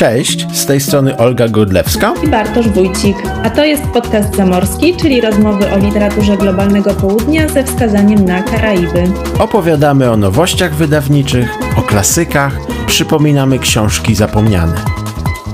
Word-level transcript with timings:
Cześć, 0.00 0.46
z 0.52 0.66
tej 0.66 0.80
strony 0.80 1.16
Olga 1.16 1.48
Godlewska 1.48 2.14
i 2.24 2.28
Bartosz 2.28 2.68
Wójcik, 2.68 3.16
a 3.44 3.50
to 3.50 3.64
jest 3.64 3.82
podcast 3.82 4.36
Zamorski, 4.36 4.96
czyli 4.96 5.20
rozmowy 5.20 5.72
o 5.72 5.78
literaturze 5.78 6.36
globalnego 6.36 6.94
południa 6.94 7.48
ze 7.48 7.64
wskazaniem 7.64 8.24
na 8.24 8.42
Karaiby. 8.42 9.04
Opowiadamy 9.38 10.10
o 10.10 10.16
nowościach 10.16 10.74
wydawniczych, 10.74 11.48
o 11.76 11.82
klasykach, 11.82 12.52
przypominamy 12.86 13.58
książki 13.58 14.14
zapomniane. 14.14 14.74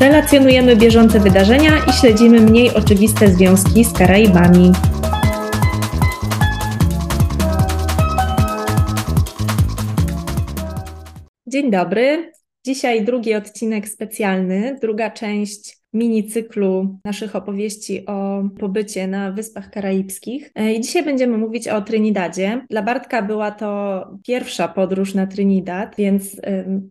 Relacjonujemy 0.01 0.77
bieżące 0.77 1.21
wydarzenia 1.21 1.73
i 1.91 1.93
śledzimy 1.93 2.41
mniej 2.41 2.75
oczywiste 2.75 3.29
związki 3.29 3.85
z 3.85 3.93
Karaibami. 3.93 4.73
Dzień 11.47 11.71
dobry. 11.71 12.36
Dzisiaj 12.67 13.05
drugi 13.05 13.35
odcinek 13.35 13.89
specjalny, 13.89 14.77
druga 14.81 15.11
część 15.11 15.79
mini 15.93 16.25
cyklu 16.25 16.99
naszych 17.05 17.37
opowieści 17.37 18.07
o 18.07 18.43
pobycie 18.59 19.07
na 19.07 19.33
Wyspach 19.33 19.71
Karaibskich. 19.71 20.51
E, 20.55 20.73
I 20.73 20.81
dzisiaj 20.81 21.05
będziemy 21.05 21.39
mówić 21.39 21.69
o 21.69 21.83
Trinidadzie. 21.83 22.67
Dla 22.71 22.83
Bartka 22.83 23.23
była 23.23 23.51
to 23.51 24.03
pierwsza 24.27 24.69
podróż 24.69 25.15
na 25.15 25.27
Trinidad, 25.27 25.95
więc 25.99 26.37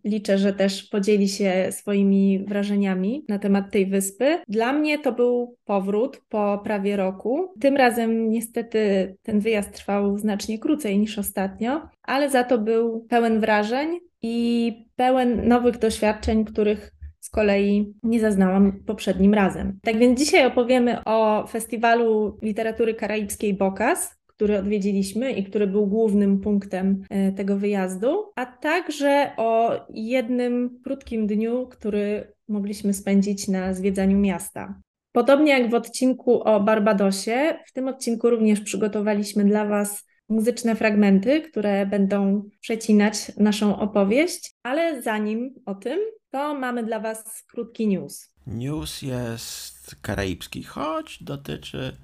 liczę, 0.04 0.38
że 0.38 0.52
też 0.52 0.82
podzieli 0.82 1.28
się 1.28 1.68
swoimi 1.70 2.44
wrażeniami 2.48 3.24
na 3.28 3.38
temat 3.38 3.70
tej 3.70 3.86
wyspy. 3.86 4.38
Dla 4.48 4.72
mnie 4.72 4.98
to 4.98 5.12
był 5.12 5.56
powrót 5.64 6.20
po 6.28 6.60
prawie 6.64 6.96
roku. 6.96 7.48
Tym 7.60 7.76
razem 7.76 8.30
niestety 8.30 9.14
ten 9.22 9.40
wyjazd 9.40 9.72
trwał 9.72 10.18
znacznie 10.18 10.58
krócej 10.58 10.98
niż 10.98 11.18
ostatnio, 11.18 11.88
ale 12.02 12.30
za 12.30 12.44
to 12.44 12.58
był 12.58 13.06
pełen 13.08 13.40
wrażeń 13.40 13.98
i 14.28 14.72
pełen 14.96 15.48
nowych 15.48 15.78
doświadczeń, 15.78 16.44
których 16.44 16.92
z 17.20 17.30
kolei 17.30 17.94
nie 18.02 18.20
zaznałam 18.20 18.72
poprzednim 18.86 19.34
razem. 19.34 19.78
Tak 19.82 19.98
więc 19.98 20.18
dzisiaj 20.18 20.46
opowiemy 20.46 21.04
o 21.04 21.46
festiwalu 21.46 22.38
literatury 22.42 22.94
karaibskiej 22.94 23.54
Bokas, 23.54 24.16
który 24.26 24.58
odwiedziliśmy 24.58 25.32
i 25.32 25.44
który 25.44 25.66
był 25.66 25.86
głównym 25.86 26.40
punktem 26.40 27.02
e, 27.10 27.32
tego 27.32 27.56
wyjazdu, 27.56 28.32
a 28.36 28.46
także 28.46 29.30
o 29.36 29.70
jednym 29.90 30.80
krótkim 30.84 31.26
dniu, 31.26 31.66
który 31.70 32.32
mogliśmy 32.48 32.94
spędzić 32.94 33.48
na 33.48 33.74
zwiedzaniu 33.74 34.18
miasta. 34.18 34.80
Podobnie 35.12 35.52
jak 35.60 35.70
w 35.70 35.74
odcinku 35.74 36.42
o 36.42 36.60
Barbadosie, 36.60 37.58
w 37.66 37.72
tym 37.72 37.88
odcinku 37.88 38.30
również 38.30 38.60
przygotowaliśmy 38.60 39.44
dla 39.44 39.64
Was 39.64 40.06
muzyczne 40.28 40.76
fragmenty, 40.76 41.42
które 41.42 41.86
będą 41.86 42.48
przecinać 42.60 43.32
naszą 43.36 43.78
opowieść, 43.78 44.54
ale 44.62 45.02
zanim 45.02 45.54
o 45.66 45.74
tym, 45.74 45.98
to 46.30 46.54
mamy 46.54 46.84
dla 46.84 47.00
Was 47.00 47.44
krótki 47.50 47.88
news. 47.88 48.32
News 48.46 49.02
jest 49.02 49.96
karaibski, 50.02 50.62
choć 50.62 51.22
dotyczy 51.22 51.96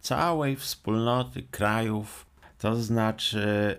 całej 0.00 0.56
wspólnoty 0.56 1.42
krajów, 1.42 2.26
to 2.58 2.76
znaczy 2.76 3.76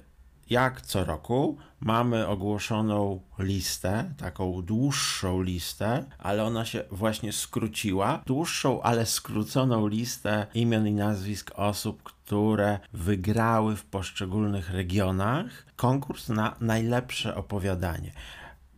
jak 0.49 0.81
co 0.81 1.05
roku 1.05 1.57
mamy 1.79 2.27
ogłoszoną 2.27 3.21
listę, 3.39 4.13
taką 4.17 4.61
dłuższą 4.61 5.41
listę, 5.41 6.05
ale 6.17 6.43
ona 6.43 6.65
się 6.65 6.83
właśnie 6.91 7.33
skróciła. 7.33 8.23
Dłuższą, 8.25 8.81
ale 8.81 9.05
skróconą 9.05 9.87
listę 9.87 10.47
imion 10.53 10.87
i 10.87 10.93
nazwisk 10.93 11.51
osób, 11.55 12.13
które 12.29 12.79
wygrały 12.93 13.75
w 13.75 13.85
poszczególnych 13.85 14.69
regionach 14.69 15.65
konkurs 15.75 16.29
na 16.29 16.55
najlepsze 16.61 17.35
opowiadanie. 17.35 18.11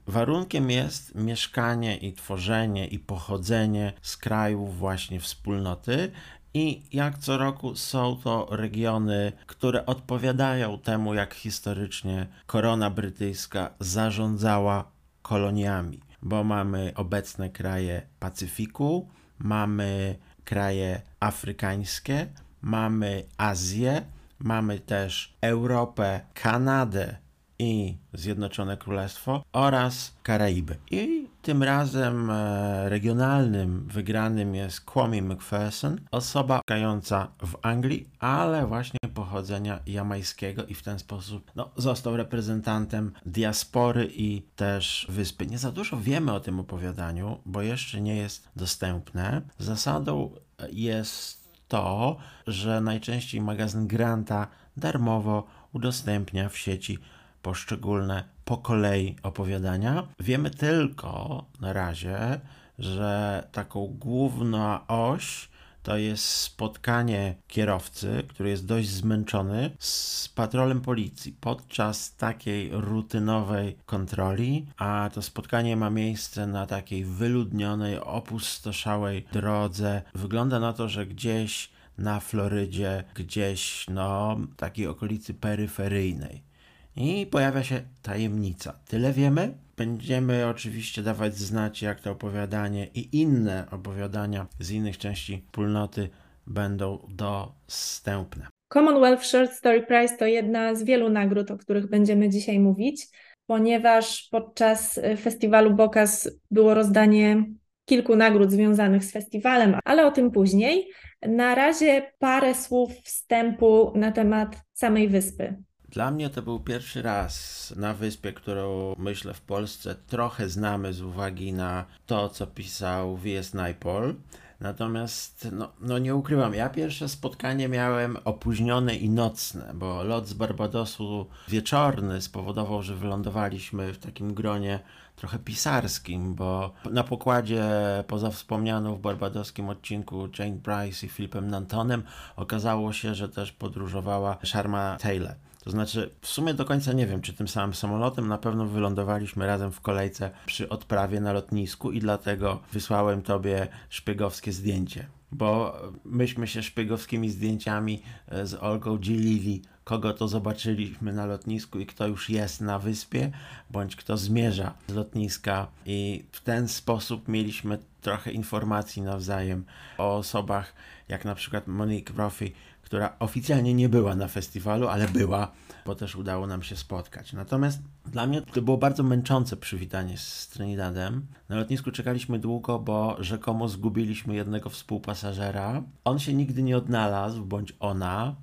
Warunkiem 0.08 0.70
jest 0.70 1.16
mieszkanie 1.16 1.98
i 1.98 2.14
tworzenie 2.14 2.88
i 2.88 3.00
pochodzenie 3.00 3.94
z 4.02 4.18
krajów 4.18 4.78
właśnie 4.78 5.20
wspólnoty, 5.20 6.12
i 6.54 6.82
jak 6.94 7.18
co 7.18 7.38
roku 7.38 7.76
są 7.76 8.16
to 8.24 8.48
regiony, 8.52 9.32
które 9.46 9.86
odpowiadają 9.86 10.80
temu, 10.80 11.14
jak 11.14 11.34
historycznie 11.34 12.28
korona 12.46 12.90
brytyjska 12.90 13.70
zarządzała 13.80 14.92
koloniami, 15.22 16.00
bo 16.22 16.44
mamy 16.44 16.92
obecne 16.96 17.50
kraje 17.50 18.02
Pacyfiku, 18.20 19.10
mamy 19.40 20.16
kraje 20.44 21.02
afrykańskie, 21.20 22.28
mamy 22.62 23.24
Azję, 23.38 24.02
mamy 24.40 24.80
też 24.80 25.34
Europę, 25.42 26.22
Kanadę 26.34 27.16
i 27.60 27.98
Zjednoczone 28.14 28.78
Królestwo 28.78 29.44
oraz 29.54 30.14
Karaiby. 30.24 30.78
I 30.92 31.28
tym 31.42 31.64
razem 31.64 32.30
e, 32.30 32.90
regionalnym 32.90 33.88
wygranym 33.88 34.56
jest 34.56 34.82
Kwame 34.82 35.22
McPherson, 35.22 36.02
osoba 36.12 36.56
mieszkająca 36.56 37.28
w 37.46 37.56
Anglii, 37.62 38.10
ale 38.20 38.68
właśnie 38.68 39.00
pochodzenia 39.14 39.80
jamańskiego 39.86 40.66
i 40.66 40.74
w 40.74 40.84
ten 40.84 41.00
sposób 41.00 41.52
no, 41.56 41.70
został 41.78 42.18
reprezentantem 42.18 43.12
diaspory 43.26 44.10
i 44.16 44.42
też 44.56 45.08
wyspy. 45.10 45.48
Nie 45.48 45.58
za 45.58 45.72
dużo 45.72 45.98
wiemy 45.98 46.34
o 46.34 46.40
tym 46.40 46.60
opowiadaniu, 46.60 47.38
bo 47.46 47.62
jeszcze 47.62 48.02
nie 48.02 48.16
jest 48.16 48.50
dostępne. 48.56 49.42
Zasadą 49.60 50.32
jest 50.72 51.41
to, 51.72 52.18
że 52.48 52.82
najczęściej 52.82 53.42
magazyn 53.42 53.88
Granta 53.88 54.48
darmowo 54.78 55.44
udostępnia 55.74 56.50
w 56.50 56.58
sieci 56.58 57.00
poszczególne 57.42 58.24
po 58.46 58.58
kolei 58.58 59.16
opowiadania. 59.24 60.08
Wiemy 60.20 60.50
tylko 60.50 61.46
na 61.62 61.74
razie, 61.74 62.40
że 62.80 63.44
taką 63.52 63.88
główną 64.00 64.88
oś 64.88 65.50
to 65.84 65.98
jest 65.98 66.26
spotkanie 66.26 67.36
kierowcy, 67.48 68.24
który 68.28 68.50
jest 68.50 68.66
dość 68.66 68.90
zmęczony, 68.90 69.72
z 69.80 70.30
patrolem 70.30 70.82
policji 70.82 71.36
podczas 71.42 72.16
takiej 72.16 72.70
rutynowej 72.74 73.78
kontroli, 73.86 74.66
a 74.78 75.10
to 75.14 75.22
spotkanie 75.22 75.78
ma 75.78 75.90
miejsce 75.90 76.48
na 76.48 76.66
takiej 76.66 77.06
wyludnionej, 77.06 78.00
opustoszałej 78.00 79.26
drodze. 79.34 80.02
Wygląda 80.16 80.60
na 80.60 80.74
to, 80.74 80.90
że 80.90 81.06
gdzieś 81.06 81.70
na 81.98 82.20
Florydzie, 82.20 83.04
gdzieś 83.16 83.86
no 83.90 84.38
takiej 84.58 84.88
okolicy 84.88 85.34
peryferyjnej. 85.34 86.51
I 86.96 87.26
pojawia 87.26 87.64
się 87.64 87.82
tajemnica. 88.02 88.80
Tyle 88.88 89.14
wiemy. 89.14 89.54
Będziemy 89.78 90.48
oczywiście 90.48 91.04
dawać 91.04 91.36
znać, 91.36 91.82
jak 91.82 92.02
to 92.02 92.12
opowiadanie 92.12 92.88
i 92.88 93.22
inne 93.22 93.66
opowiadania 93.72 94.48
z 94.60 94.72
innych 94.72 94.98
części 94.98 95.44
wspólnoty 95.46 96.10
będą 96.48 97.08
dostępne. 97.10 98.48
Commonwealth 98.74 99.26
Short 99.26 99.52
Story 99.52 99.84
Prize 99.84 100.18
to 100.18 100.26
jedna 100.26 100.76
z 100.76 100.84
wielu 100.84 101.10
nagród, 101.10 101.52
o 101.52 101.58
których 101.58 101.90
będziemy 101.90 102.30
dzisiaj 102.30 102.60
mówić, 102.60 103.08
ponieważ 103.48 104.28
podczas 104.32 105.00
festiwalu 105.18 105.74
Bokas 105.74 106.30
było 106.52 106.74
rozdanie 106.74 107.46
kilku 107.86 108.16
nagród 108.16 108.52
związanych 108.52 109.04
z 109.04 109.12
festiwalem, 109.12 109.76
ale 109.84 110.08
o 110.08 110.12
tym 110.12 110.32
później. 110.32 110.88
Na 111.22 111.56
razie 111.56 112.12
parę 112.20 112.56
słów 112.56 112.92
wstępu 113.04 113.92
na 113.96 114.12
temat 114.12 114.62
samej 114.74 115.10
wyspy. 115.10 115.64
Dla 115.92 116.12
mnie 116.12 116.30
to 116.30 116.42
był 116.42 116.60
pierwszy 116.60 117.02
raz 117.02 117.74
na 117.78 117.94
wyspie, 117.94 118.34
którą 118.34 118.96
myślę 118.98 119.34
w 119.34 119.42
Polsce 119.42 119.96
trochę 120.08 120.50
znamy 120.50 120.94
z 120.94 121.02
uwagi 121.02 121.54
na 121.54 121.86
to, 122.06 122.30
co 122.30 122.48
pisał 122.48 123.18
W.S. 123.18 123.54
Naipaul. 123.54 124.16
Natomiast, 124.60 125.48
no, 125.52 125.72
no 125.82 125.98
nie 125.98 126.16
ukrywam, 126.16 126.54
ja 126.54 126.70
pierwsze 126.70 127.10
spotkanie 127.10 127.68
miałem 127.68 128.18
opóźnione 128.26 128.96
i 128.96 129.10
nocne, 129.10 129.72
bo 129.74 130.04
lot 130.04 130.28
z 130.28 130.34
Barbadosu 130.34 131.28
wieczorny 131.48 132.22
spowodował, 132.22 132.84
że 132.84 132.96
wylądowaliśmy 132.96 133.94
w 133.94 133.98
takim 133.98 134.34
gronie 134.34 134.80
trochę 135.16 135.40
pisarskim, 135.40 136.36
bo 136.36 136.74
na 136.92 137.04
pokładzie, 137.04 137.64
poza 138.08 138.30
wspomnianą 138.30 138.96
w 138.96 139.02
barbadoskim 139.02 139.70
odcinku 139.70 140.30
Jane 140.40 140.58
Price 140.58 141.06
i 141.06 141.10
Philipem 141.10 141.48
Nantonem, 141.48 142.04
okazało 142.36 142.94
się, 142.94 143.16
że 143.16 143.30
też 143.30 143.52
podróżowała 143.52 144.38
Sharma 144.44 144.98
Taylor. 145.02 145.36
To 145.64 145.72
znaczy, 145.72 146.10
w 146.22 146.28
sumie 146.28 146.54
do 146.54 146.66
końca 146.66 146.94
nie 146.94 147.08
wiem, 147.08 147.22
czy 147.22 147.34
tym 147.34 147.48
samym 147.48 147.74
samolotem. 147.74 148.28
Na 148.28 148.38
pewno 148.38 148.66
wylądowaliśmy 148.66 149.48
razem 149.48 149.72
w 149.72 149.82
kolejce 149.82 150.32
przy 150.46 150.70
odprawie 150.70 151.20
na 151.22 151.34
lotnisku 151.34 151.92
i 151.92 152.00
dlatego 152.00 152.60
wysłałem 152.74 153.22
tobie 153.22 153.68
szpiegowskie 153.90 154.52
zdjęcie. 154.52 155.08
Bo 155.32 155.78
myśmy 156.06 156.48
się 156.48 156.64
szpiegowskimi 156.64 157.30
zdjęciami 157.30 158.02
e, 158.28 158.46
z 158.46 158.54
Olgą 158.54 158.98
dzielili, 158.98 159.62
kogo 159.84 160.14
to 160.14 160.28
zobaczyliśmy 160.28 161.14
na 161.14 161.26
lotnisku 161.26 161.80
i 161.80 161.86
kto 161.86 162.08
już 162.08 162.30
jest 162.30 162.62
na 162.62 162.80
wyspie, 162.80 163.32
bądź 163.70 163.96
kto 163.96 164.18
zmierza 164.18 164.74
z 164.88 164.94
lotniska. 164.94 165.68
I 165.86 166.26
w 166.32 166.42
ten 166.42 166.68
sposób 166.68 167.28
mieliśmy 167.28 167.78
trochę 168.02 168.32
informacji 168.32 169.02
nawzajem 169.02 169.66
o 169.98 170.16
osobach, 170.18 170.74
jak 171.08 171.26
na 171.26 171.36
przykład 171.36 171.68
Monique 171.68 172.14
Brophy, 172.14 172.52
która 172.92 173.16
oficjalnie 173.20 173.74
nie 173.74 173.90
była 173.90 174.16
na 174.16 174.28
festiwalu, 174.28 174.88
ale 174.88 175.08
była, 175.08 175.52
bo 175.86 175.96
też 175.96 176.16
udało 176.16 176.48
nam 176.48 176.64
się 176.64 176.76
spotkać. 176.76 177.34
Natomiast 177.34 177.82
dla 178.06 178.28
mnie 178.28 178.42
to 178.42 178.62
było 178.62 178.78
bardzo 178.78 179.04
męczące 179.04 179.58
przywitanie 179.58 180.18
z 180.18 180.48
Trinidadem. 180.48 181.28
Na 181.50 181.56
lotnisku 181.56 181.92
czekaliśmy 181.92 182.40
długo, 182.40 182.80
bo 182.80 183.18
rzekomo 183.20 183.68
zgubiliśmy 183.68 184.36
jednego 184.36 184.70
współpasażera. 184.70 185.84
On 186.04 186.20
się 186.20 186.34
nigdy 186.34 186.64
nie 186.64 186.78
odnalazł, 186.78 187.46
bądź 187.46 187.74
ona, 187.80 188.36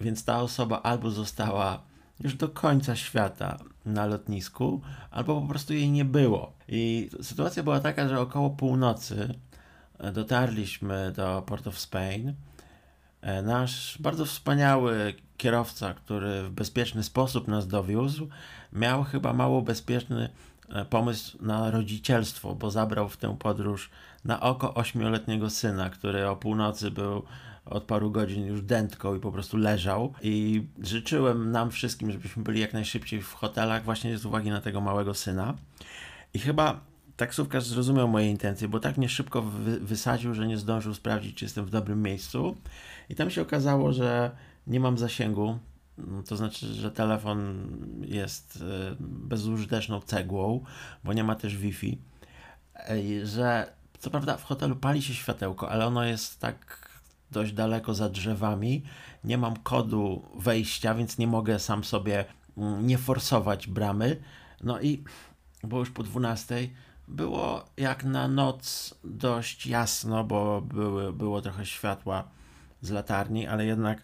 więc 0.00 0.24
ta 0.24 0.42
osoba 0.42 0.82
albo 0.82 1.10
została 1.10 1.82
już 2.20 2.34
do 2.34 2.48
końca 2.48 2.96
świata 2.96 3.58
na 3.84 4.06
lotnisku, 4.06 4.80
albo 5.10 5.40
po 5.40 5.48
prostu 5.48 5.74
jej 5.74 5.90
nie 5.90 6.04
było. 6.04 6.52
I 6.68 7.10
sytuacja 7.22 7.62
była 7.62 7.80
taka, 7.80 8.08
że 8.08 8.20
około 8.20 8.50
północy 8.50 9.34
dotarliśmy 10.12 11.12
do 11.16 11.42
Port 11.46 11.66
of 11.66 11.78
Spain. 11.78 12.34
E, 13.24 13.42
nasz 13.42 13.98
bardzo 14.00 14.24
wspaniały 14.24 15.14
kierowca, 15.36 15.94
który 15.94 16.42
w 16.42 16.50
bezpieczny 16.50 17.02
sposób 17.02 17.48
nas 17.48 17.66
dowiózł, 17.66 18.28
miał 18.72 19.04
chyba 19.04 19.32
mało 19.32 19.62
bezpieczny 19.62 20.28
e, 20.68 20.84
pomysł 20.84 21.38
na 21.40 21.70
rodzicielstwo, 21.70 22.54
bo 22.54 22.70
zabrał 22.70 23.08
w 23.08 23.16
tę 23.16 23.36
podróż 23.38 23.90
na 24.24 24.40
oko 24.40 24.74
ośmioletniego 24.74 25.50
syna, 25.50 25.90
który 25.90 26.28
o 26.28 26.36
północy 26.36 26.90
był 26.90 27.22
od 27.64 27.84
paru 27.84 28.10
godzin 28.10 28.46
już 28.46 28.62
dętką 28.62 29.16
i 29.16 29.20
po 29.20 29.32
prostu 29.32 29.56
leżał. 29.56 30.12
I 30.22 30.62
życzyłem 30.82 31.50
nam 31.50 31.70
wszystkim, 31.70 32.12
żebyśmy 32.12 32.42
byli 32.42 32.60
jak 32.60 32.72
najszybciej 32.72 33.22
w 33.22 33.32
hotelach, 33.32 33.84
właśnie 33.84 34.18
z 34.18 34.26
uwagi 34.26 34.50
na 34.50 34.60
tego 34.60 34.80
małego 34.80 35.14
syna. 35.14 35.54
I 36.34 36.38
chyba 36.38 36.80
taksówkarz 37.16 37.64
zrozumiał 37.64 38.08
moje 38.08 38.30
intencje, 38.30 38.68
bo 38.68 38.80
tak 38.80 38.96
mnie 38.96 39.08
szybko 39.08 39.42
wy 39.42 39.80
wysadził, 39.80 40.34
że 40.34 40.46
nie 40.46 40.58
zdążył 40.58 40.94
sprawdzić, 40.94 41.36
czy 41.36 41.44
jestem 41.44 41.66
w 41.66 41.70
dobrym 41.70 42.02
miejscu. 42.02 42.56
I 43.08 43.14
tam 43.14 43.30
się 43.30 43.42
okazało, 43.42 43.92
że 43.92 44.30
nie 44.66 44.80
mam 44.80 44.98
zasięgu. 44.98 45.58
To 46.28 46.36
znaczy, 46.36 46.66
że 46.66 46.90
telefon 46.90 47.68
jest 48.02 48.58
e, 48.62 48.96
bezużyteczną 49.00 50.00
cegłą, 50.00 50.64
bo 51.04 51.12
nie 51.12 51.24
ma 51.24 51.34
też 51.34 51.56
Wi-Fi. 51.56 51.98
Że 53.24 53.72
co 53.98 54.10
prawda 54.10 54.36
w 54.36 54.44
hotelu 54.44 54.76
pali 54.76 55.02
się 55.02 55.14
światełko, 55.14 55.70
ale 55.70 55.86
ono 55.86 56.04
jest 56.04 56.40
tak 56.40 56.88
dość 57.30 57.52
daleko 57.52 57.94
za 57.94 58.08
drzewami. 58.08 58.82
Nie 59.24 59.38
mam 59.38 59.56
kodu 59.56 60.22
wejścia, 60.38 60.94
więc 60.94 61.18
nie 61.18 61.26
mogę 61.26 61.58
sam 61.58 61.84
sobie 61.84 62.24
mm, 62.56 62.86
nie 62.86 62.98
forsować 62.98 63.66
bramy. 63.66 64.22
No 64.62 64.80
i 64.80 65.04
było 65.62 65.80
już 65.80 65.90
po 65.90 66.02
12 66.02 66.68
było 67.08 67.64
jak 67.76 68.04
na 68.04 68.28
noc 68.28 68.94
dość 69.04 69.66
jasno, 69.66 70.24
bo 70.24 70.60
były, 70.60 71.12
było 71.12 71.42
trochę 71.42 71.66
światła 71.66 72.28
z 72.86 72.90
latarni, 72.90 73.46
ale 73.46 73.66
jednak 73.66 74.02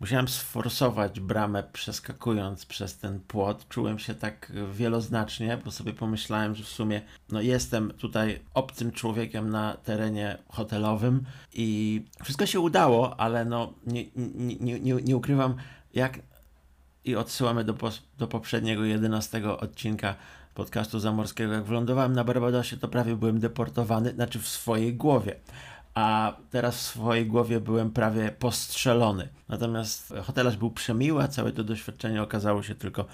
musiałem 0.00 0.28
sforsować 0.28 1.20
bramę 1.20 1.62
przeskakując 1.72 2.66
przez 2.66 2.98
ten 2.98 3.20
płot. 3.20 3.68
Czułem 3.68 3.98
się 3.98 4.14
tak 4.14 4.52
wieloznacznie, 4.72 5.58
bo 5.64 5.70
sobie 5.70 5.92
pomyślałem, 5.92 6.54
że 6.54 6.64
w 6.64 6.68
sumie 6.68 7.02
no, 7.28 7.40
jestem 7.40 7.90
tutaj 7.90 8.40
obcym 8.54 8.92
człowiekiem 8.92 9.50
na 9.50 9.76
terenie 9.84 10.38
hotelowym 10.48 11.24
i 11.54 12.02
wszystko 12.22 12.46
się 12.46 12.60
udało, 12.60 13.20
ale 13.20 13.44
no, 13.44 13.72
nie, 13.86 14.04
nie, 14.16 14.80
nie, 14.80 14.94
nie 14.94 15.16
ukrywam, 15.16 15.54
jak 15.94 16.18
i 17.04 17.16
odsyłamy 17.16 17.64
do, 17.64 17.74
do 18.18 18.26
poprzedniego 18.26 18.84
11 18.84 19.56
odcinka 19.58 20.14
podcastu 20.54 21.00
zamorskiego. 21.00 21.52
Jak 21.52 21.64
wylądowałem 21.64 22.12
na 22.12 22.24
Barbadosie, 22.24 22.76
to 22.76 22.88
prawie 22.88 23.16
byłem 23.16 23.40
deportowany, 23.40 24.10
znaczy 24.10 24.38
w 24.38 24.48
swojej 24.48 24.94
głowie. 24.94 25.34
A 25.98 26.36
teraz 26.50 26.76
w 26.76 26.80
swojej 26.80 27.26
głowie 27.26 27.60
byłem 27.60 27.90
prawie 27.90 28.30
postrzelony. 28.30 29.28
Natomiast 29.48 30.14
hotelarz 30.22 30.56
był 30.56 30.70
przemiły, 30.70 31.22
a 31.22 31.28
całe 31.28 31.52
to 31.52 31.64
doświadczenie 31.64 32.22
okazało 32.22 32.62
się 32.62 32.74
tylko 32.74 33.04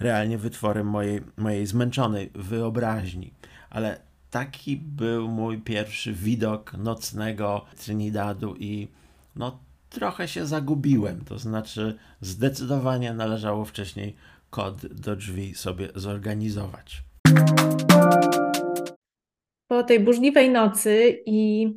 realnie 0.00 0.38
wytworem 0.38 0.86
mojej, 0.86 1.22
mojej 1.36 1.66
zmęczonej 1.66 2.30
wyobraźni. 2.34 3.32
Ale 3.70 4.00
taki 4.30 4.76
był 4.76 5.28
mój 5.28 5.58
pierwszy 5.58 6.12
widok 6.12 6.74
nocnego 6.74 7.64
Trinidadu 7.84 8.54
i 8.58 8.88
no 9.36 9.58
trochę 9.90 10.28
się 10.28 10.46
zagubiłem. 10.46 11.24
To 11.24 11.38
znaczy 11.38 11.98
zdecydowanie 12.20 13.14
należało 13.14 13.64
wcześniej 13.64 14.16
kod 14.50 14.86
do 14.86 15.16
drzwi 15.16 15.54
sobie 15.54 15.88
zorganizować. 15.94 17.02
Po 19.68 19.82
tej 19.82 20.00
burzliwej 20.00 20.50
nocy 20.50 21.22
i 21.26 21.72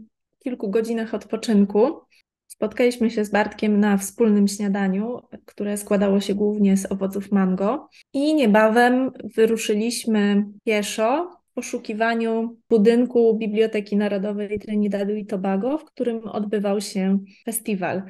kilku 0.45 0.69
godzinach 0.69 1.13
odpoczynku 1.13 2.01
spotkaliśmy 2.47 3.11
się 3.11 3.25
z 3.25 3.29
Bartkiem 3.29 3.79
na 3.79 3.97
wspólnym 3.97 4.47
śniadaniu, 4.47 5.21
które 5.45 5.77
składało 5.77 6.21
się 6.21 6.35
głównie 6.35 6.77
z 6.77 6.91
owoców 6.91 7.31
mango 7.31 7.89
i 8.13 8.35
niebawem 8.35 9.11
wyruszyliśmy 9.35 10.45
pieszo 10.63 11.31
w 11.51 11.53
poszukiwaniu 11.53 12.57
budynku 12.69 13.37
Biblioteki 13.37 13.97
Narodowej 13.97 14.59
Trinidadu 14.59 15.15
i 15.15 15.25
Tobago, 15.25 15.77
w 15.77 15.85
którym 15.85 16.27
odbywał 16.27 16.81
się 16.81 17.19
festiwal. 17.45 18.03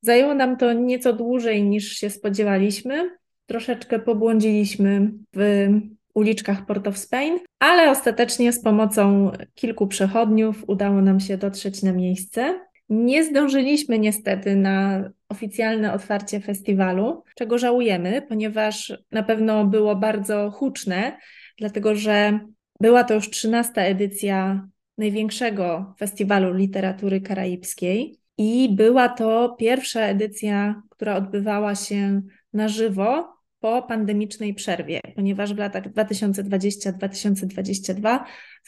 Zajęło 0.00 0.34
nam 0.34 0.56
to 0.56 0.72
nieco 0.72 1.12
dłużej 1.12 1.62
niż 1.62 1.92
się 1.92 2.10
spodziewaliśmy, 2.10 3.10
troszeczkę 3.46 3.98
pobłądziliśmy 3.98 5.12
w 5.36 5.68
uliczkach 6.14 6.66
Port 6.66 6.88
of 6.88 6.98
Spain, 6.98 7.38
ale 7.58 7.90
ostatecznie 7.90 8.52
z 8.52 8.62
pomocą 8.62 9.30
kilku 9.54 9.86
przechodniów 9.86 10.64
udało 10.66 11.00
nam 11.00 11.20
się 11.20 11.38
dotrzeć 11.38 11.82
na 11.82 11.92
miejsce. 11.92 12.60
Nie 12.88 13.24
zdążyliśmy 13.24 13.98
niestety 13.98 14.56
na 14.56 15.10
oficjalne 15.28 15.92
otwarcie 15.92 16.40
festiwalu, 16.40 17.22
czego 17.34 17.58
żałujemy, 17.58 18.22
ponieważ 18.28 18.92
na 19.12 19.22
pewno 19.22 19.64
było 19.64 19.96
bardzo 19.96 20.50
huczne, 20.50 21.18
dlatego 21.58 21.94
że 21.94 22.40
była 22.80 23.04
to 23.04 23.14
już 23.14 23.30
13 23.30 23.72
edycja 23.80 24.68
największego 24.98 25.94
festiwalu 25.98 26.54
literatury 26.54 27.20
karaibskiej 27.20 28.18
i 28.38 28.68
była 28.76 29.08
to 29.08 29.56
pierwsza 29.58 30.00
edycja, 30.00 30.82
która 30.90 31.16
odbywała 31.16 31.74
się 31.74 32.22
na 32.52 32.68
żywo 32.68 33.33
po 33.64 33.82
pandemicznej 33.82 34.54
przerwie, 34.54 35.00
ponieważ 35.16 35.54
w 35.54 35.58
latach 35.58 35.92
2020-2022 35.92 38.18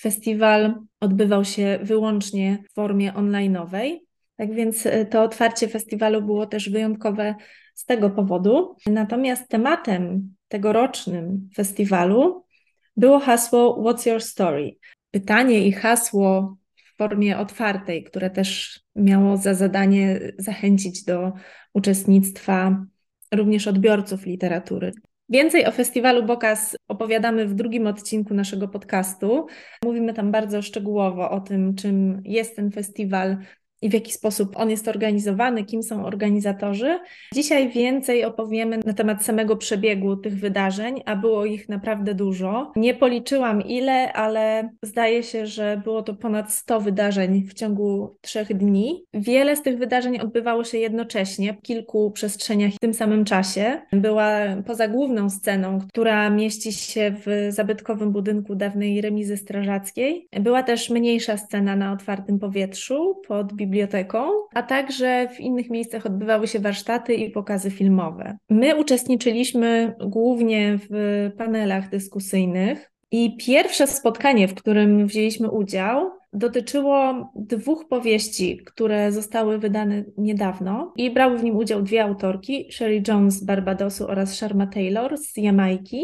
festiwal 0.01 0.75
odbywał 1.01 1.45
się 1.45 1.79
wyłącznie 1.83 2.59
w 2.71 2.75
formie 2.75 3.15
onlineowej. 3.15 4.07
Tak 4.37 4.55
więc 4.55 4.87
e, 4.87 5.07
to 5.07 5.23
otwarcie 5.23 5.69
festiwalu 5.69 6.23
było 6.23 6.47
też 6.47 6.71
wyjątkowe 6.71 7.35
z 7.75 7.85
tego 7.85 8.11
powodu. 8.11 8.77
Natomiast 8.87 9.49
tematem 9.49 10.35
tegorocznym 10.49 11.51
festiwalu 11.57 12.45
było 12.97 13.19
hasło 13.19 13.83
What's 13.83 14.11
Your 14.11 14.23
Story? 14.23 14.77
Pytanie 15.11 15.67
i 15.67 15.73
hasło 15.73 16.57
w 16.77 16.97
formie 16.97 17.39
otwartej, 17.39 18.05
które 18.05 18.31
też 18.31 18.81
miało 18.95 19.37
za 19.37 19.55
zadanie 19.55 20.21
zachęcić 20.39 21.05
do 21.05 21.33
uczestnictwa 21.73 22.87
również 23.35 23.67
odbiorców 23.67 24.27
literatury. 24.27 24.93
Więcej 25.29 25.67
o 25.67 25.73
festiwalu 25.73 26.23
Bokas 26.23 26.77
opowiadamy 26.89 27.47
w 27.47 27.55
drugim 27.55 27.87
odcinku 27.87 28.35
naszego 28.35 28.69
podcastu. 28.69 29.47
Mówimy 29.85 30.15
tam 30.15 30.33
bardzo 30.33 30.63
szczegółowo 30.63 31.31
o 31.31 31.41
tym, 31.41 31.75
czym 31.75 32.23
jest 32.25 32.57
ten 32.57 32.71
festiwal, 32.71 33.37
i 33.83 33.89
w 33.89 33.95
jaki 33.95 34.13
sposób 34.13 34.57
on 34.57 34.71
jest 34.71 34.89
organizowany, 34.89 35.65
kim 35.65 35.83
są 35.83 36.05
organizatorzy. 36.05 36.99
Dzisiaj 37.35 37.69
więcej 37.69 38.25
opowiemy 38.25 38.79
na 38.87 38.93
temat 38.93 39.25
samego 39.25 39.57
przebiegu 39.57 40.17
tych 40.17 40.39
wydarzeń, 40.39 41.03
a 41.07 41.17
było 41.17 41.45
ich 41.45 41.69
naprawdę 41.69 42.15
dużo. 42.15 42.73
Nie 42.77 42.95
policzyłam 42.95 43.63
ile, 43.63 44.13
ale 44.13 44.71
zdaje 44.83 45.23
się, 45.23 45.47
że 45.47 45.81
było 45.85 46.03
to 46.03 46.15
ponad 46.15 46.53
100 46.53 46.81
wydarzeń 46.81 47.43
w 47.43 47.55
ciągu 47.55 48.17
trzech 48.21 48.55
dni. 48.55 49.05
Wiele 49.15 49.57
z 49.57 49.63
tych 49.63 49.79
wydarzeń 49.79 50.19
odbywało 50.21 50.65
się 50.65 50.79
jednocześnie, 50.79 51.55
w 51.55 51.63
kilku 51.63 52.11
przestrzeniach 52.11 52.73
w 52.73 52.79
tym 52.79 52.95
samym 52.95 53.25
czasie. 53.25 53.81
Była 53.93 54.31
poza 54.67 54.89
główną 54.89 55.31
sceną, 55.31 55.79
która 55.89 56.31
mieści 56.31 56.73
się 56.73 57.15
w 57.27 57.53
zabytkowym 57.53 58.13
budynku 58.13 58.55
dawnej 58.55 59.01
remizy 59.01 59.37
strażackiej. 59.37 60.29
Była 60.41 60.63
też 60.63 60.91
mniejsza 60.91 61.37
scena 61.37 61.77
na 61.77 61.93
otwartym 61.93 62.39
powietrzu 62.39 63.21
pod 63.29 63.53
biblioteką, 63.67 64.29
a 64.55 64.63
także 64.63 65.29
w 65.37 65.41
innych 65.41 65.71
miejscach 65.71 66.07
odbywały 66.07 66.49
się 66.49 66.61
warsztaty 66.61 67.15
i 67.15 67.31
pokazy 67.31 67.71
filmowe. 67.71 68.37
My 68.51 68.77
uczestniczyliśmy 68.77 69.95
głównie 70.01 70.79
w 70.91 71.31
panelach 71.39 71.91
dyskusyjnych. 71.91 72.93
I 73.11 73.37
pierwsze 73.37 73.87
spotkanie, 73.87 74.49
w 74.49 74.55
którym 74.55 75.07
wzięliśmy 75.07 75.51
udział, 75.51 76.11
dotyczyło 76.33 77.31
dwóch 77.35 77.89
powieści, 77.89 78.57
które 78.57 79.13
zostały 79.13 79.59
wydane 79.59 80.05
niedawno 80.19 80.93
i 80.97 81.11
brały 81.11 81.39
w 81.39 81.45
nim 81.45 81.57
udział 81.57 81.83
dwie 81.83 82.05
autorki, 82.05 82.69
Sherry 82.73 83.03
Jones 83.09 83.35
z 83.35 83.45
Barbadosu 83.45 84.09
oraz 84.09 84.35
Sharma 84.35 84.67
Taylor 84.67 85.19
z 85.19 85.37
Jamajki. 85.37 86.03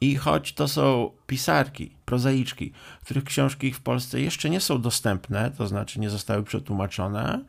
I 0.00 0.16
choć 0.16 0.52
to 0.52 0.68
są 0.68 1.10
pisarki, 1.26 1.96
prozaiczki, 2.04 2.72
których 3.04 3.24
książki 3.24 3.72
w 3.72 3.80
Polsce 3.80 4.20
jeszcze 4.20 4.50
nie 4.50 4.60
są 4.60 4.80
dostępne, 4.80 5.50
to 5.50 5.66
znaczy 5.66 6.00
nie 6.00 6.10
zostały 6.10 6.42
przetłumaczone, 6.42 7.44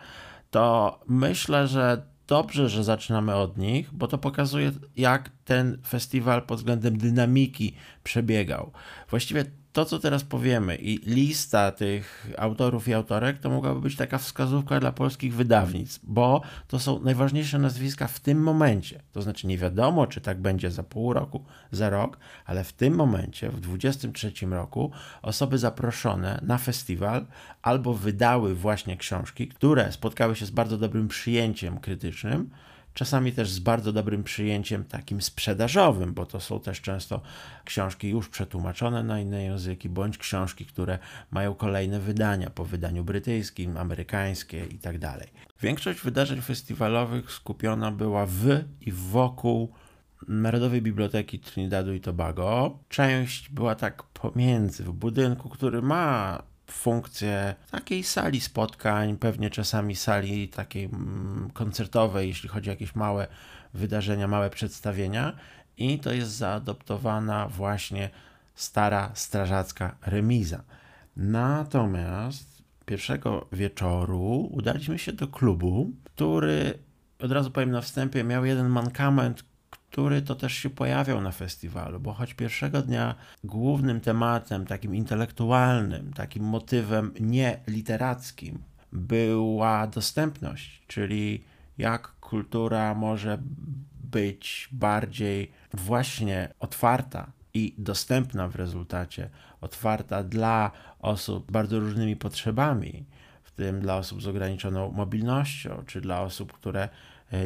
to 0.52 1.00
myślę, 1.08 1.68
że 1.68 2.02
dobrze, 2.28 2.70
że 2.70 2.84
zaczynamy 2.84 3.36
od 3.36 3.58
nich, 3.58 3.94
bo 3.94 4.08
to 4.08 4.18
pokazuje, 4.18 4.72
jak 4.96 5.30
ten 5.46 5.78
festiwal 5.88 6.42
pod 6.42 6.58
względem 6.58 6.98
dynamiki 6.98 7.76
przebiegał. 8.04 8.72
Właściwie 9.10 9.46
to, 9.74 9.86
co 9.86 10.00
teraz 10.00 10.24
powiemy 10.24 10.76
i 10.76 10.98
lista 10.98 11.72
tych 11.72 12.28
autorów 12.38 12.88
i 12.88 12.94
autorek, 12.94 13.40
to 13.40 13.50
mogłaby 13.50 13.82
być 13.82 13.96
taka 13.96 14.18
wskazówka 14.18 14.80
dla 14.80 14.92
polskich 14.92 15.36
wydawnictw, 15.36 16.00
bo 16.04 16.42
to 16.68 16.80
są 16.80 17.00
najważniejsze 17.00 17.60
nazwiska 17.60 18.08
w 18.08 18.20
tym 18.20 18.44
momencie. 18.44 19.02
To 19.12 19.22
znaczy 19.22 19.48
nie 19.48 19.58
wiadomo, 19.58 20.08
czy 20.08 20.22
tak 20.22 20.42
będzie 20.42 20.72
za 20.72 20.84
pół 20.84 21.14
roku, 21.14 21.44
za 21.72 21.90
rok, 21.90 22.18
ale 22.46 22.64
w 22.64 22.74
tym 22.74 22.96
momencie, 22.96 23.50
w 23.50 23.60
2023 23.60 24.46
roku, 24.46 24.92
osoby 25.22 25.58
zaproszone 25.58 26.40
na 26.44 26.58
festiwal 26.58 27.26
albo 27.62 27.94
wydały 27.94 28.56
właśnie 28.56 28.98
książki, 28.98 29.48
które 29.48 29.92
spotkały 29.92 30.36
się 30.36 30.46
z 30.46 30.52
bardzo 30.52 30.78
dobrym 30.78 31.08
przyjęciem 31.08 31.80
krytycznym, 31.80 32.50
czasami 32.94 33.32
też 33.32 33.50
z 33.50 33.60
bardzo 33.60 33.94
dobrym 33.94 34.24
przyjęciem 34.24 34.84
takim 34.84 35.22
sprzedażowym, 35.22 36.14
bo 36.14 36.26
to 36.26 36.40
są 36.40 36.60
też 36.60 36.82
często 36.82 37.22
książki 37.66 38.10
już 38.10 38.30
przetłumaczone 38.30 39.04
na 39.04 39.20
inne 39.20 39.44
języki, 39.44 39.90
bądź 39.90 40.18
książki, 40.18 40.66
które 40.66 41.00
mają 41.32 41.56
kolejne 41.56 42.00
wydania 42.00 42.50
po 42.50 42.66
wydaniu 42.66 43.04
brytyjskim, 43.04 43.78
amerykańskie 43.78 44.66
itd. 44.66 45.00
Tak 45.00 45.30
Większość 45.62 46.02
wydarzeń 46.02 46.42
festiwalowych 46.42 47.32
skupiona 47.32 47.92
była 47.92 48.26
w 48.26 48.46
i 48.82 48.92
wokół 48.92 49.74
Narodowej 50.28 50.82
Biblioteki 50.82 51.40
Trinidadu 51.40 51.94
i 51.94 52.02
Tobago. 52.02 52.80
Część 52.90 53.50
była 53.50 53.76
tak 53.76 54.04
pomiędzy, 54.04 54.84
w 54.84 54.92
budynku, 54.92 55.50
który 55.50 55.82
ma 55.82 56.44
funkcję 56.72 57.56
takiej 57.72 58.04
sali 58.04 58.42
spotkań, 58.42 59.18
pewnie 59.18 59.50
czasami 59.50 59.96
sali 59.96 60.50
takiej 60.50 60.86
mm, 60.86 61.50
koncertowej, 61.54 62.28
jeśli 62.28 62.50
chodzi 62.50 62.70
o 62.70 62.74
jakieś 62.74 62.96
małe 62.96 63.28
wydarzenia, 63.74 64.28
małe 64.28 64.50
przedstawienia. 64.50 65.34
I 65.78 66.00
to 66.00 66.14
jest 66.14 66.32
zaadoptowana 66.32 67.48
właśnie 67.48 68.10
stara 68.56 69.12
strażacka 69.14 69.96
remiza. 70.06 70.64
Natomiast 71.16 72.64
pierwszego 72.86 73.48
wieczoru 73.52 74.50
udaliśmy 74.52 75.00
się 75.00 75.14
do 75.14 75.28
klubu, 75.28 75.92
który 76.04 76.80
od 77.20 77.32
razu 77.32 77.52
powiem 77.52 77.72
na 77.72 77.82
wstępie, 77.82 78.24
miał 78.24 78.46
jeden 78.46 78.70
mankament, 78.70 79.44
który 79.92 80.22
to 80.22 80.36
też 80.36 80.54
się 80.54 80.70
pojawiał 80.70 81.22
na 81.22 81.32
festiwalu, 81.32 82.00
bo 82.00 82.14
choć 82.14 82.34
pierwszego 82.34 82.82
dnia 82.82 83.16
głównym 83.44 84.02
tematem, 84.02 84.66
takim 84.66 84.96
intelektualnym, 84.96 86.14
takim 86.14 86.44
motywem 86.44 87.14
nie 87.20 87.60
literackim 87.68 88.64
była 88.92 89.88
dostępność, 89.88 90.82
czyli 90.88 91.44
jak 91.78 92.08
kultura 92.08 92.96
może 92.96 93.38
być 94.04 94.70
bardziej 94.72 95.52
właśnie 95.74 96.54
otwarta 96.60 97.32
i 97.54 97.76
dostępna 97.78 98.48
w 98.48 98.56
rezultacie, 98.56 99.30
otwarta 99.62 100.24
dla 100.24 100.72
osób 101.00 101.48
z 101.50 101.52
bardzo 101.52 101.80
różnymi 101.80 102.16
potrzebami, 102.16 103.06
w 103.44 103.52
tym 103.52 103.82
dla 103.82 103.98
osób 103.98 104.22
z 104.22 104.28
ograniczoną 104.28 104.92
mobilnością, 104.92 105.84
czy 105.88 106.02
dla 106.02 106.22
osób, 106.22 106.54
które 106.54 106.90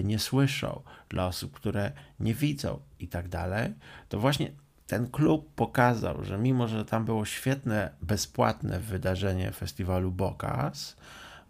nie 0.04 0.20
słyszą, 0.20 0.82
dla 1.10 1.28
osób, 1.28 1.54
które 1.54 1.92
nie 2.20 2.34
widzą 2.34 2.80
i 3.00 3.08
tak 3.08 3.28
dalej, 3.28 3.74
to 4.10 4.20
właśnie 4.20 4.52
ten 4.88 5.12
klub 5.12 5.54
pokazał, 5.56 6.24
że 6.24 6.38
mimo, 6.38 6.68
że 6.68 6.86
tam 6.86 7.06
było 7.06 7.26
świetne, 7.26 7.92
bezpłatne 8.02 8.80
wydarzenie 8.80 9.52
festiwalu 9.52 10.12
Bokas, 10.12 10.96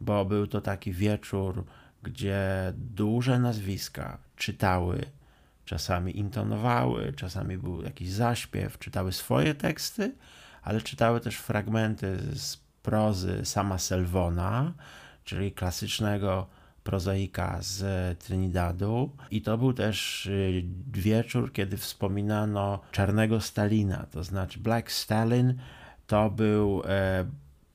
bo 0.01 0.25
był 0.25 0.47
to 0.47 0.61
taki 0.61 0.93
wieczór, 0.93 1.65
gdzie 2.03 2.73
duże 2.75 3.39
nazwiska 3.39 4.17
czytały, 4.35 5.05
czasami 5.65 6.17
intonowały, 6.19 7.13
czasami 7.13 7.57
był 7.57 7.83
jakiś 7.83 8.11
zaśpiew, 8.11 8.79
czytały 8.79 9.11
swoje 9.11 9.55
teksty, 9.55 10.15
ale 10.63 10.81
czytały 10.81 11.19
też 11.19 11.35
fragmenty 11.35 12.17
z 12.35 12.57
prozy 12.83 13.45
sama 13.45 13.77
Selvona, 13.77 14.73
czyli 15.23 15.51
klasycznego 15.51 16.47
prozaika 16.85 17.57
z 17.61 17.83
Trinidadu. 18.19 19.09
I 19.31 19.41
to 19.41 19.57
był 19.57 19.73
też 19.73 20.25
y, 20.25 20.63
wieczór, 20.93 21.53
kiedy 21.53 21.77
wspominano 21.77 22.79
czarnego 22.91 23.41
Stalina, 23.41 24.05
to 24.11 24.23
znaczy 24.23 24.59
Black 24.59 24.91
Stalin 24.91 25.53
to 26.07 26.29
był 26.29 26.83
e, 26.85 27.25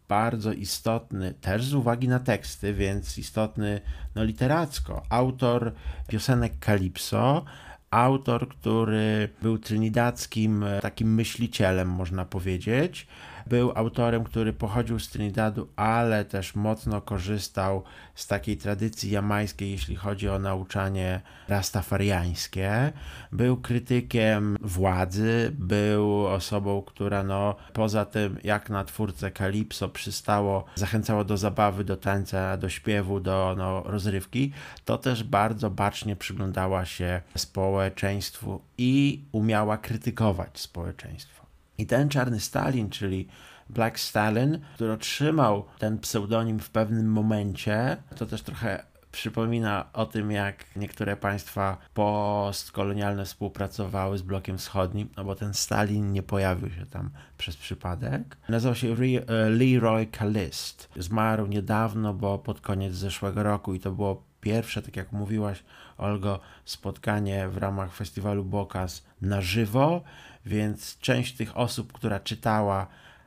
bardzo 0.09 0.53
istotny, 0.53 1.35
też 1.35 1.65
z 1.65 1.75
uwagi 1.75 2.09
na 2.09 2.21
teksty, 2.21 2.75
więc 2.75 3.19
istotny 3.19 3.81
no, 4.15 4.25
literacko, 4.25 5.03
autor 5.09 5.73
piosenek 6.09 6.53
Calypso, 6.67 7.45
autor, 7.91 8.49
który 8.49 9.29
był 9.43 9.59
trinidadzkim 9.59 10.65
e, 10.65 10.81
takim 10.81 11.15
myślicielem, 11.15 11.89
można 11.89 12.25
powiedzieć. 12.25 13.07
Był 13.51 13.73
autorem, 13.75 14.25
który 14.25 14.53
pochodził 14.53 14.99
z 14.99 15.09
Trinidadu, 15.09 15.69
ale 15.77 16.25
też 16.25 16.55
mocno 16.55 17.01
korzystał 17.01 17.83
z 18.15 18.27
takiej 18.27 18.57
tradycji 18.57 19.11
jamańskiej, 19.11 19.71
jeśli 19.71 19.97
chodzi 19.97 20.29
o 20.29 20.39
nauczanie 20.39 21.21
rastafariańskie. 21.49 22.93
Był 23.33 23.57
krytykiem 23.57 24.57
władzy, 24.61 25.53
był 25.59 26.27
osobą, 26.27 26.83
która 26.83 27.23
no, 27.23 27.57
poza 27.73 28.05
tym, 28.05 28.39
jak 28.45 28.71
na 28.71 28.85
twórcę 28.85 29.31
Kalipso 29.31 29.89
przystało, 29.89 30.65
zachęcało 30.75 31.25
do 31.25 31.37
zabawy, 31.37 31.85
do 31.85 31.97
tańca, 31.97 32.57
do 32.57 32.69
śpiewu, 32.69 33.21
do 33.21 33.55
no, 33.59 33.83
rozrywki, 33.87 34.53
to 34.85 34.99
też 34.99 35.25
bardzo 35.25 35.71
bacznie 35.71 36.17
przyglądała 36.17 36.85
się 36.85 37.21
społeczeństwu 37.37 38.61
i 38.79 39.25
umiała 39.33 39.79
krytykować 39.79 40.61
społeczeństwo. 40.61 41.40
I 41.81 41.87
ten 41.87 42.09
czarny 42.09 42.41
Stalin, 42.41 42.91
czyli 42.91 43.29
Black 43.71 43.99
Stalin, 43.99 44.59
który 44.75 44.93
otrzymał 44.93 45.65
ten 45.79 45.99
pseudonim 45.99 46.59
w 46.59 46.71
pewnym 46.71 47.13
momencie, 47.13 47.97
to 48.17 48.27
też 48.27 48.43
trochę 48.43 48.85
przypomina 49.13 49.85
o 49.93 50.07
tym, 50.07 50.31
jak 50.31 50.65
niektóre 50.77 51.17
państwa 51.17 51.77
postkolonialne 51.95 53.25
współpracowały 53.25 54.19
z 54.19 54.23
blokiem 54.23 54.59
wschodnim, 54.59 55.09
no 55.17 55.25
bo 55.25 55.35
ten 55.35 55.55
Stalin 55.55 56.13
nie 56.13 56.23
pojawił 56.23 56.71
się 56.71 56.87
tam 56.87 57.11
przez 57.39 57.57
przypadek. 57.57 58.37
Nazywał 58.49 58.75
się 58.75 58.89
e, 58.89 59.51
Leroy 59.51 60.07
Calist. 60.19 60.89
Zmarł 60.97 61.47
niedawno, 61.47 62.15
bo 62.15 62.39
pod 62.39 62.61
koniec 62.61 62.95
zeszłego 62.95 63.43
roku 63.43 63.75
i 63.75 63.81
to 63.81 63.93
było 63.93 64.23
pierwsze, 64.41 64.83
tak 64.83 64.97
jak 64.97 65.13
mówiłaś, 65.13 65.63
Olgo, 65.99 66.41
spotkanie 66.65 67.49
w 67.49 67.57
ramach 67.57 67.95
festiwalu 67.95 68.45
Bokas 68.45 69.03
na 69.23 69.41
żywo 69.41 70.03
więc 70.47 70.99
część 70.99 71.37
tych 71.37 71.57
osób, 71.57 71.93
która 71.93 72.21
czytała 72.21 72.87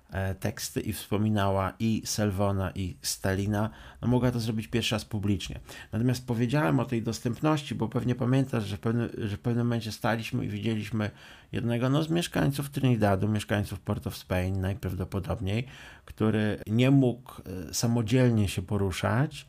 e, 0.09 0.35
teksty 0.35 0.81
i 0.81 0.93
wspominała 0.93 1.73
i 1.79 2.01
Selvona, 2.05 2.71
i 2.71 2.95
Stalina, 3.01 3.69
no 4.01 4.07
mogła 4.07 4.31
to 4.31 4.39
zrobić 4.39 4.67
pierwszy 4.67 4.95
raz 4.95 5.05
publicznie. 5.05 5.59
Natomiast 5.91 6.27
powiedziałem 6.27 6.79
o 6.79 6.85
tej 6.85 7.01
dostępności, 7.01 7.75
bo 7.75 7.87
pewnie 7.87 8.15
pamiętasz, 8.15 8.65
że 8.65 8.77
w 8.77 8.79
pewnym, 8.79 9.09
że 9.17 9.37
w 9.37 9.39
pewnym 9.39 9.65
momencie 9.67 9.91
staliśmy 9.91 10.45
i 10.45 10.49
widzieliśmy 10.49 11.11
jednego 11.51 11.89
no, 11.89 12.03
z 12.03 12.09
mieszkańców 12.09 12.69
Trinidadu, 12.69 13.27
mieszkańców 13.27 13.79
Port 13.79 14.07
of 14.07 14.17
Spain 14.17 14.61
najprawdopodobniej, 14.61 15.65
który 16.05 16.59
nie 16.67 16.91
mógł 16.91 17.31
e, 17.69 17.73
samodzielnie 17.73 18.47
się 18.47 18.61
poruszać 18.61 19.45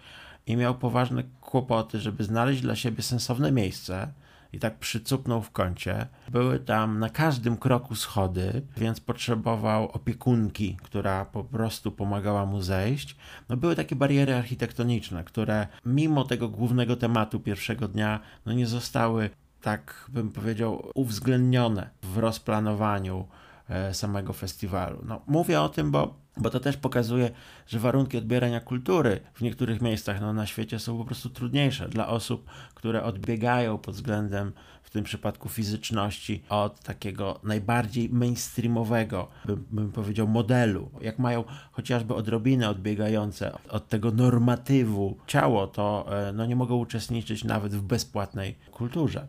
i 0.46 0.56
miał 0.56 0.74
poważne 0.74 1.24
kłopoty, 1.40 2.00
żeby 2.00 2.24
znaleźć 2.24 2.62
dla 2.62 2.76
siebie 2.76 3.02
sensowne 3.02 3.52
miejsce, 3.52 4.08
i 4.54 4.58
tak 4.58 4.78
przycupnął 4.78 5.42
w 5.42 5.50
kącie. 5.50 6.06
Były 6.28 6.58
tam 6.58 6.98
na 6.98 7.10
każdym 7.10 7.56
kroku 7.56 7.94
schody, 7.94 8.62
więc 8.76 9.00
potrzebował 9.00 9.84
opiekunki, 9.90 10.76
która 10.82 11.24
po 11.24 11.44
prostu 11.44 11.92
pomagała 11.92 12.46
mu 12.46 12.62
zejść. 12.62 13.16
No 13.48 13.56
były 13.56 13.76
takie 13.76 13.96
bariery 13.96 14.34
architektoniczne, 14.34 15.24
które 15.24 15.66
mimo 15.86 16.24
tego 16.24 16.48
głównego 16.48 16.96
tematu 16.96 17.40
pierwszego 17.40 17.88
dnia 17.88 18.20
no 18.46 18.52
nie 18.52 18.66
zostały 18.66 19.30
tak 19.60 20.06
bym 20.08 20.32
powiedział 20.32 20.90
uwzględnione 20.94 21.90
w 22.02 22.18
rozplanowaniu 22.18 23.28
e, 23.68 23.94
samego 23.94 24.32
festiwalu. 24.32 24.98
No, 25.04 25.20
mówię 25.26 25.60
o 25.60 25.68
tym, 25.68 25.90
bo 25.90 26.23
bo 26.36 26.50
to 26.50 26.60
też 26.60 26.76
pokazuje, 26.76 27.30
że 27.66 27.78
warunki 27.78 28.18
odbierania 28.18 28.60
kultury 28.60 29.20
w 29.34 29.40
niektórych 29.40 29.80
miejscach 29.80 30.20
no, 30.20 30.32
na 30.32 30.46
świecie 30.46 30.78
są 30.78 30.98
po 30.98 31.04
prostu 31.04 31.30
trudniejsze 31.30 31.88
dla 31.88 32.08
osób, 32.08 32.50
które 32.74 33.02
odbiegają 33.02 33.78
pod 33.78 33.94
względem, 33.94 34.52
w 34.82 34.90
tym 34.90 35.04
przypadku 35.04 35.48
fizyczności, 35.48 36.42
od 36.48 36.80
takiego 36.80 37.40
najbardziej 37.42 38.08
mainstreamowego, 38.08 39.28
bym, 39.44 39.66
bym 39.70 39.92
powiedział, 39.92 40.28
modelu. 40.28 40.90
Jak 41.00 41.18
mają 41.18 41.44
chociażby 41.72 42.14
odrobinę 42.14 42.68
odbiegające 42.68 43.52
od 43.68 43.88
tego 43.88 44.10
normatywu 44.10 45.18
ciało, 45.26 45.66
to 45.66 46.06
e, 46.28 46.32
no, 46.32 46.46
nie 46.46 46.56
mogą 46.56 46.76
uczestniczyć 46.76 47.44
nawet 47.44 47.74
w 47.74 47.82
bezpłatnej 47.82 48.58
kulturze. 48.72 49.28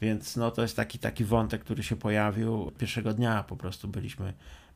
Więc 0.00 0.36
no, 0.36 0.50
to 0.50 0.62
jest 0.62 0.76
taki, 0.76 0.98
taki 0.98 1.24
wątek, 1.24 1.64
który 1.64 1.82
się 1.82 1.96
pojawił 1.96 2.72
pierwszego 2.78 3.14
dnia, 3.14 3.44
po 3.48 3.56
prostu 3.56 3.88
byliśmy 3.88 4.32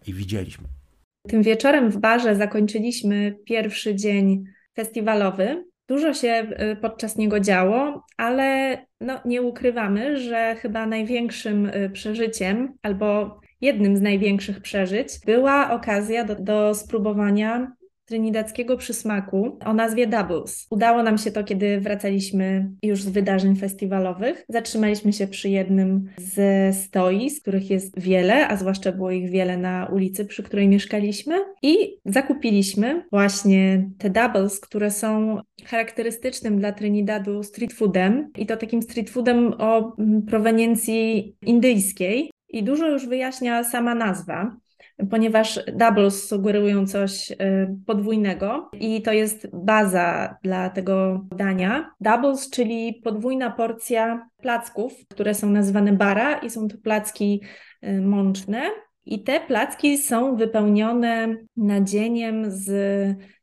i 0.06 0.14
widzieliśmy. 0.14 0.79
Tym 1.28 1.42
wieczorem 1.42 1.90
w 1.90 1.98
barze 1.98 2.36
zakończyliśmy 2.36 3.36
pierwszy 3.44 3.94
dzień 3.94 4.44
festiwalowy. 4.76 5.64
Dużo 5.88 6.14
się 6.14 6.50
y, 6.72 6.76
podczas 6.76 7.16
niego 7.16 7.40
działo, 7.40 8.04
ale 8.16 8.78
no, 9.00 9.20
nie 9.24 9.42
ukrywamy, 9.42 10.16
że 10.16 10.56
chyba 10.58 10.86
największym 10.86 11.66
y, 11.66 11.90
przeżyciem 11.90 12.72
albo 12.82 13.40
jednym 13.60 13.96
z 13.96 14.00
największych 14.00 14.60
przeżyć 14.60 15.08
była 15.26 15.70
okazja 15.70 16.24
do, 16.24 16.34
do 16.34 16.74
spróbowania 16.74 17.72
trinidadzkiego 18.10 18.76
przysmaku 18.76 19.58
o 19.64 19.74
nazwie 19.74 20.06
Doubles. 20.06 20.66
Udało 20.70 21.02
nam 21.02 21.18
się 21.18 21.30
to, 21.30 21.44
kiedy 21.44 21.80
wracaliśmy 21.80 22.70
już 22.82 23.02
z 23.02 23.08
wydarzeń 23.08 23.56
festiwalowych. 23.56 24.44
Zatrzymaliśmy 24.48 25.12
się 25.12 25.26
przy 25.26 25.48
jednym 25.48 26.08
ze 26.18 26.72
stoisk, 26.72 27.42
których 27.42 27.70
jest 27.70 28.00
wiele, 28.00 28.48
a 28.48 28.56
zwłaszcza 28.56 28.92
było 28.92 29.10
ich 29.10 29.30
wiele 29.30 29.56
na 29.56 29.86
ulicy, 29.92 30.24
przy 30.24 30.42
której 30.42 30.68
mieszkaliśmy 30.68 31.34
i 31.62 31.98
zakupiliśmy 32.04 33.04
właśnie 33.12 33.90
te 33.98 34.10
doubles, 34.10 34.60
które 34.60 34.90
są 34.90 35.40
charakterystycznym 35.64 36.58
dla 36.58 36.72
Trinidadu 36.72 37.42
street 37.42 37.72
foodem 37.72 38.30
i 38.38 38.46
to 38.46 38.56
takim 38.56 38.82
street 38.82 39.10
foodem 39.10 39.54
o 39.58 39.96
proweniencji 40.26 41.34
indyjskiej. 41.42 42.30
I 42.48 42.62
dużo 42.62 42.88
już 42.88 43.06
wyjaśnia 43.06 43.64
sama 43.64 43.94
nazwa 43.94 44.56
ponieważ 45.10 45.60
doubles 45.72 46.28
sugerują 46.28 46.86
coś 46.86 47.30
y, 47.30 47.36
podwójnego 47.86 48.70
i 48.80 49.02
to 49.02 49.12
jest 49.12 49.48
baza 49.52 50.36
dla 50.42 50.70
tego 50.70 51.26
dania. 51.36 51.90
Doubles, 52.00 52.50
czyli 52.50 53.00
podwójna 53.04 53.50
porcja 53.50 54.28
placków, 54.42 54.92
które 55.08 55.34
są 55.34 55.50
nazywane 55.50 55.92
bara 55.92 56.38
i 56.38 56.50
są 56.50 56.68
to 56.68 56.76
placki 56.78 57.40
y, 57.84 58.00
mączne. 58.00 58.62
I 59.04 59.22
te 59.22 59.40
placki 59.40 59.98
są 59.98 60.36
wypełnione 60.36 61.36
nadzieniem 61.56 62.50
z 62.50 62.70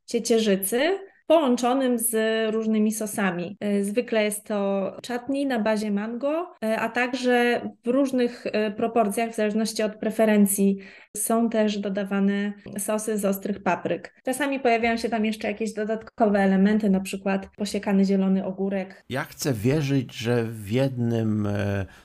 ciecierzycy, 0.06 1.00
połączonym 1.28 2.00
z 2.00 2.16
różnymi 2.54 2.92
sosami. 2.92 3.58
E, 3.60 3.84
zwykle 3.84 4.24
jest 4.24 4.48
to 4.48 4.92
chutney 5.08 5.46
na 5.46 5.60
bazie 5.60 5.92
mango, 5.92 6.54
e, 6.64 6.80
a 6.80 6.90
także 6.90 7.62
w 7.86 7.88
różnych 7.88 8.46
e, 8.46 8.72
proporcjach, 8.72 9.32
w 9.32 9.36
zależności 9.36 9.84
od 9.84 9.96
preferencji, 9.96 10.78
są 11.18 11.50
też 11.50 11.78
dodawane 11.78 12.54
sosy 12.78 13.18
z 13.18 13.26
ostrych 13.26 13.64
papryk. 13.64 14.14
Czasami 14.26 14.60
pojawiają 14.60 14.98
się 14.98 15.10
tam 15.10 15.26
jeszcze 15.26 15.48
jakieś 15.48 15.74
dodatkowe 15.74 16.40
elementy, 16.40 16.90
na 16.90 17.00
przykład 17.00 17.48
posiekany 17.56 18.06
zielony 18.06 18.46
ogórek. 18.46 19.04
Ja 19.10 19.24
chcę 19.24 19.54
wierzyć, 19.54 20.14
że 20.14 20.44
w 20.44 20.72
jednym 20.72 21.48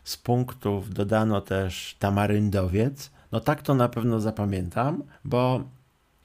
z 0.04 0.16
punktów 0.16 0.94
dodano 0.94 1.40
też 1.40 1.96
tamaryndowiec. 1.98 3.10
No 3.32 3.40
tak 3.40 3.62
to 3.62 3.74
na 3.74 3.88
pewno 3.88 4.20
zapamiętam, 4.20 5.02
bo 5.24 5.64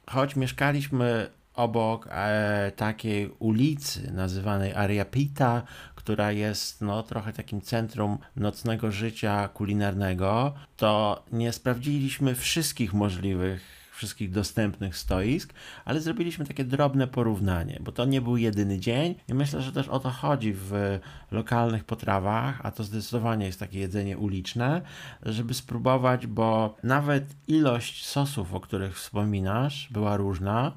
choć 0.09 0.35
mieszkaliśmy 0.35 1.27
obok 1.57 2.07
e, 2.11 2.71
takiej 2.75 3.31
ulicy 3.39 4.11
nazywanej 4.11 4.73
Ariapita, 4.73 5.61
która 5.95 6.31
jest 6.31 6.81
no, 6.81 7.03
trochę 7.03 7.33
takim 7.33 7.61
centrum 7.61 8.17
nocnego 8.35 8.91
życia 8.91 9.47
kulinarnego, 9.47 10.53
to 10.77 11.23
nie 11.31 11.53
sprawdziliśmy 11.53 12.35
wszystkich 12.35 12.93
możliwych 12.93 13.77
wszystkich 13.97 14.31
dostępnych 14.31 14.97
stoisk, 14.97 15.53
ale 15.85 16.01
zrobiliśmy 16.01 16.45
takie 16.45 16.63
drobne 16.63 17.07
porównanie, 17.07 17.79
bo 17.81 17.91
to 17.91 18.05
nie 18.05 18.21
był 18.21 18.37
jedyny 18.37 18.79
dzień 18.79 19.15
i 19.27 19.33
myślę, 19.33 19.61
że 19.61 19.71
też 19.71 19.87
o 19.87 19.99
to 19.99 20.09
chodzi 20.09 20.53
w 20.53 20.99
lokalnych 21.31 21.83
potrawach, 21.83 22.59
a 22.63 22.71
to 22.71 22.83
zdecydowanie 22.83 23.45
jest 23.45 23.59
takie 23.59 23.79
jedzenie 23.79 24.17
uliczne, 24.17 24.81
żeby 25.23 25.53
spróbować, 25.53 26.27
bo 26.27 26.75
nawet 26.83 27.35
ilość 27.47 28.05
sosów, 28.05 28.53
o 28.53 28.59
których 28.59 28.95
wspominasz, 28.95 29.87
była 29.91 30.17
różna, 30.17 30.71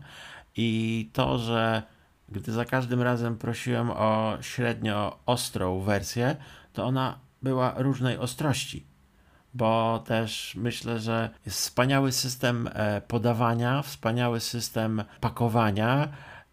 i 0.57 1.11
to, 1.13 1.39
że 1.39 1.83
gdy 2.29 2.53
za 2.53 2.65
każdym 2.65 3.03
razem 3.03 3.39
prosiłem 3.39 3.91
o 3.91 4.39
średnio 4.41 5.19
ostrą 5.27 5.81
wersję, 5.81 6.37
to 6.73 6.85
ona 6.85 7.19
była 7.43 7.75
różnej 7.77 8.19
ostrości. 8.19 8.87
Bo 9.55 10.03
też 10.07 10.55
myślę, 10.55 10.99
że 10.99 11.31
jest 11.47 11.59
wspaniały 11.59 12.13
system 12.13 12.69
e, 12.73 13.01
podawania, 13.01 13.83
wspaniały 13.83 14.41
system 14.41 15.05
pakowania, 15.21 16.09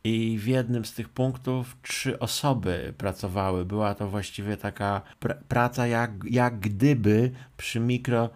i 0.07 0.37
w 0.39 0.47
jednym 0.47 0.85
z 0.85 0.93
tych 0.93 1.09
punktów 1.09 1.77
trzy 1.81 2.19
osoby 2.19 2.93
pracowały. 2.97 3.65
Była 3.65 3.95
to 3.95 4.09
właściwie 4.09 4.57
taka 4.57 5.01
pr 5.19 5.37
praca, 5.47 5.87
jak, 5.87 6.11
jak 6.29 6.59
gdyby 6.59 7.31
przy 7.57 7.79
mikro 7.79 8.29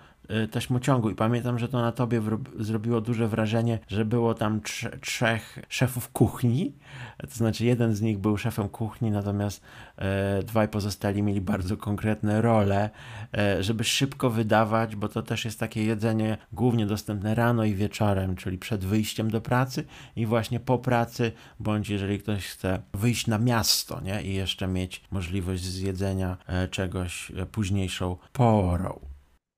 taśmociągu 0.52 1.10
i 1.10 1.15
pamiętam, 1.15 1.60
że 1.60 1.67
to 1.67 1.82
na 1.82 1.91
tobie 1.91 2.22
zrobiło 2.60 3.02
duże 3.02 3.28
wrażenie, 3.28 3.80
że 3.88 4.06
było 4.06 4.34
tam 4.34 4.62
trze 4.62 4.89
trzech 5.02 5.60
szefów 5.70 6.10
kuchni, 6.10 6.74
to 7.17 7.36
znaczy 7.36 7.65
jeden 7.65 7.96
z 7.96 8.02
nich 8.02 8.17
był 8.17 8.38
szefem 8.38 8.70
kuchni, 8.70 9.12
natomiast 9.12 9.62
e, 9.98 10.44
dwaj 10.44 10.67
pozostali 10.67 11.24
mieli 11.24 11.41
bardzo 11.41 11.78
konkretne 11.78 12.41
role, 12.41 12.89
e, 13.38 13.63
żeby 13.63 13.84
szybko 13.84 14.30
wydawać, 14.30 14.96
bo 14.96 15.08
to 15.08 15.22
też 15.22 15.46
jest 15.46 15.60
takie 15.60 15.84
jedzenie 15.84 16.38
głównie 16.54 16.86
dostępne 16.86 17.36
rano 17.36 17.63
i 17.63 17.76
wieczorem, 17.76 18.36
czyli 18.36 18.58
przed 18.58 18.86
wyjściem 18.86 19.32
do 19.32 19.41
pracy 19.41 19.84
i 20.15 20.26
właśnie 20.26 20.60
po 20.60 20.78
pracy, 20.78 21.32
bądź 21.60 21.89
jeżeli 21.89 22.20
ktoś 22.20 22.48
chce 22.48 22.82
wyjść 22.94 23.28
na 23.28 23.38
miasto 23.38 24.02
nie? 24.02 24.24
i 24.24 24.34
jeszcze 24.34 24.67
mieć 24.67 25.04
możliwość 25.12 25.63
zjedzenia 25.63 26.38
czegoś 26.72 27.32
późniejszą 27.52 28.17
porą. 28.34 29.11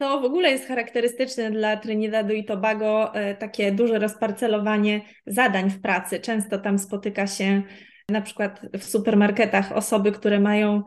To 0.04 0.22
w 0.22 0.26
ogóle 0.26 0.52
jest 0.52 0.68
charakterystyczne 0.68 1.52
dla 1.52 1.78
Trinidadu 1.78 2.34
i 2.34 2.46
Tobago 2.46 3.16
e, 3.16 3.36
takie 3.36 3.72
duże 3.72 4.00
rozparcelowanie 4.00 5.02
zadań 5.26 5.70
w 5.70 5.82
pracy. 5.82 6.20
Często 6.20 6.58
tam 6.58 6.80
spotyka 6.80 7.28
się 7.28 7.62
na 8.10 8.22
przykład 8.22 8.62
w 8.74 8.84
supermarketach 8.84 9.72
osoby, 9.72 10.12
które 10.12 10.40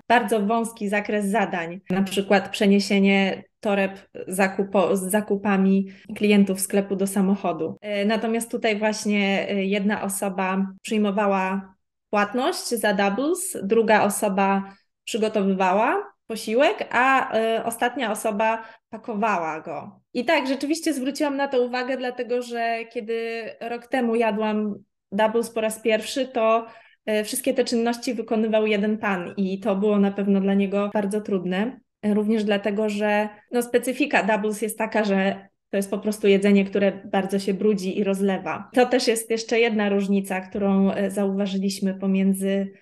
bardzo 0.08 0.40
wąski 0.40 0.88
zakres 0.88 1.26
zadań, 1.26 1.80
na 1.90 2.02
przykład 2.02 2.48
przeniesienie 2.48 3.44
toreb 3.60 4.08
zakupo, 4.28 4.96
z 4.96 5.02
zakupami 5.02 5.88
klientów 6.16 6.60
sklepu 6.60 6.96
do 6.96 7.06
samochodu. 7.06 7.78
E, 7.80 8.04
natomiast 8.04 8.50
tutaj 8.50 8.78
właśnie 8.78 9.48
e, 9.48 9.64
jedna 9.64 10.02
osoba 10.02 10.66
przyjmowała 10.82 11.74
płatność 12.10 12.68
za 12.68 12.94
doubles, 12.94 13.56
druga 13.62 14.02
osoba 14.02 14.74
przygotowywała 15.04 16.15
posiłek, 16.26 16.88
a 16.90 17.36
y, 17.38 17.64
ostatnia 17.64 18.12
osoba 18.12 18.64
pakowała 18.90 19.60
go. 19.60 20.00
I 20.14 20.24
tak, 20.24 20.46
rzeczywiście 20.46 20.94
zwróciłam 20.94 21.36
na 21.36 21.48
to 21.48 21.62
uwagę, 21.62 21.96
dlatego 21.96 22.42
że 22.42 22.78
kiedy 22.92 23.44
rok 23.60 23.86
temu 23.86 24.14
jadłam 24.14 24.74
doubles 25.12 25.50
po 25.50 25.60
raz 25.60 25.80
pierwszy, 25.80 26.26
to 26.26 26.66
y, 27.10 27.24
wszystkie 27.24 27.54
te 27.54 27.64
czynności 27.64 28.14
wykonywał 28.14 28.66
jeden 28.66 28.98
pan 28.98 29.34
i 29.36 29.60
to 29.60 29.76
było 29.76 29.98
na 29.98 30.10
pewno 30.10 30.40
dla 30.40 30.54
niego 30.54 30.90
bardzo 30.94 31.20
trudne. 31.20 31.80
Również 32.04 32.44
dlatego, 32.44 32.88
że 32.88 33.28
no, 33.52 33.62
specyfika 33.62 34.22
doubles 34.22 34.62
jest 34.62 34.78
taka, 34.78 35.04
że 35.04 35.48
to 35.70 35.76
jest 35.76 35.90
po 35.90 35.98
prostu 35.98 36.28
jedzenie, 36.28 36.64
które 36.64 36.92
bardzo 37.04 37.38
się 37.38 37.54
brudzi 37.54 37.98
i 37.98 38.04
rozlewa. 38.04 38.70
To 38.74 38.86
też 38.86 39.08
jest 39.08 39.30
jeszcze 39.30 39.60
jedna 39.60 39.88
różnica, 39.88 40.40
którą 40.40 40.90
zauważyliśmy 41.08 41.94
pomiędzy 41.94 42.72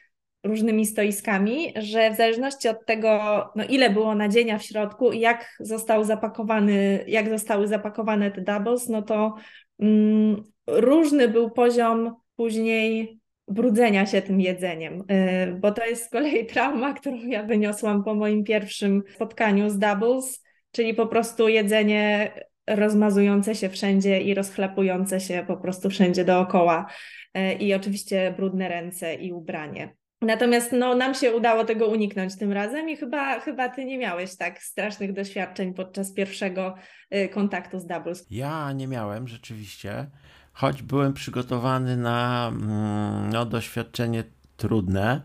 różnymi 0.44 0.86
stoiskami, 0.86 1.72
że 1.76 2.10
w 2.10 2.16
zależności 2.16 2.68
od 2.68 2.86
tego, 2.86 3.18
no 3.56 3.64
ile 3.64 3.90
było 3.90 4.14
nadzienia 4.14 4.58
w 4.58 4.62
środku 4.62 5.12
i 5.12 5.20
jak 5.20 5.56
został 5.60 6.04
zapakowany, 6.04 7.04
jak 7.08 7.28
zostały 7.28 7.68
zapakowane 7.68 8.30
te 8.30 8.40
doubles, 8.40 8.88
no 8.88 9.02
to 9.02 9.34
mm, 9.80 10.42
różny 10.66 11.28
był 11.28 11.50
poziom 11.50 12.16
później 12.36 13.20
brudzenia 13.48 14.06
się 14.06 14.22
tym 14.22 14.40
jedzeniem, 14.40 15.04
yy, 15.08 15.54
bo 15.60 15.72
to 15.72 15.86
jest 15.86 16.04
z 16.04 16.10
kolei 16.10 16.46
trauma, 16.52 16.94
którą 16.94 17.16
ja 17.16 17.42
wyniosłam 17.42 18.04
po 18.04 18.14
moim 18.14 18.44
pierwszym 18.44 19.02
spotkaniu 19.14 19.70
z 19.70 19.78
doubles, 19.78 20.44
czyli 20.72 20.94
po 20.94 21.06
prostu 21.06 21.48
jedzenie 21.48 22.32
rozmazujące 22.66 23.54
się 23.54 23.68
wszędzie 23.68 24.20
i 24.20 24.34
rozchlapujące 24.34 25.20
się 25.20 25.44
po 25.46 25.56
prostu 25.56 25.90
wszędzie 25.90 26.24
dookoła. 26.24 26.86
Yy, 27.34 27.52
I 27.52 27.74
oczywiście 27.74 28.34
brudne 28.36 28.68
ręce 28.68 29.14
i 29.14 29.32
ubranie. 29.32 29.94
Natomiast 30.24 30.72
no, 30.72 30.94
nam 30.94 31.14
się 31.14 31.32
udało 31.32 31.64
tego 31.64 31.86
uniknąć 31.86 32.38
tym 32.38 32.52
razem 32.52 32.88
i 32.90 32.96
chyba, 32.96 33.40
chyba 33.40 33.68
ty 33.68 33.84
nie 33.84 33.98
miałeś 33.98 34.36
tak 34.36 34.62
strasznych 34.62 35.12
doświadczeń 35.12 35.74
podczas 35.74 36.12
pierwszego 36.12 36.74
y, 37.14 37.28
kontaktu 37.28 37.80
z 37.80 37.86
Doubles. 37.86 38.26
Ja 38.30 38.72
nie 38.72 38.88
miałem 38.88 39.28
rzeczywiście, 39.28 40.06
choć 40.52 40.82
byłem 40.82 41.12
przygotowany 41.12 41.96
na 41.96 42.48
mm, 42.52 43.30
no, 43.32 43.46
doświadczenie 43.46 44.24
trudne 44.56 45.22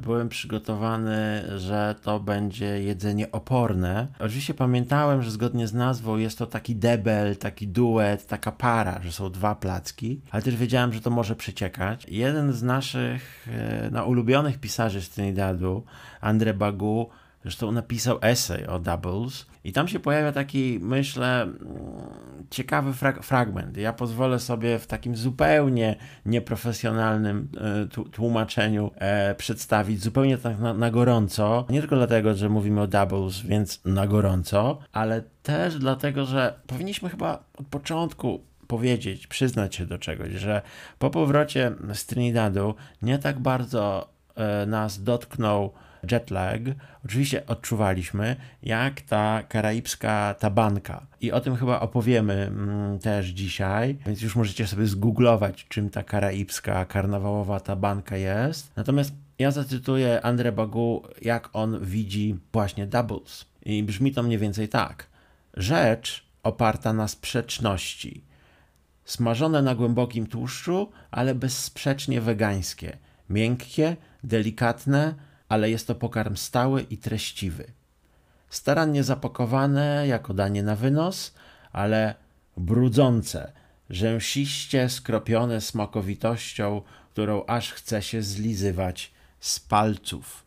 byłem 0.00 0.28
przygotowany, 0.28 1.44
że 1.56 1.94
to 2.02 2.20
będzie 2.20 2.82
jedzenie 2.82 3.32
oporne. 3.32 4.06
Oczywiście 4.18 4.54
pamiętałem, 4.54 5.22
że 5.22 5.30
zgodnie 5.30 5.66
z 5.66 5.74
nazwą 5.74 6.16
jest 6.16 6.38
to 6.38 6.46
taki 6.46 6.76
debel, 6.76 7.36
taki 7.36 7.68
duet, 7.68 8.26
taka 8.26 8.52
para, 8.52 9.02
że 9.02 9.12
są 9.12 9.30
dwa 9.30 9.54
placki, 9.54 10.20
ale 10.30 10.42
też 10.42 10.56
wiedziałem, 10.56 10.92
że 10.92 11.00
to 11.00 11.10
może 11.10 11.36
przeciekać. 11.36 12.06
Jeden 12.08 12.52
z 12.52 12.62
naszych 12.62 13.48
no, 13.90 14.04
ulubionych 14.04 14.58
pisarzy 14.58 15.02
z 15.02 15.10
Trinidadu, 15.10 15.84
Andre 16.20 16.54
Bagu, 16.54 17.08
zresztą 17.44 17.72
napisał 17.72 18.18
esej 18.20 18.66
o 18.66 18.78
doubles 18.78 19.46
i 19.64 19.72
tam 19.72 19.88
się 19.88 20.00
pojawia 20.00 20.32
taki, 20.32 20.78
myślę, 20.82 21.42
mm, 21.42 21.56
ciekawy 22.50 22.92
frag 22.92 23.24
fragment. 23.24 23.76
Ja 23.76 23.92
pozwolę 23.92 24.38
sobie 24.38 24.78
w 24.78 24.86
takim 24.86 25.16
zupełnie 25.16 25.96
nieprofesjonalnym 26.26 27.48
e, 27.56 28.10
tłumaczeniu 28.10 28.90
e, 28.96 29.34
przedstawić, 29.34 30.02
zupełnie 30.02 30.38
tak 30.38 30.58
na, 30.58 30.74
na 30.74 30.90
gorąco. 30.90 31.66
Nie 31.70 31.80
tylko 31.80 31.96
dlatego, 31.96 32.34
że 32.34 32.48
mówimy 32.48 32.80
o 32.80 32.86
doubles, 32.86 33.40
więc 33.40 33.84
na 33.84 34.06
gorąco, 34.06 34.78
ale 34.92 35.22
też 35.42 35.78
dlatego, 35.78 36.24
że 36.24 36.54
powinniśmy 36.66 37.08
chyba 37.08 37.44
od 37.58 37.66
początku 37.66 38.40
powiedzieć, 38.66 39.26
przyznać 39.26 39.74
się 39.74 39.86
do 39.86 39.98
czegoś, 39.98 40.32
że 40.32 40.62
po 40.98 41.10
powrocie 41.10 41.72
z 41.94 42.06
Trinidadu 42.06 42.74
nie 43.02 43.18
tak 43.18 43.38
bardzo 43.38 44.08
e, 44.34 44.66
nas 44.66 45.02
dotknął 45.02 45.72
jetlag, 46.12 46.62
oczywiście 47.04 47.46
odczuwaliśmy, 47.46 48.36
jak 48.62 49.00
ta 49.00 49.42
karaibska 49.48 50.34
tabanka. 50.38 51.06
I 51.20 51.32
o 51.32 51.40
tym 51.40 51.56
chyba 51.56 51.80
opowiemy 51.80 52.34
mm, 52.34 52.98
też 52.98 53.26
dzisiaj, 53.26 53.98
więc 54.06 54.22
już 54.22 54.36
możecie 54.36 54.66
sobie 54.66 54.86
zgooglować, 54.86 55.66
czym 55.68 55.90
ta 55.90 56.02
karaibska 56.02 56.84
karnawałowa 56.84 57.60
tabanka 57.60 58.16
jest. 58.16 58.76
Natomiast 58.76 59.14
ja 59.38 59.50
zacytuję 59.50 60.20
Andre 60.22 60.52
Bagu, 60.52 61.02
jak 61.22 61.48
on 61.52 61.84
widzi 61.84 62.38
właśnie 62.52 62.86
doubles. 62.86 63.44
I 63.64 63.82
brzmi 63.82 64.12
to 64.12 64.22
mniej 64.22 64.38
więcej 64.38 64.68
tak. 64.68 65.06
Rzecz 65.54 66.24
oparta 66.42 66.92
na 66.92 67.08
sprzeczności. 67.08 68.24
Smażone 69.04 69.62
na 69.62 69.74
głębokim 69.74 70.26
tłuszczu, 70.26 70.92
ale 71.10 71.34
bezsprzecznie 71.34 72.20
wegańskie. 72.20 72.98
Miękkie, 73.30 73.96
delikatne, 74.24 75.14
ale 75.54 75.70
jest 75.70 75.86
to 75.86 75.94
pokarm 75.94 76.36
stały 76.36 76.82
i 76.90 76.98
treściwy. 76.98 77.64
Starannie 78.48 79.02
zapakowane 79.02 80.04
jako 80.06 80.34
danie 80.34 80.62
na 80.62 80.76
wynos, 80.76 81.34
ale 81.72 82.14
brudzące, 82.56 83.52
rzęsiście 83.90 84.88
skropione 84.88 85.60
smakowitością, 85.60 86.82
którą 87.10 87.44
aż 87.46 87.72
chce 87.72 88.02
się 88.02 88.22
zlizywać 88.22 89.12
z 89.40 89.60
palców. 89.60 90.46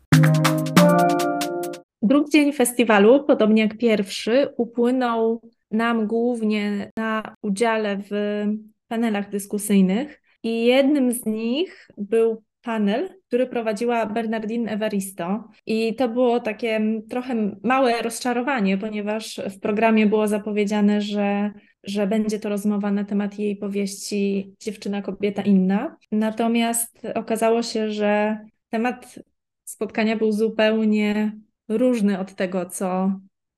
Drugi 2.02 2.30
dzień 2.32 2.52
festiwalu, 2.52 3.24
podobnie 3.24 3.62
jak 3.62 3.78
pierwszy, 3.78 4.48
upłynął 4.56 5.40
nam 5.70 6.06
głównie 6.06 6.90
na 6.96 7.34
udziale 7.42 8.02
w 8.10 8.44
panelach 8.88 9.30
dyskusyjnych. 9.30 10.22
I 10.42 10.64
jednym 10.64 11.12
z 11.12 11.26
nich 11.26 11.88
był 11.98 12.42
panel, 12.62 13.08
który 13.26 13.46
prowadziła 13.46 14.06
Bernardine 14.06 14.70
Evaristo. 14.70 15.48
I 15.66 15.94
to 15.94 16.08
było 16.08 16.40
takie 16.40 16.80
trochę 17.10 17.56
małe 17.62 18.02
rozczarowanie, 18.02 18.78
ponieważ 18.78 19.40
w 19.50 19.60
programie 19.60 20.06
było 20.06 20.28
zapowiedziane, 20.28 21.00
że, 21.00 21.52
że 21.84 22.06
będzie 22.06 22.38
to 22.38 22.48
rozmowa 22.48 22.90
na 22.90 23.04
temat 23.04 23.38
jej 23.38 23.56
powieści 23.56 24.52
Dziewczyna, 24.60 25.02
kobieta 25.02 25.42
inna. 25.42 25.96
Natomiast 26.12 27.06
okazało 27.14 27.62
się, 27.62 27.90
że 27.90 28.38
temat 28.70 29.18
spotkania 29.64 30.16
był 30.16 30.32
zupełnie 30.32 31.32
różny 31.68 32.18
od 32.18 32.34
tego, 32.34 32.66
co 32.66 33.12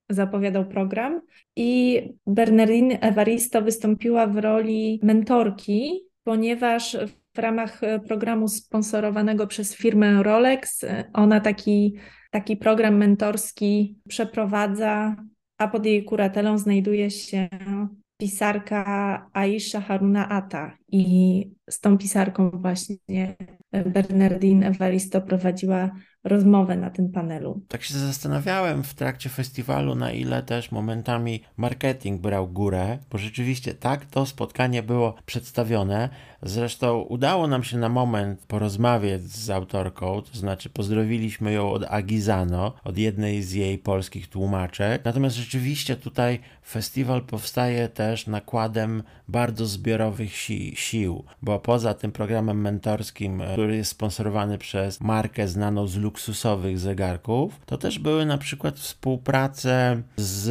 zapowiadał 0.09 0.65
program. 0.67 1.21
I 1.57 2.01
Bernardine 2.27 3.01
Evaristo 3.01 3.63
wystąpiła 3.63 4.27
w 4.27 4.37
roli 4.37 5.01
mentorki, 5.03 6.01
ponieważ 6.25 6.97
ramach 7.40 7.85
e, 7.85 8.00
programu 8.00 8.48
sponsorowanego 8.48 9.46
przez 9.46 9.76
firmę 9.76 10.22
Rolex. 10.22 10.85
E, 10.85 11.05
ona 11.12 11.40
taki, 11.40 11.96
taki 12.31 12.57
program 12.57 12.96
mentorski 12.96 13.98
przeprowadza, 14.09 15.16
a 15.59 15.68
pod 15.68 15.87
jej 15.87 16.05
kuratelą 16.05 16.59
znajduje 16.59 17.11
się 17.11 17.48
pisarka 18.16 19.26
Aisha 19.33 19.81
Haruna 19.81 20.29
Ata. 20.29 20.76
I 20.92 21.46
z 21.70 21.81
tą 21.81 21.98
pisarką 21.98 22.50
właśnie 22.50 22.96
Bernardine 23.72 24.66
Evaristo 24.66 25.20
prowadziła 25.20 25.90
rozmowę 26.25 26.77
na 26.77 26.91
tym 26.91 27.13
panelu. 27.13 27.61
Tak 27.69 27.83
się 27.83 27.95
zastanawiałem 27.95 28.83
w 28.83 28.95
trakcie 28.95 29.31
festiwalu, 29.31 29.95
na 29.95 30.13
ile 30.13 30.43
też 30.43 30.73
momentami 30.73 31.43
marketing 31.57 32.21
brał 32.21 32.49
górę, 32.49 32.99
bo 33.11 33.19
rzeczywiście 33.19 33.75
tak 33.75 34.07
to 34.07 34.27
spotkanie 34.27 34.83
było 34.83 35.15
przedstawione. 35.27 36.09
Zresztą 36.43 37.01
udało 37.01 37.47
nam 37.47 37.65
się 37.65 37.79
na 37.79 37.89
moment 37.89 38.47
porozmawiać 38.47 39.23
z 39.23 39.51
autorką, 39.51 40.23
to 40.23 40.39
znaczy 40.39 40.71
pozdrowiliśmy 40.71 41.53
ją 41.53 41.71
od 41.71 41.85
Agizano, 41.89 42.73
od 42.85 42.99
jednej 42.99 43.43
z 43.43 43.53
jej 43.53 43.79
polskich 43.79 44.29
tłumaczek. 44.29 45.05
Natomiast 45.05 45.37
rzeczywiście 45.37 45.97
tutaj 45.97 46.41
festiwal 46.67 47.23
powstaje 47.23 47.89
też 47.89 48.27
nakładem 48.27 49.03
bardzo 49.31 49.66
zbiorowych 49.66 50.37
si 50.37 50.77
sił, 50.77 51.25
bo 51.43 51.59
poza 51.59 51.95
tym 51.95 52.12
programem 52.12 52.61
mentorskim, 52.61 53.43
który 53.53 53.77
jest 53.77 53.90
sponsorowany 53.90 54.59
przez 54.59 55.01
markę 55.01 55.49
znaną 55.49 55.87
z 55.87 55.97
luksusowych 55.97 56.79
zegarków, 56.79 57.61
to 57.66 57.79
też 57.79 57.99
były 57.99 58.27
na 58.27 58.38
przykład 58.38 58.79
współprace 58.79 60.03
z 60.16 60.51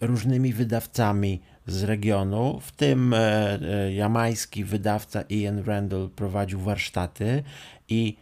różnymi 0.00 0.52
wydawcami 0.52 1.40
z 1.66 1.82
regionu, 1.82 2.60
w 2.60 2.72
tym 2.72 3.14
e, 3.14 3.18
e, 3.18 3.92
jamański 3.94 4.64
wydawca 4.64 5.22
Ian 5.30 5.64
Randall 5.64 6.10
prowadził 6.16 6.60
warsztaty 6.60 7.42
i 7.88 8.16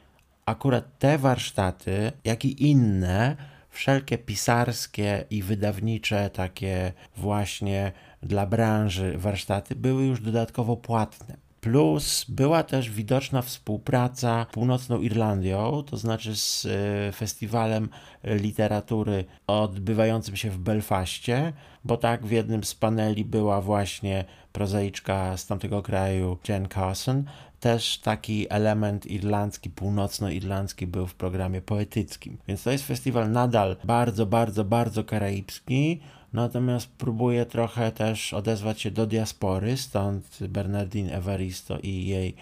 akurat 0.46 0.98
te 0.98 1.18
warsztaty, 1.18 2.12
jak 2.24 2.44
i 2.44 2.70
inne, 2.70 3.36
wszelkie 3.70 4.18
pisarskie 4.18 5.24
i 5.30 5.42
wydawnicze, 5.42 6.30
takie 6.30 6.92
właśnie 7.16 7.92
dla 8.24 8.46
branży 8.46 9.18
warsztaty, 9.18 9.76
były 9.76 10.04
już 10.04 10.20
dodatkowo 10.20 10.76
płatne. 10.76 11.36
Plus 11.64 12.26
była 12.28 12.62
też 12.62 12.90
widoczna 12.90 13.42
współpraca 13.42 14.46
z 14.50 14.54
Północną 14.54 15.00
Irlandią, 15.00 15.82
to 15.86 15.96
znaczy 15.96 16.36
z 16.36 16.66
e, 16.66 17.12
festiwalem 17.12 17.88
literatury 18.24 19.24
odbywającym 19.46 20.36
się 20.36 20.50
w 20.50 20.58
Belfaście, 20.58 21.52
bo 21.84 21.96
tak 21.96 22.26
w 22.26 22.30
jednym 22.30 22.64
z 22.64 22.74
paneli 22.74 23.24
była 23.24 23.60
właśnie 23.60 24.24
prozaiczka 24.52 25.36
z 25.36 25.46
tamtego 25.46 25.82
kraju 25.82 26.38
Jen 26.48 26.68
Carson. 26.68 27.24
Też 27.60 27.98
taki 27.98 28.46
element 28.50 29.06
irlandzki, 29.06 29.70
północnoirlandzki 29.70 30.86
był 30.86 31.06
w 31.06 31.14
programie 31.14 31.60
poetyckim. 31.60 32.38
Więc 32.48 32.62
to 32.62 32.70
jest 32.70 32.86
festiwal 32.86 33.30
nadal 33.30 33.76
bardzo, 33.84 34.26
bardzo, 34.26 34.64
bardzo 34.64 35.04
karaibski, 35.04 36.00
Natomiast 36.34 36.88
próbuje 36.88 37.46
trochę 37.46 37.92
też 37.92 38.34
odezwać 38.34 38.80
się 38.80 38.90
do 38.90 39.06
diaspory, 39.06 39.76
stąd 39.76 40.38
Bernardine 40.48 41.12
Evaristo 41.12 41.78
i 41.82 42.06
jej 42.06 42.34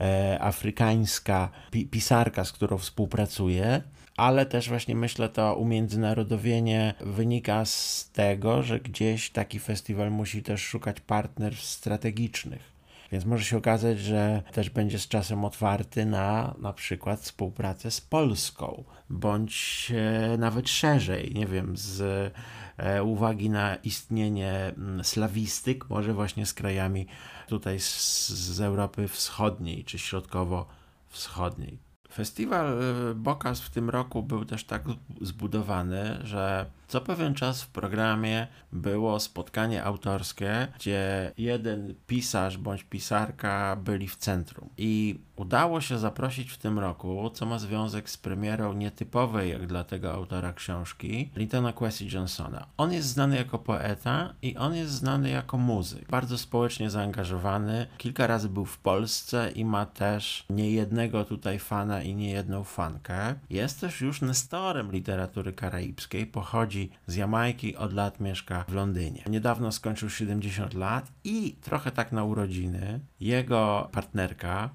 e, 0.00 0.38
afrykańska 0.40 1.50
pi 1.70 1.86
pisarka, 1.86 2.44
z 2.44 2.52
którą 2.52 2.78
współpracuje. 2.78 3.82
Ale 4.16 4.46
też 4.46 4.68
właśnie 4.68 4.94
myślę, 4.94 5.28
to 5.28 5.54
umiędzynarodowienie 5.54 6.94
wynika 7.00 7.64
z 7.64 8.10
tego, 8.12 8.62
że 8.62 8.80
gdzieś 8.80 9.30
taki 9.30 9.58
festiwal 9.58 10.10
musi 10.10 10.42
też 10.42 10.62
szukać 10.62 11.00
partnerstw 11.00 11.64
strategicznych. 11.64 12.77
Więc 13.12 13.24
może 13.24 13.44
się 13.44 13.56
okazać, 13.56 13.98
że 13.98 14.42
też 14.52 14.70
będzie 14.70 14.98
z 14.98 15.08
czasem 15.08 15.44
otwarty 15.44 16.06
na 16.06 16.54
na 16.58 16.72
przykład 16.72 17.20
współpracę 17.20 17.90
z 17.90 18.00
Polską, 18.00 18.84
bądź 19.10 19.92
e, 19.94 20.38
nawet 20.38 20.68
szerzej, 20.68 21.34
nie 21.34 21.46
wiem, 21.46 21.76
z 21.76 22.32
E, 22.78 23.04
uwagi 23.04 23.50
na 23.50 23.76
istnienie 23.76 24.52
mm, 24.52 25.04
slawistyk, 25.04 25.90
może 25.90 26.14
właśnie 26.14 26.46
z 26.46 26.54
krajami 26.54 27.06
tutaj 27.48 27.80
z, 27.80 28.28
z 28.28 28.60
Europy 28.60 29.08
Wschodniej 29.08 29.84
czy 29.84 29.98
Środkowo-Wschodniej. 29.98 31.78
Festiwal 32.12 32.66
e, 32.66 33.14
Bokas 33.14 33.60
w 33.60 33.70
tym 33.70 33.90
roku 33.90 34.22
był 34.22 34.44
też 34.44 34.64
tak 34.64 34.82
zbudowany, 35.20 36.18
że 36.24 36.70
co 36.88 37.00
pewien 37.00 37.34
czas 37.34 37.62
w 37.62 37.68
programie 37.68 38.46
było 38.72 39.20
spotkanie 39.20 39.84
autorskie, 39.84 40.68
gdzie 40.76 41.32
jeden 41.38 41.94
pisarz 42.06 42.58
bądź 42.58 42.84
pisarka 42.84 43.76
byli 43.76 44.08
w 44.08 44.16
centrum. 44.16 44.68
I 44.78 45.20
udało 45.36 45.80
się 45.80 45.98
zaprosić 45.98 46.50
w 46.50 46.58
tym 46.58 46.78
roku, 46.78 47.30
co 47.34 47.46
ma 47.46 47.58
związek 47.58 48.10
z 48.10 48.16
premierą 48.16 48.72
nietypowej 48.72 49.50
jak 49.50 49.66
dla 49.66 49.84
tego 49.84 50.12
autora 50.12 50.52
książki, 50.52 51.30
Lintona 51.36 51.72
Kwesi 51.72 52.08
Johnsona. 52.12 52.66
On 52.76 52.92
jest 52.92 53.08
znany 53.08 53.36
jako 53.36 53.58
poeta 53.58 54.34
i 54.42 54.56
on 54.56 54.74
jest 54.74 54.92
znany 54.92 55.30
jako 55.30 55.58
muzyk. 55.58 56.08
Bardzo 56.08 56.38
społecznie 56.38 56.90
zaangażowany. 56.90 57.86
Kilka 57.98 58.26
razy 58.26 58.48
był 58.48 58.64
w 58.64 58.78
Polsce 58.78 59.50
i 59.54 59.64
ma 59.64 59.86
też 59.86 60.44
niejednego 60.50 61.24
tutaj 61.24 61.58
fana 61.58 62.02
i 62.02 62.14
niejedną 62.14 62.64
fankę. 62.64 63.34
Jest 63.50 63.80
też 63.80 64.00
już 64.00 64.20
nestorem 64.20 64.92
literatury 64.92 65.52
karaibskiej. 65.52 66.26
Pochodzi 66.26 66.77
pochodzi 66.78 66.90
z 67.06 67.14
Jamajki, 67.16 67.76
od 67.76 67.92
lat 67.92 68.20
mieszka 68.20 68.64
w 68.68 68.72
Londynie. 68.72 69.22
Niedawno 69.28 69.72
skończył 69.72 70.10
70 70.10 70.74
lat 70.74 71.12
i 71.24 71.56
trochę 71.60 71.90
tak 71.90 72.12
na 72.12 72.24
urodziny 72.24 73.00
jego 73.20 73.88
partnerka 73.92 74.70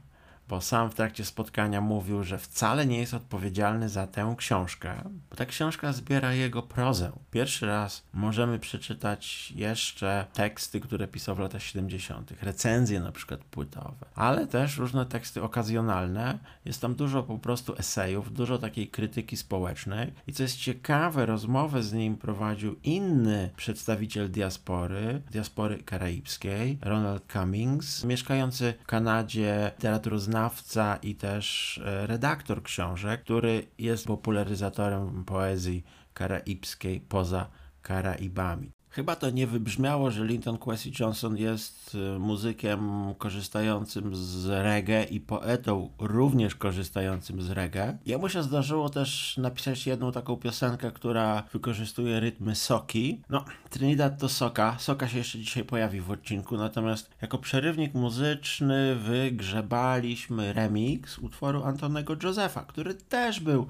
bo 0.50 0.62
sam 0.62 0.90
w 0.90 0.96
trakcie 0.96 1.26
spotkania 1.26 1.82
mówił, 1.82 2.24
że 2.24 2.38
wcale 2.38 2.86
nie 2.86 3.00
jest 3.00 3.14
odpowiedzialny 3.14 3.90
za 3.90 4.08
tę 4.08 4.36
książkę, 4.38 5.10
bo 5.30 5.36
ta 5.36 5.46
książka 5.46 5.94
zbiera 5.94 6.34
jego 6.34 6.62
prozę. 6.62 7.12
Pierwszy 7.32 7.66
raz 7.66 8.04
możemy 8.14 8.60
przeczytać 8.60 9.52
jeszcze 9.56 10.26
teksty, 10.34 10.80
które 10.80 11.08
pisał 11.08 11.36
w 11.36 11.40
latach 11.40 11.64
70., 11.64 12.34
recenzje 12.42 13.00
na 13.00 13.12
przykład 13.12 13.44
płytowe, 13.44 14.06
ale 14.16 14.48
też 14.48 14.78
różne 14.78 15.06
teksty 15.06 15.44
okazjonalne. 15.44 16.40
Jest 16.66 16.82
tam 16.82 16.96
dużo 16.96 17.24
po 17.24 17.38
prostu 17.38 17.76
esejów, 17.78 18.34
dużo 18.34 18.58
takiej 18.58 18.88
krytyki 18.88 19.38
społecznej 19.38 20.14
i 20.28 20.34
co 20.34 20.44
jest 20.44 20.58
ciekawe, 20.58 21.26
rozmowę 21.26 21.84
z 21.84 21.94
nim 21.94 22.18
prowadził 22.18 22.76
inny 22.84 23.50
przedstawiciel 23.58 24.32
diaspory, 24.32 25.22
diaspory 25.32 25.78
karaibskiej, 25.78 26.78
Ronald 26.82 27.24
Cummings, 27.34 28.04
mieszkający 28.04 28.74
w 28.84 28.86
Kanadzie, 28.86 29.72
literaturoznawca 29.76 30.43
i 30.96 31.16
też 31.16 31.78
e, 31.86 32.08
redaktor 32.08 32.64
książek, 32.64 33.24
który 33.24 33.68
jest 33.78 34.08
popularyzatorem 34.08 35.26
poezji 35.26 35.84
karaibskiej 36.14 37.00
poza 37.02 37.50
Karaibami. 37.82 38.73
Chyba 38.96 39.16
to 39.16 39.30
nie 39.30 39.48
wybrzmiało, 39.48 40.12
że 40.12 40.26
Linton 40.26 40.58
Kwesi 40.58 40.92
Johnson 41.00 41.38
jest 41.38 41.96
y, 41.96 42.20
muzykiem 42.20 43.14
korzystającym 43.18 44.16
z 44.16 44.46
reggae 44.46 45.04
i 45.04 45.20
poetą 45.20 45.90
również 46.00 46.56
korzystającym 46.56 47.42
z 47.42 47.50
reggae. 47.50 47.98
Jemu 48.06 48.30
się 48.30 48.44
zdarzyło 48.44 48.90
też 48.90 49.38
napisać 49.38 49.88
jedną 49.88 50.12
taką 50.12 50.38
piosenkę, 50.38 50.92
która 50.92 51.44
wykorzystuje 51.54 52.20
rytmy 52.20 52.56
soki. 52.56 53.22
No, 53.30 53.46
Trinidad 53.70 54.20
to 54.20 54.30
soka. 54.30 54.76
Soka 54.80 55.08
się 55.08 55.18
jeszcze 55.18 55.40
dzisiaj 55.40 55.64
pojawi 55.64 56.02
w 56.02 56.12
odcinku, 56.12 56.58
natomiast 56.58 57.10
jako 57.22 57.38
przerywnik 57.38 57.94
muzyczny 57.94 58.96
wygrzebaliśmy 58.96 60.54
remix 60.54 61.20
utworu 61.20 61.64
Antonego 61.64 62.16
Josefa, 62.24 62.62
który 62.62 62.94
też 62.94 63.40
był 63.40 63.68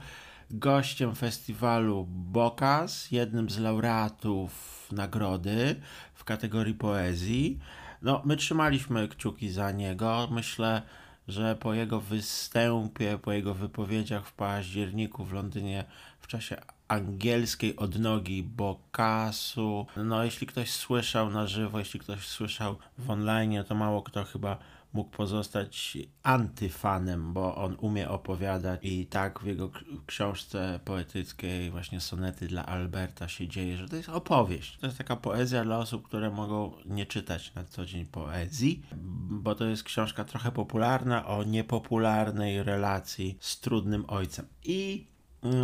gościem 0.54 1.16
festiwalu 1.16 2.06
Bokas, 2.10 3.12
jednym 3.12 3.50
z 3.50 3.60
laureatów 3.60 4.52
nagrody 4.92 5.76
w 6.14 6.24
kategorii 6.24 6.74
poezji. 6.74 7.60
No, 8.02 8.22
my 8.26 8.38
trzymaliśmy 8.38 9.08
kciuki 9.08 9.50
za 9.50 9.72
niego. 9.72 10.28
Myślę, 10.32 10.82
że 11.28 11.56
po 11.56 11.74
jego 11.74 12.00
występie, 12.00 13.18
po 13.22 13.32
jego 13.32 13.54
wypowiedziach 13.54 14.28
w 14.28 14.34
październiku 14.34 15.26
w 15.26 15.34
Londynie 15.34 15.86
w 16.20 16.28
czasie 16.28 16.58
angielskiej 16.88 17.76
odnogi 17.76 18.44
Bokasu, 18.44 19.88
no 19.98 20.24
jeśli 20.24 20.48
ktoś 20.48 20.72
słyszał 20.72 21.30
na 21.30 21.48
żywo, 21.48 21.80
jeśli 21.80 22.00
ktoś 22.00 22.28
słyszał 22.28 22.76
w 22.98 23.10
online, 23.10 23.64
to 23.68 23.76
mało 23.76 24.02
kto 24.02 24.24
chyba 24.24 24.58
mógł 24.94 25.10
pozostać 25.10 25.98
antyfanem, 26.24 27.34
bo 27.34 27.56
on 27.56 27.76
umie 27.80 28.10
opowiadać 28.10 28.80
i 28.84 29.06
tak 29.06 29.40
w 29.40 29.46
jego 29.46 29.72
książce 30.06 30.80
poetyckiej 30.86 31.72
właśnie 31.72 32.02
sonety 32.02 32.48
dla 32.48 32.66
Alberta 32.66 33.28
się 33.28 33.48
dzieje, 33.48 33.78
że 33.78 33.90
to 33.90 33.96
jest 33.96 34.10
opowieść. 34.10 34.78
To 34.78 34.86
jest 34.86 34.98
taka 34.98 35.16
poezja 35.16 35.64
dla 35.64 35.78
osób, 35.78 36.08
które 36.08 36.30
mogą 36.30 36.72
nie 36.86 37.06
czytać 37.06 37.54
na 37.56 37.64
co 37.64 37.86
dzień 37.86 38.06
poezji, 38.06 38.86
bo 39.30 39.56
to 39.56 39.66
jest 39.66 39.84
książka 39.84 40.24
trochę 40.24 40.52
popularna 40.52 41.28
o 41.28 41.44
niepopularnej 41.44 42.64
relacji 42.64 43.38
z 43.40 43.60
trudnym 43.60 44.06
ojcem. 44.08 44.46
I 44.64 45.08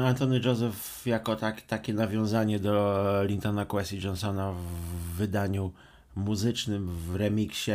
Antony 0.06 0.42
Joseph 0.46 1.08
jako 1.08 1.36
tak, 1.36 1.62
takie 1.62 1.94
nawiązanie 1.94 2.60
do 2.60 3.04
Lintona 3.24 3.66
Kwesi 3.66 4.02
Johnsona 4.02 4.52
w 4.52 5.16
wydaniu 5.18 5.74
muzycznym, 6.16 6.88
w 6.88 7.16
remiksie 7.16 7.72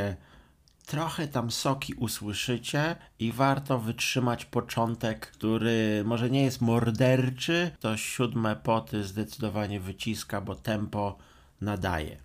trochę 0.87 1.29
tam 1.29 1.51
soki 1.51 1.95
usłyszycie 1.95 2.97
i 3.19 3.33
warto 3.33 3.79
wytrzymać 3.79 4.45
początek, 4.45 5.31
który 5.31 6.03
może 6.05 6.31
nie 6.31 6.43
jest 6.45 6.61
morderczy, 6.61 7.71
to 7.81 7.97
siódme 7.97 8.57
poty 8.57 9.05
zdecydowanie 9.05 9.81
wyciska, 9.81 10.41
bo 10.41 10.55
tempo 10.55 11.19
nadaje. 11.61 12.17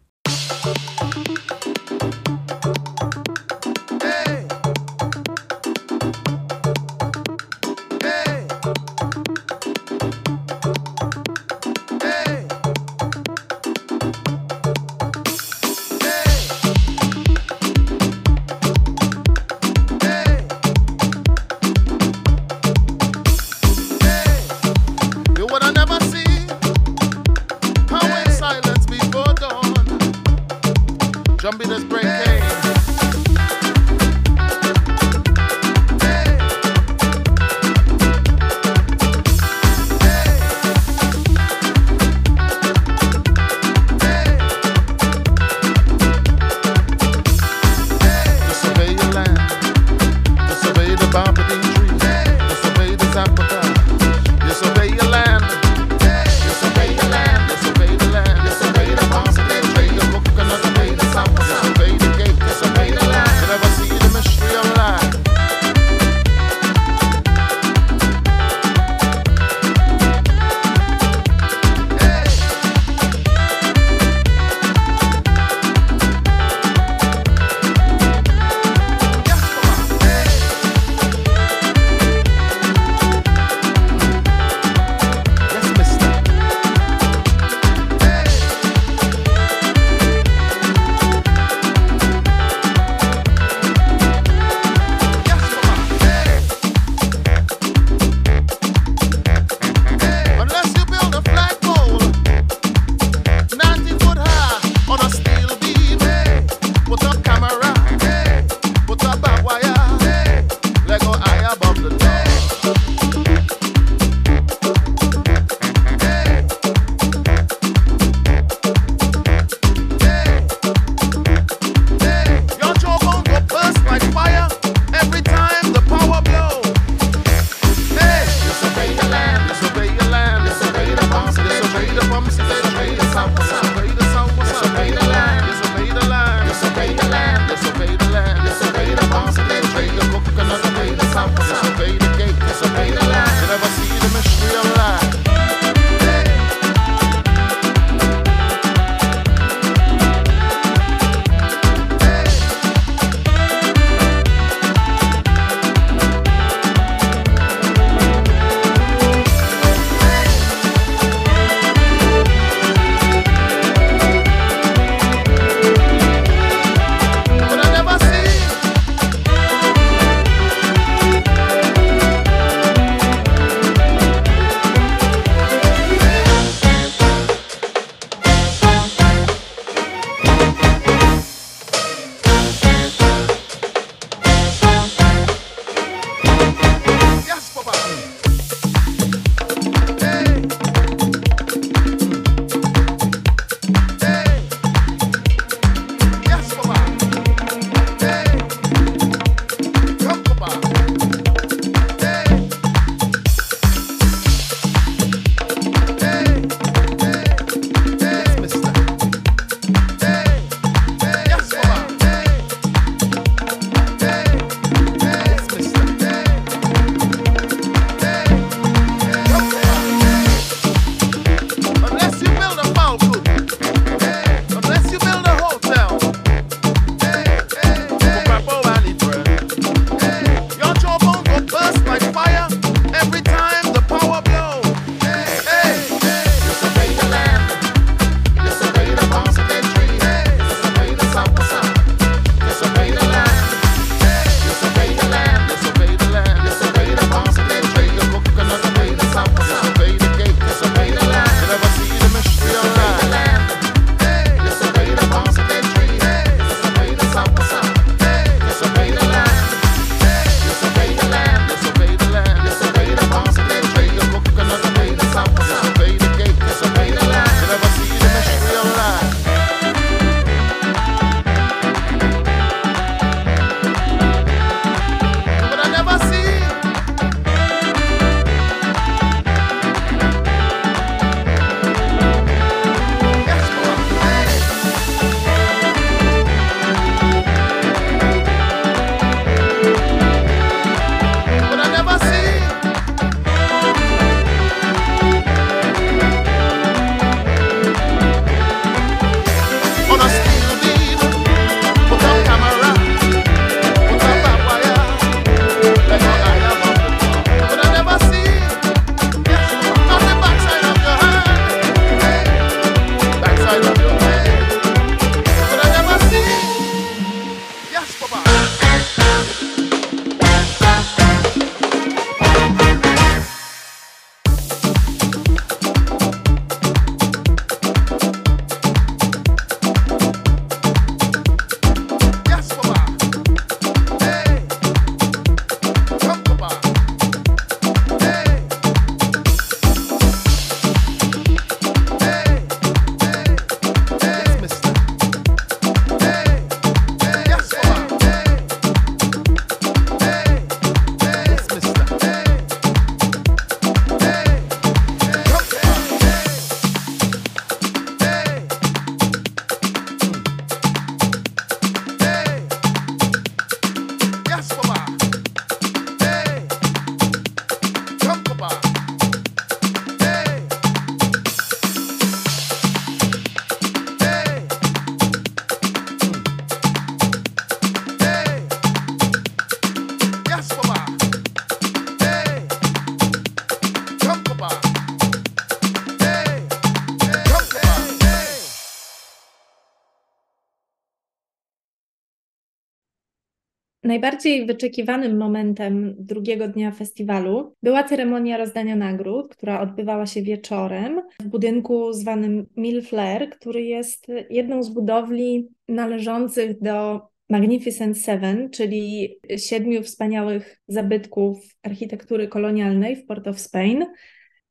Najbardziej 393.89 394.45
wyczekiwanym 394.45 395.17
momentem 395.17 395.95
drugiego 395.99 396.47
dnia 396.47 396.71
festiwalu 396.71 397.55
była 397.63 397.83
ceremonia 397.83 398.37
rozdania 398.37 398.75
nagród, 398.75 399.35
która 399.35 399.61
odbywała 399.61 400.05
się 400.05 400.21
wieczorem 400.21 401.01
w 401.21 401.27
budynku 401.27 401.93
zwanym 401.93 402.45
Mill 402.57 402.81
Flair, 402.81 403.29
który 403.29 403.63
jest 403.63 404.07
jedną 404.29 404.63
z 404.63 404.69
budowli 404.69 405.47
należących 405.67 406.61
do 406.61 407.01
Magnificent 407.29 407.97
Seven, 407.97 408.49
czyli 408.49 409.15
siedmiu 409.37 409.83
wspaniałych 409.83 410.61
zabytków 410.67 411.55
architektury 411.63 412.27
kolonialnej 412.27 412.95
w 412.95 413.05
Port 413.05 413.27
of 413.27 413.39
Spain. 413.39 413.85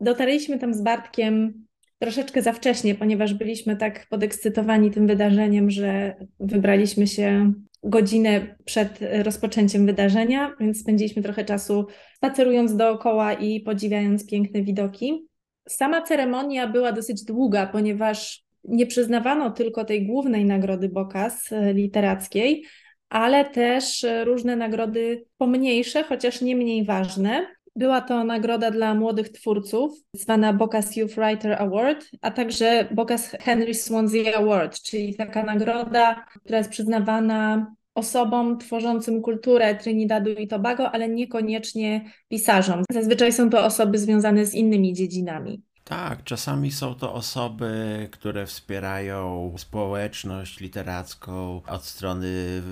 Dotarliśmy 0.01 0.59
tam 0.59 0.74
z 0.74 0.83
Bartkiem 0.83 1.64
troszeczkę 1.98 2.42
za 2.42 2.53
wcześnie, 2.53 2.94
ponieważ 2.94 3.35
byliśmy 3.35 3.77
tak 3.77 4.07
podekscytowani 4.11 4.90
tym 4.90 5.07
wydarzeniem, 5.07 5.70
że 5.70 6.14
wybraliśmy 6.40 7.07
się 7.07 7.53
godzinę 7.88 8.57
przed 8.64 8.98
rozpoczęciem 9.22 9.87
wydarzenia, 9.87 10.55
więc 10.61 10.81
spędziliśmy 10.81 11.22
trochę 11.22 11.44
czasu 11.44 11.87
spacerując 12.16 12.77
dookoła 12.77 13.33
i 13.33 13.61
podziwiając 13.61 14.27
piękne 14.27 14.62
widoki. 14.62 15.27
Sama 15.68 16.03
ceremonia 16.03 16.66
była 16.66 16.92
dosyć 16.92 17.24
długa, 17.24 17.66
ponieważ 17.66 18.44
nie 18.64 18.87
przyznawano 18.87 19.51
tylko 19.51 19.85
tej 19.85 20.07
głównej 20.07 20.44
nagrody 20.44 20.88
Bokas 20.88 21.53
e, 21.53 21.74
literackiej, 21.74 22.64
ale 23.09 23.44
też 23.44 24.07
różne 24.24 24.57
nagrody 24.57 25.24
pomniejsze, 25.38 26.05
chociaż 26.05 26.40
nie 26.40 26.57
mniej 26.57 26.85
ważne. 26.85 27.46
Była 27.77 28.01
to 28.01 28.24
nagroda 28.24 28.70
dla 28.70 28.94
młodych 28.94 29.29
twórców, 29.29 29.92
zwana 30.12 30.53
Bocas 30.53 30.96
Youth 30.96 31.14
Writer 31.14 31.62
Award, 31.62 32.07
a 32.20 32.30
także 32.30 32.89
Bocas 32.91 33.30
Henry 33.41 33.74
Swansea 33.74 34.36
Award, 34.36 34.82
czyli 34.82 35.14
taka 35.16 35.43
nagroda, 35.43 36.24
która 36.41 36.59
jest 36.59 36.70
przyznawana 36.70 37.66
osobom 37.99 38.59
tworzącym 38.59 39.22
kulturę 39.22 39.74
Trinidadu 39.74 40.30
i 40.30 40.49
Tobago, 40.49 40.90
ale 40.90 41.09
niekoniecznie 41.09 42.12
pisarzom. 42.28 42.82
Zazwyczaj 42.92 43.32
są 43.32 43.51
to 43.51 43.64
osoby 43.64 43.99
związane 43.99 44.46
z 44.46 44.55
innymi 44.55 44.94
dziedzinami. 44.94 45.68
Tak, 45.89 46.24
czasami 46.24 46.72
są 46.72 46.95
to 46.95 47.14
osoby, 47.14 48.09
które 48.12 48.47
wspierają 48.47 49.55
społeczność 49.59 50.61
literacką 50.61 51.62
od 51.66 51.84
strony 51.84 52.62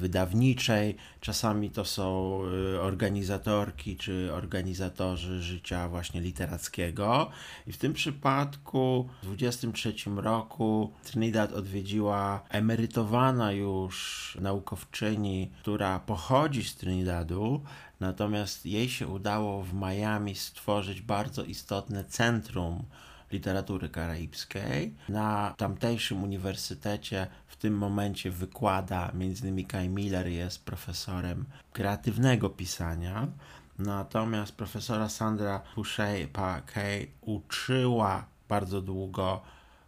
wydawniczej, 0.00 0.96
czasami 1.20 1.70
to 1.70 1.84
są 1.84 2.40
y, 2.74 2.80
organizatorki 2.80 3.96
czy 3.96 4.30
organizatorzy 4.34 5.42
życia 5.42 5.88
właśnie 5.88 6.20
literackiego. 6.20 7.30
I 7.66 7.72
w 7.72 7.78
tym 7.78 7.92
przypadku 7.92 9.08
w 9.22 9.26
23 9.26 9.94
roku 10.16 10.92
Trinidad 11.04 11.52
odwiedziła 11.52 12.42
emerytowana 12.48 13.52
już 13.52 14.38
naukowczyni, 14.40 15.50
która 15.60 15.98
pochodzi 15.98 16.64
z 16.64 16.76
Trinidadu, 16.76 17.62
Natomiast 18.00 18.66
jej 18.66 18.88
się 18.88 19.08
udało 19.08 19.62
w 19.62 19.74
Miami 19.74 20.34
stworzyć 20.34 21.02
bardzo 21.02 21.44
istotne 21.44 22.04
centrum 22.04 22.84
literatury 23.32 23.88
karaibskiej. 23.88 24.94
Na 25.08 25.54
tamtejszym 25.56 26.22
uniwersytecie 26.22 27.26
w 27.46 27.56
tym 27.56 27.78
momencie 27.78 28.30
wykłada, 28.30 29.10
między 29.14 29.42
innymi 29.42 29.64
Kai 29.64 29.88
Miller 29.88 30.26
jest 30.26 30.64
profesorem 30.64 31.44
kreatywnego 31.72 32.50
pisania. 32.50 33.28
Natomiast 33.78 34.52
profesora 34.52 35.08
Sandra 35.08 35.62
Boucher-Paquet 35.76 37.06
uczyła 37.20 38.24
bardzo 38.48 38.80
długo 38.80 39.42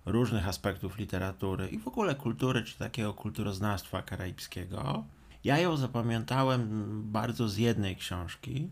różnych 0.07 0.49
aspektów 0.49 0.99
literatury 0.99 1.69
i 1.69 1.79
w 1.79 1.89
ogóle 1.89 2.15
kultury, 2.15 2.63
czy 2.63 2.79
takiego 2.79 3.15
kulturoznawstwa 3.15 4.03
karaibskiego. 4.03 5.05
Ja 5.45 5.59
ją 5.59 5.77
zapamiętałem 5.77 6.91
bardzo 7.13 7.49
z 7.49 7.57
jednej 7.57 7.97
książki, 7.97 8.71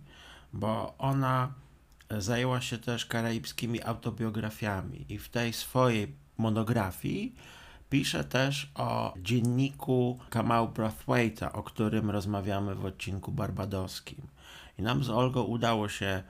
bo 0.52 0.94
ona 0.98 1.52
zajęła 2.18 2.60
się 2.60 2.78
też 2.78 3.06
karaibskimi 3.06 3.82
autobiografiami 3.82 5.06
i 5.08 5.18
w 5.18 5.28
tej 5.28 5.52
swojej 5.52 6.14
monografii 6.38 7.34
pisze 7.90 8.24
też 8.24 8.70
o 8.74 9.14
dzienniku 9.22 10.18
Kamau 10.30 10.68
Brathwaite'a, 10.68 11.52
o 11.52 11.62
którym 11.62 12.10
rozmawiamy 12.10 12.74
w 12.74 12.84
odcinku 12.84 13.32
barbadoskim. 13.32 14.26
I 14.78 14.82
nam 14.82 15.04
z 15.04 15.10
Olgą 15.10 15.42
udało 15.42 15.88
się 15.88 16.22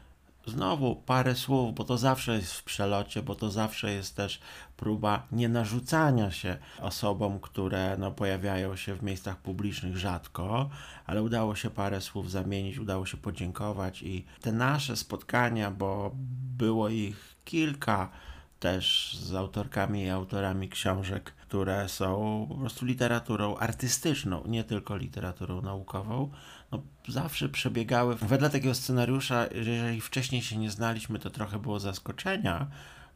Znowu 0.47 0.97
parę 0.97 1.35
słów, 1.35 1.75
bo 1.75 1.85
to 1.85 1.99
zawsze 1.99 2.37
jest 2.37 2.53
w 2.53 2.65
przelocie, 2.65 3.23
bo 3.23 3.35
to 3.35 3.51
zawsze 3.51 3.93
jest 3.93 4.17
też 4.17 4.41
próba 4.81 5.27
nie 5.33 5.49
narzucania 5.49 6.31
się 6.31 6.57
osobom, 6.81 7.41
które 7.41 7.97
no, 7.99 8.11
pojawiają 8.13 8.77
się 8.77 8.95
w 8.95 9.03
miejscach 9.03 9.37
publicznych 9.37 9.97
rzadko, 9.97 10.71
ale 11.07 11.23
udało 11.23 11.55
się 11.55 11.71
parę 11.71 12.01
słów 12.01 12.31
zamienić, 12.31 12.79
udało 12.79 13.07
się 13.07 13.17
podziękować 13.17 14.03
i 14.03 14.25
te 14.41 14.53
nasze 14.53 14.97
spotkania, 14.97 15.71
bo 15.71 16.11
było 16.59 16.89
ich 16.89 17.37
kilka 17.45 18.11
też 18.61 19.17
z 19.23 19.35
autorkami 19.35 20.03
i 20.03 20.11
autorami 20.11 20.69
książek, 20.69 21.31
które 21.31 21.89
są 21.89 22.47
po 22.49 22.55
prostu 22.55 22.87
literaturą 22.87 23.57
artystyczną, 23.57 24.43
nie 24.47 24.65
tylko 24.65 24.97
literaturą 24.97 25.63
naukową, 25.63 26.31
no, 26.73 26.83
zawsze 27.09 27.49
przebiegały 27.49 28.17
wedle 28.17 28.51
takiego 28.51 28.75
scenariusza, 28.75 29.47
jeżeli 29.55 30.01
wcześniej 30.01 30.43
się 30.43 30.57
nie 30.57 30.71
znaliśmy, 30.71 31.19
to 31.19 31.31
trochę 31.31 31.59
było 31.59 31.81
zaskoczenia, 31.81 32.67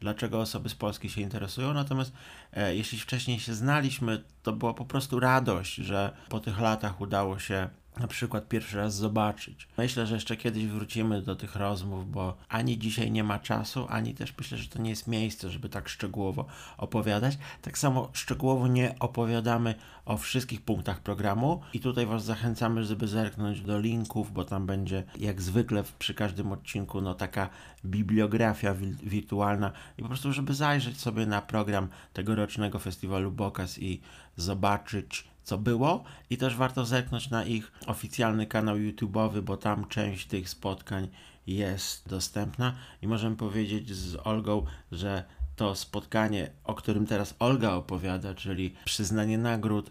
dlaczego 0.04 0.40
osoby 0.40 0.68
z 0.68 0.74
Polski 0.74 1.10
się 1.10 1.20
interesują, 1.20 1.74
natomiast 1.74 2.12
e, 2.52 2.76
jeśli 2.76 2.98
wcześniej 2.98 3.40
się 3.40 3.54
znaliśmy, 3.54 4.24
to 4.42 4.52
była 4.52 4.74
po 4.74 4.84
prostu 4.84 5.20
radość, 5.20 5.74
że 5.74 6.12
po 6.28 6.40
tych 6.40 6.60
latach 6.60 7.00
udało 7.00 7.38
się 7.38 7.68
na 7.98 8.08
przykład 8.08 8.48
pierwszy 8.48 8.76
raz 8.76 8.94
zobaczyć. 8.94 9.68
Myślę, 9.78 10.06
że 10.06 10.14
jeszcze 10.14 10.36
kiedyś 10.36 10.66
wrócimy 10.66 11.22
do 11.22 11.36
tych 11.36 11.56
rozmów, 11.56 12.10
bo 12.10 12.36
ani 12.48 12.78
dzisiaj 12.78 13.10
nie 13.10 13.24
ma 13.24 13.38
czasu, 13.38 13.86
ani 13.88 14.14
też 14.14 14.34
myślę, 14.38 14.58
że 14.58 14.68
to 14.68 14.82
nie 14.82 14.90
jest 14.90 15.06
miejsce, 15.06 15.50
żeby 15.50 15.68
tak 15.68 15.88
szczegółowo 15.88 16.46
opowiadać. 16.76 17.38
Tak 17.62 17.78
samo 17.78 18.08
szczegółowo 18.12 18.68
nie 18.68 18.94
opowiadamy 19.00 19.74
o 20.04 20.16
wszystkich 20.16 20.62
punktach 20.62 21.00
programu 21.00 21.60
i 21.72 21.80
tutaj 21.80 22.06
Was 22.06 22.24
zachęcamy, 22.24 22.84
żeby 22.84 23.08
zerknąć 23.08 23.60
do 23.60 23.80
linków, 23.80 24.32
bo 24.32 24.44
tam 24.44 24.66
będzie 24.66 25.04
jak 25.18 25.42
zwykle 25.42 25.84
przy 25.98 26.14
każdym 26.14 26.52
odcinku 26.52 27.00
no 27.00 27.14
taka 27.14 27.48
bibliografia 27.84 28.74
wirtualna 29.02 29.72
i 29.98 30.02
po 30.02 30.08
prostu, 30.08 30.32
żeby 30.32 30.54
zajrzeć 30.54 31.00
sobie 31.00 31.26
na 31.26 31.42
program 31.42 31.88
tegorocznego 32.12 32.78
festiwalu 32.78 33.32
Bokas 33.32 33.78
i 33.78 34.00
zobaczyć 34.36 35.33
co 35.44 35.58
było 35.58 36.04
i 36.30 36.36
też 36.36 36.56
warto 36.56 36.86
zerknąć 36.86 37.30
na 37.30 37.44
ich 37.44 37.72
oficjalny 37.86 38.46
kanał 38.46 38.76
YouTube'owy, 38.76 39.40
bo 39.40 39.56
tam 39.56 39.88
część 39.88 40.26
tych 40.26 40.48
spotkań 40.48 41.08
jest 41.46 42.08
dostępna. 42.08 42.74
I 43.02 43.08
możemy 43.08 43.36
powiedzieć 43.36 43.94
z 43.94 44.16
Olgą, 44.26 44.66
że 44.92 45.24
to 45.56 45.74
spotkanie, 45.74 46.50
o 46.64 46.74
którym 46.74 47.06
teraz 47.06 47.34
Olga 47.38 47.72
opowiada, 47.72 48.34
czyli 48.34 48.74
przyznanie 48.84 49.38
nagród, 49.38 49.90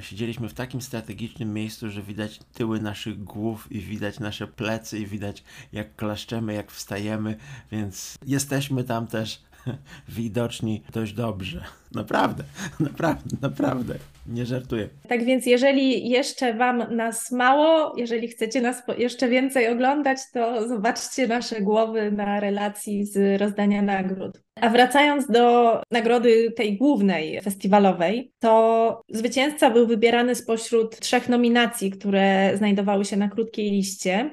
Siedzieliśmy 0.00 0.48
w 0.48 0.54
takim 0.54 0.82
strategicznym 0.82 1.54
miejscu, 1.54 1.90
że 1.90 2.02
widać 2.02 2.40
tyły 2.52 2.80
naszych 2.80 3.24
głów 3.24 3.72
i 3.72 3.80
widać 3.80 4.20
nasze 4.20 4.46
plecy 4.46 4.98
i 4.98 5.06
widać 5.06 5.44
jak 5.72 5.96
klaszczemy, 5.96 6.54
jak 6.54 6.70
wstajemy, 6.70 7.36
więc 7.72 8.18
jesteśmy 8.26 8.84
tam 8.84 9.06
też 9.06 9.42
widoczni 10.08 10.82
dość 10.92 11.12
dobrze. 11.12 11.64
Naprawdę, 11.94 12.44
naprawdę, 12.80 13.36
naprawdę. 13.42 13.94
Nie 14.26 14.46
żartuję. 14.46 14.88
Tak 15.08 15.24
więc, 15.24 15.46
jeżeli 15.46 16.08
jeszcze 16.08 16.54
Wam 16.54 16.96
nas 16.96 17.32
mało, 17.32 17.94
jeżeli 17.96 18.28
chcecie 18.28 18.60
nas 18.60 18.82
jeszcze 18.98 19.28
więcej 19.28 19.68
oglądać, 19.68 20.18
to 20.32 20.68
zobaczcie 20.68 21.26
nasze 21.26 21.60
głowy 21.60 22.12
na 22.12 22.40
relacji 22.40 23.04
z 23.04 23.40
rozdania 23.40 23.82
nagród. 23.82 24.42
A 24.60 24.68
wracając 24.68 25.26
do 25.26 25.80
nagrody 25.90 26.52
tej 26.56 26.76
głównej 26.76 27.40
festiwalowej, 27.40 28.32
to 28.38 29.02
zwycięzca 29.08 29.70
był 29.70 29.86
wybierany 29.86 30.34
spośród 30.34 31.00
trzech 31.00 31.28
nominacji, 31.28 31.90
które 31.90 32.52
znajdowały 32.56 33.04
się 33.04 33.16
na 33.16 33.28
krótkiej 33.28 33.70
liście. 33.70 34.30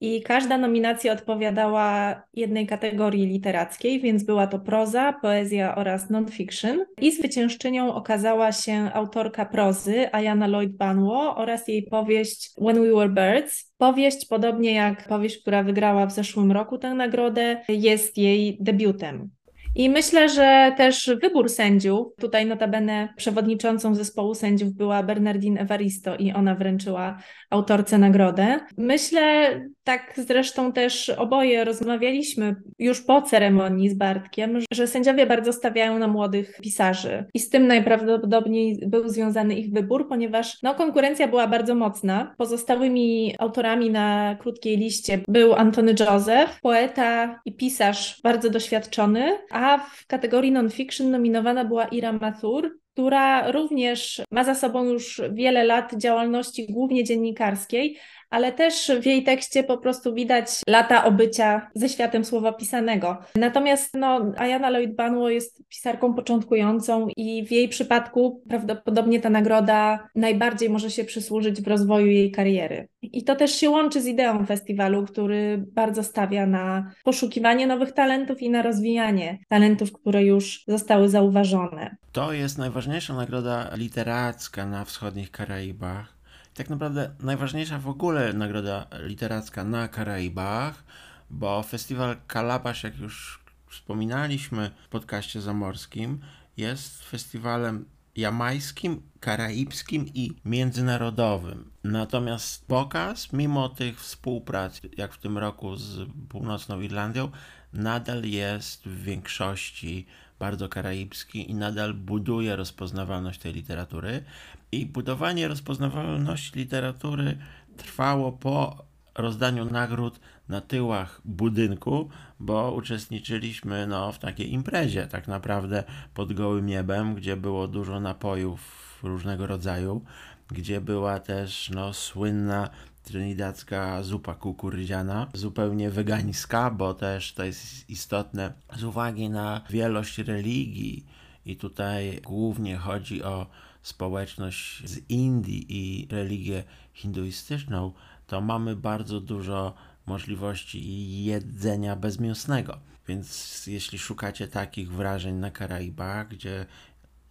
I 0.00 0.22
każda 0.22 0.58
nominacja 0.58 1.12
odpowiadała 1.12 2.22
jednej 2.34 2.66
kategorii 2.66 3.26
literackiej, 3.26 4.00
więc 4.00 4.24
była 4.24 4.46
to 4.46 4.58
proza, 4.58 5.12
poezja 5.12 5.74
oraz 5.74 6.10
non-fiction. 6.10 6.84
I 7.00 7.12
zwyciężczynią 7.12 7.94
okazała 7.94 8.52
się 8.52 8.90
autorka 8.94 9.46
prozy 9.46 10.12
Ayana 10.12 10.46
Lloyd 10.46 10.76
Banwo 10.76 11.36
oraz 11.36 11.68
jej 11.68 11.82
powieść 11.82 12.50
When 12.60 12.82
We 12.82 12.92
Were 12.92 13.08
Birds. 13.08 13.74
Powieść, 13.78 14.26
podobnie 14.26 14.72
jak 14.72 15.08
powieść, 15.08 15.38
która 15.42 15.62
wygrała 15.62 16.06
w 16.06 16.12
zeszłym 16.12 16.52
roku 16.52 16.78
tę 16.78 16.94
nagrodę, 16.94 17.62
jest 17.68 18.18
jej 18.18 18.58
debiutem. 18.60 19.30
I 19.74 19.90
myślę, 19.90 20.28
że 20.28 20.72
też 20.76 21.10
wybór 21.22 21.48
sędziów, 21.48 22.06
tutaj 22.20 22.46
notabene 22.46 23.08
przewodniczącą 23.16 23.94
zespołu 23.94 24.34
sędziów 24.34 24.72
była 24.72 25.02
Bernardine 25.02 25.60
Evaristo 25.60 26.16
i 26.16 26.32
ona 26.32 26.54
wręczyła 26.54 27.18
autorce 27.50 27.98
nagrodę. 27.98 28.60
Myślę, 28.76 29.50
tak 29.84 30.12
zresztą 30.16 30.72
też 30.72 31.08
oboje 31.10 31.64
rozmawialiśmy 31.64 32.56
już 32.78 33.02
po 33.02 33.22
ceremonii 33.22 33.88
z 33.88 33.94
Bartkiem, 33.94 34.58
że 34.72 34.86
sędziowie 34.86 35.26
bardzo 35.26 35.52
stawiają 35.52 35.98
na 35.98 36.08
młodych 36.08 36.58
pisarzy 36.62 37.24
i 37.34 37.38
z 37.40 37.50
tym 37.50 37.66
najprawdopodobniej 37.66 38.80
był 38.86 39.08
związany 39.08 39.54
ich 39.54 39.72
wybór, 39.72 40.08
ponieważ 40.08 40.62
no, 40.62 40.74
konkurencja 40.74 41.28
była 41.28 41.46
bardzo 41.46 41.74
mocna. 41.74 42.34
Pozostałymi 42.38 43.34
autorami 43.38 43.90
na 43.90 44.36
krótkiej 44.40 44.76
liście 44.76 45.20
był 45.28 45.54
Antony 45.54 45.94
Joseph, 46.00 46.60
poeta 46.60 47.40
i 47.44 47.52
pisarz 47.52 48.20
bardzo 48.22 48.50
doświadczony, 48.50 49.38
a 49.50 49.67
w 49.76 50.06
kategorii 50.06 50.52
non-fiction 50.52 51.10
nominowana 51.10 51.64
była 51.64 51.84
Ira 51.84 52.12
Mathur, 52.12 52.78
która 52.92 53.50
również 53.50 54.22
ma 54.30 54.44
za 54.44 54.54
sobą 54.54 54.84
już 54.84 55.20
wiele 55.32 55.64
lat 55.64 55.94
działalności 55.96 56.72
głównie 56.72 57.04
dziennikarskiej, 57.04 57.98
ale 58.30 58.52
też 58.52 58.90
w 59.02 59.06
jej 59.06 59.24
tekście 59.24 59.64
po 59.64 59.78
prostu 59.78 60.14
widać 60.14 60.46
lata 60.68 61.04
obycia 61.04 61.70
ze 61.74 61.88
światem 61.88 62.24
słowa 62.24 62.52
pisanego. 62.52 63.18
Natomiast 63.34 63.94
no, 63.94 64.32
Ayana 64.36 64.70
Lloyd 64.70 64.96
Banwo 64.96 65.30
jest 65.30 65.68
pisarką 65.68 66.14
początkującą 66.14 67.08
i 67.16 67.46
w 67.46 67.52
jej 67.52 67.68
przypadku 67.68 68.42
prawdopodobnie 68.48 69.20
ta 69.20 69.30
nagroda 69.30 70.08
najbardziej 70.14 70.70
może 70.70 70.90
się 70.90 71.04
przysłużyć 71.04 71.62
w 71.62 71.68
rozwoju 71.68 72.06
jej 72.06 72.30
kariery. 72.30 72.88
I 73.02 73.24
to 73.24 73.36
też 73.36 73.54
się 73.54 73.70
łączy 73.70 74.00
z 74.00 74.06
ideą 74.06 74.46
festiwalu, 74.46 75.06
który 75.06 75.64
bardzo 75.72 76.02
stawia 76.04 76.46
na 76.46 76.90
poszukiwanie 77.04 77.66
nowych 77.66 77.92
talentów 77.92 78.42
i 78.42 78.50
na 78.50 78.62
rozwijanie 78.62 79.38
talentów, 79.48 79.92
które 79.92 80.24
już 80.24 80.64
zostały 80.68 81.08
zauważone. 81.08 81.96
To 82.12 82.32
jest 82.32 82.58
najważniejsza 82.58 83.14
nagroda 83.14 83.70
literacka 83.76 84.66
na 84.66 84.84
wschodnich 84.84 85.30
Karaibach 85.30 86.17
tak 86.58 86.70
naprawdę 86.70 87.10
najważniejsza 87.20 87.78
w 87.78 87.88
ogóle 87.88 88.32
nagroda 88.32 88.86
literacka 89.00 89.64
na 89.64 89.88
Karaibach, 89.88 90.84
bo 91.30 91.62
festiwal 91.62 92.16
Kalabasz, 92.26 92.84
jak 92.84 92.98
już 92.98 93.44
wspominaliśmy 93.70 94.70
w 94.84 94.88
podcaście 94.88 95.40
zamorskim, 95.40 96.20
jest 96.56 97.04
festiwalem 97.04 97.84
jamańskim, 98.16 99.02
karaibskim 99.20 100.06
i 100.14 100.36
międzynarodowym. 100.44 101.70
Natomiast 101.84 102.66
pokaz, 102.66 103.32
mimo 103.32 103.68
tych 103.68 104.00
współprac, 104.00 104.80
jak 104.96 105.14
w 105.14 105.18
tym 105.18 105.38
roku 105.38 105.76
z 105.76 106.08
Północną 106.28 106.80
Irlandią, 106.80 107.30
nadal 107.72 108.24
jest 108.24 108.88
w 108.88 109.02
większości 109.02 110.06
bardzo 110.38 110.68
karaibski 110.68 111.50
i 111.50 111.54
nadal 111.54 111.94
buduje 111.94 112.56
rozpoznawalność 112.56 113.40
tej 113.40 113.52
literatury. 113.52 114.24
I 114.72 114.86
budowanie 114.86 115.48
rozpoznawalności 115.48 116.58
literatury 116.58 117.38
trwało 117.76 118.32
po 118.32 118.84
rozdaniu 119.14 119.64
nagród 119.64 120.20
na 120.48 120.60
tyłach 120.60 121.20
budynku, 121.24 122.08
bo 122.40 122.72
uczestniczyliśmy 122.72 123.86
no, 123.86 124.12
w 124.12 124.18
takiej 124.18 124.52
imprezie, 124.52 125.06
tak 125.06 125.28
naprawdę 125.28 125.84
pod 126.14 126.32
gołym 126.32 126.66
niebem, 126.66 127.14
gdzie 127.14 127.36
było 127.36 127.68
dużo 127.68 128.00
napojów 128.00 128.60
różnego 129.02 129.46
rodzaju, 129.46 130.04
gdzie 130.48 130.80
była 130.80 131.20
też 131.20 131.70
no, 131.70 131.92
słynna 131.92 132.70
trinidadzka 133.02 134.02
zupa 134.02 134.34
kukurydziana, 134.34 135.26
zupełnie 135.34 135.90
wegańska, 135.90 136.70
bo 136.70 136.94
też 136.94 137.32
to 137.32 137.44
jest 137.44 137.90
istotne 137.90 138.52
z 138.76 138.84
uwagi 138.84 139.30
na 139.30 139.60
wielość 139.70 140.18
religii. 140.18 141.06
I 141.46 141.56
tutaj 141.56 142.20
głównie 142.24 142.76
chodzi 142.76 143.22
o 143.22 143.46
społeczność 143.82 144.88
z 144.88 145.00
Indii 145.08 145.66
i 145.68 146.08
religię 146.10 146.64
hinduistyczną, 146.92 147.92
to 148.26 148.40
mamy 148.40 148.76
bardzo 148.76 149.20
dużo 149.20 149.74
możliwości 150.06 151.24
jedzenia 151.24 151.96
bezmięsnego. 151.96 152.78
Więc 153.08 153.66
jeśli 153.66 153.98
szukacie 153.98 154.48
takich 154.48 154.92
wrażeń 154.92 155.34
na 155.34 155.50
Karaibach, 155.50 156.28
gdzie 156.28 156.66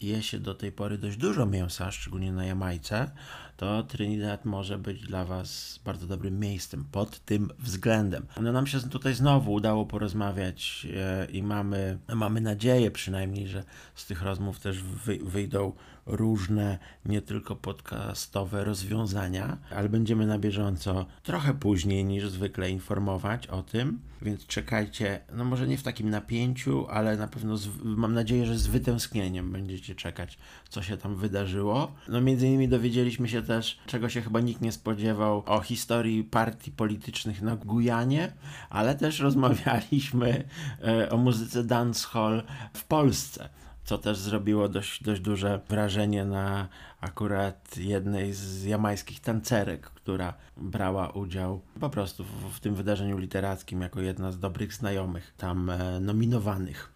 je 0.01 0.23
się 0.23 0.39
do 0.39 0.55
tej 0.55 0.71
pory 0.71 0.97
dość 0.97 1.17
dużo 1.17 1.45
mięsa, 1.45 1.91
szczególnie 1.91 2.31
na 2.31 2.45
Jamajce, 2.45 3.11
to 3.57 3.83
Trinidad 3.83 4.45
może 4.45 4.77
być 4.77 5.01
dla 5.01 5.25
Was 5.25 5.79
bardzo 5.85 6.07
dobrym 6.07 6.39
miejscem 6.39 6.85
pod 6.91 7.19
tym 7.19 7.49
względem. 7.59 8.25
No 8.41 8.51
nam 8.51 8.67
się 8.67 8.79
tutaj 8.79 9.13
znowu 9.13 9.53
udało 9.53 9.85
porozmawiać 9.85 10.87
e, 10.95 11.27
i 11.31 11.43
mamy, 11.43 11.97
mamy 12.15 12.41
nadzieję 12.41 12.91
przynajmniej, 12.91 13.47
że 13.47 13.63
z 13.95 14.05
tych 14.05 14.21
rozmów 14.21 14.59
też 14.59 14.83
wyjdą 15.23 15.73
różne, 16.07 16.79
nie 17.05 17.21
tylko 17.21 17.55
podcastowe 17.55 18.63
rozwiązania, 18.63 19.57
ale 19.75 19.89
będziemy 19.89 20.27
na 20.27 20.39
bieżąco 20.39 21.05
trochę 21.23 21.53
później 21.53 22.05
niż 22.05 22.29
zwykle 22.29 22.69
informować 22.69 23.47
o 23.47 23.63
tym, 23.63 23.99
więc 24.21 24.47
czekajcie, 24.47 25.19
no 25.33 25.45
może 25.45 25.67
nie 25.67 25.77
w 25.77 25.83
takim 25.83 26.09
napięciu, 26.09 26.87
ale 26.89 27.17
na 27.17 27.27
pewno 27.27 27.57
z, 27.57 27.69
mam 27.83 28.13
nadzieję, 28.13 28.45
że 28.45 28.57
z 28.57 28.67
wytęsknieniem 28.67 29.51
będziecie 29.51 29.95
czekać, 29.95 30.37
co 30.69 30.81
się 30.81 30.97
tam 30.97 31.15
wydarzyło. 31.15 31.91
No 32.07 32.21
między 32.21 32.47
innymi 32.47 32.67
dowiedzieliśmy 32.67 33.27
się 33.27 33.41
też, 33.41 33.79
czego 33.85 34.09
się 34.09 34.21
chyba 34.21 34.39
nikt 34.39 34.61
nie 34.61 34.71
spodziewał 34.71 35.43
o 35.45 35.59
historii 35.59 36.23
partii 36.23 36.71
politycznych 36.71 37.41
na 37.41 37.55
Gujanie, 37.55 38.33
ale 38.69 38.95
też 38.95 39.19
rozmawialiśmy 39.27 40.43
e, 40.87 41.09
o 41.09 41.17
muzyce 41.17 41.63
dancehall 41.63 42.43
w 42.73 42.83
Polsce 42.83 43.49
co 43.87 43.97
też 43.97 44.17
zrobiło 44.17 44.69
dość, 44.69 45.03
dość 45.03 45.21
duże 45.21 45.59
wrażenie 45.69 46.25
na 46.25 46.67
akurat 47.01 47.77
jednej 47.77 48.33
z 48.33 48.63
jamańskich 48.63 49.19
tancerek, 49.19 49.89
która 49.89 50.33
brała 50.57 51.09
udział 51.09 51.61
po 51.79 51.89
prostu 51.89 52.23
w, 52.23 52.55
w 52.55 52.59
tym 52.59 52.75
wydarzeniu 52.75 53.17
literackim 53.17 53.81
jako 53.81 54.01
jedna 54.01 54.31
z 54.31 54.39
dobrych 54.39 54.73
znajomych 54.73 55.33
tam 55.37 55.69
e, 55.69 55.99
nominowanych. 55.99 56.93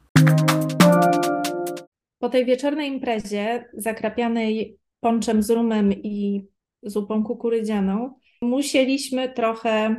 Po 2.22 2.30
tej 2.30 2.45
wieczornej 2.45 2.88
imprezie 2.89 3.65
zakrapianej 3.74 4.78
ponczem 4.99 5.43
z 5.43 5.49
rumem 5.49 5.93
i 5.93 6.45
zupą 6.84 7.24
kukurydzianą, 7.24 8.13
musieliśmy 8.41 9.30
trochę 9.30 9.95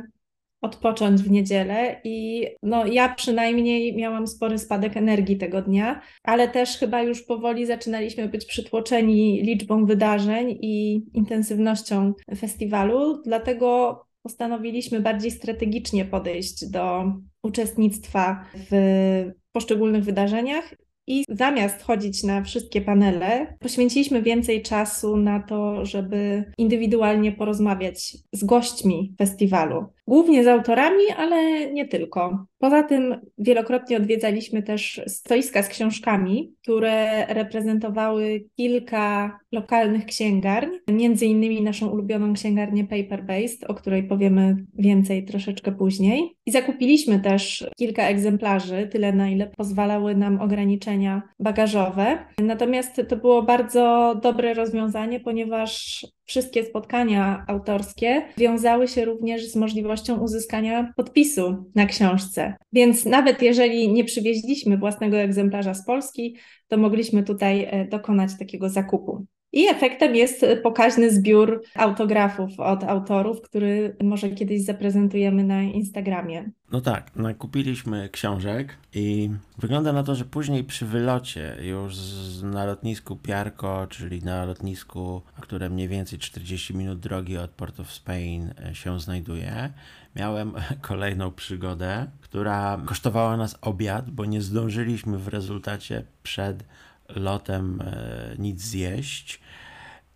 odpocząć 0.61 1.21
w 1.21 1.31
niedzielę 1.31 2.01
i 2.03 2.47
no 2.63 2.85
ja 2.85 3.15
przynajmniej 3.15 3.95
miałam 3.95 4.27
spory 4.27 4.57
spadek 4.57 4.97
energii 4.97 5.37
tego 5.37 5.61
dnia, 5.61 6.01
ale 6.23 6.47
też 6.47 6.77
chyba 6.77 7.01
już 7.01 7.21
powoli 7.23 7.65
zaczynaliśmy 7.65 8.29
być 8.29 8.45
przytłoczeni 8.45 9.41
liczbą 9.41 9.85
wydarzeń 9.85 10.57
i 10.61 11.03
intensywnością 11.13 12.13
festiwalu, 12.37 13.21
dlatego 13.25 13.99
postanowiliśmy 14.21 14.99
bardziej 14.99 15.31
strategicznie 15.31 16.05
podejść 16.05 16.69
do 16.69 17.13
uczestnictwa 17.41 18.45
w 18.71 19.31
poszczególnych 19.51 20.03
wydarzeniach 20.03 20.75
i 21.07 21.23
zamiast 21.29 21.83
chodzić 21.83 22.23
na 22.23 22.41
wszystkie 22.41 22.81
panele, 22.81 23.57
poświęciliśmy 23.59 24.21
więcej 24.21 24.61
czasu 24.61 25.17
na 25.17 25.39
to, 25.39 25.85
żeby 25.85 26.43
indywidualnie 26.57 27.31
porozmawiać 27.31 28.17
z 28.33 28.43
gośćmi 28.43 29.15
festiwalu. 29.17 29.85
Głównie 30.07 30.43
z 30.43 30.47
autorami, 30.47 31.03
ale 31.17 31.71
nie 31.71 31.87
tylko. 31.87 32.45
Poza 32.57 32.83
tym 32.83 33.21
wielokrotnie 33.37 33.97
odwiedzaliśmy 33.97 34.63
też 34.63 35.01
stoiska 35.07 35.63
z 35.63 35.67
książkami, 35.67 36.53
które 36.61 37.25
reprezentowały 37.25 38.45
kilka 38.57 39.39
lokalnych 39.51 40.05
księgarni, 40.05 40.77
między 40.87 41.25
innymi 41.25 41.61
naszą 41.61 41.89
ulubioną 41.89 42.33
księgarnię 42.33 42.83
Paper 42.83 43.23
Based, 43.25 43.63
o 43.63 43.73
której 43.73 44.03
powiemy 44.03 44.55
więcej 44.73 45.25
troszeczkę 45.25 45.71
później. 45.71 46.35
I 46.45 46.51
zakupiliśmy 46.51 47.19
też 47.19 47.69
kilka 47.77 48.03
egzemplarzy, 48.03 48.89
tyle 48.91 49.13
na 49.13 49.29
ile 49.29 49.47
pozwalały 49.57 50.15
nam 50.15 50.41
ograniczenia 50.41 51.21
bagażowe. 51.39 52.17
Natomiast 52.41 53.01
to 53.09 53.15
było 53.15 53.43
bardzo 53.43 54.15
dobre 54.23 54.53
rozwiązanie, 54.53 55.19
ponieważ 55.19 56.05
wszystkie 56.33 56.65
spotkania 56.65 57.45
autorskie 57.47 58.21
wiązały 58.37 58.87
się 58.87 59.05
również 59.05 59.47
z 59.47 59.55
możliwością 59.55 60.19
uzyskania 60.19 60.93
podpisu 60.95 61.71
na 61.75 61.85
książce. 61.85 62.53
Więc 62.71 63.05
nawet 63.05 63.41
jeżeli 63.41 63.93
nie 63.93 64.03
przywieźliśmy 64.03 64.77
własnego 64.77 65.17
egzemplarza 65.17 65.73
z 65.73 65.85
Polski, 65.85 66.37
to 66.67 66.77
mogliśmy 66.77 67.23
tutaj 67.23 67.67
e, 67.69 67.87
dokonać 67.87 68.31
takiego 68.39 68.69
zakupu. 68.69 69.25
I 69.53 69.67
efektem 69.67 70.15
jest 70.15 70.45
pokaźny 70.63 71.11
zbiór 71.11 71.63
autografów 71.75 72.59
od 72.59 72.83
autorów, 72.83 73.41
który 73.41 73.95
może 74.03 74.29
kiedyś 74.29 74.65
zaprezentujemy 74.65 75.43
na 75.43 75.61
Instagramie. 75.61 76.49
No 76.71 76.81
tak, 76.81 77.15
nakupiliśmy 77.15 78.09
książek 78.09 78.77
i 78.93 79.29
wygląda 79.57 79.93
na 79.93 80.03
to, 80.03 80.15
że 80.15 80.25
później 80.25 80.63
przy 80.63 80.85
wylocie 80.85 81.57
już 81.61 81.95
na 82.43 82.65
lotnisku 82.65 83.15
Piarco, 83.15 83.87
czyli 83.89 84.23
na 84.23 84.45
lotnisku, 84.45 85.21
które 85.41 85.69
mniej 85.69 85.87
więcej 85.87 86.19
40 86.19 86.75
minut 86.75 86.99
drogi 86.99 87.37
od 87.37 87.51
Port 87.51 87.79
of 87.79 87.91
Spain 87.91 88.53
e, 88.65 88.75
się 88.75 88.99
znajduje, 88.99 89.73
miałem 90.15 90.53
kolejną 90.81 91.31
przygodę, 91.31 92.07
która 92.21 92.81
kosztowała 92.85 93.37
nas 93.37 93.57
obiad, 93.61 94.09
bo 94.09 94.25
nie 94.25 94.41
zdążyliśmy 94.41 95.17
w 95.17 95.27
rezultacie 95.27 96.03
przed 96.23 96.63
lotem 97.09 97.81
e, 97.81 98.35
nic 98.39 98.61
zjeść, 98.61 99.39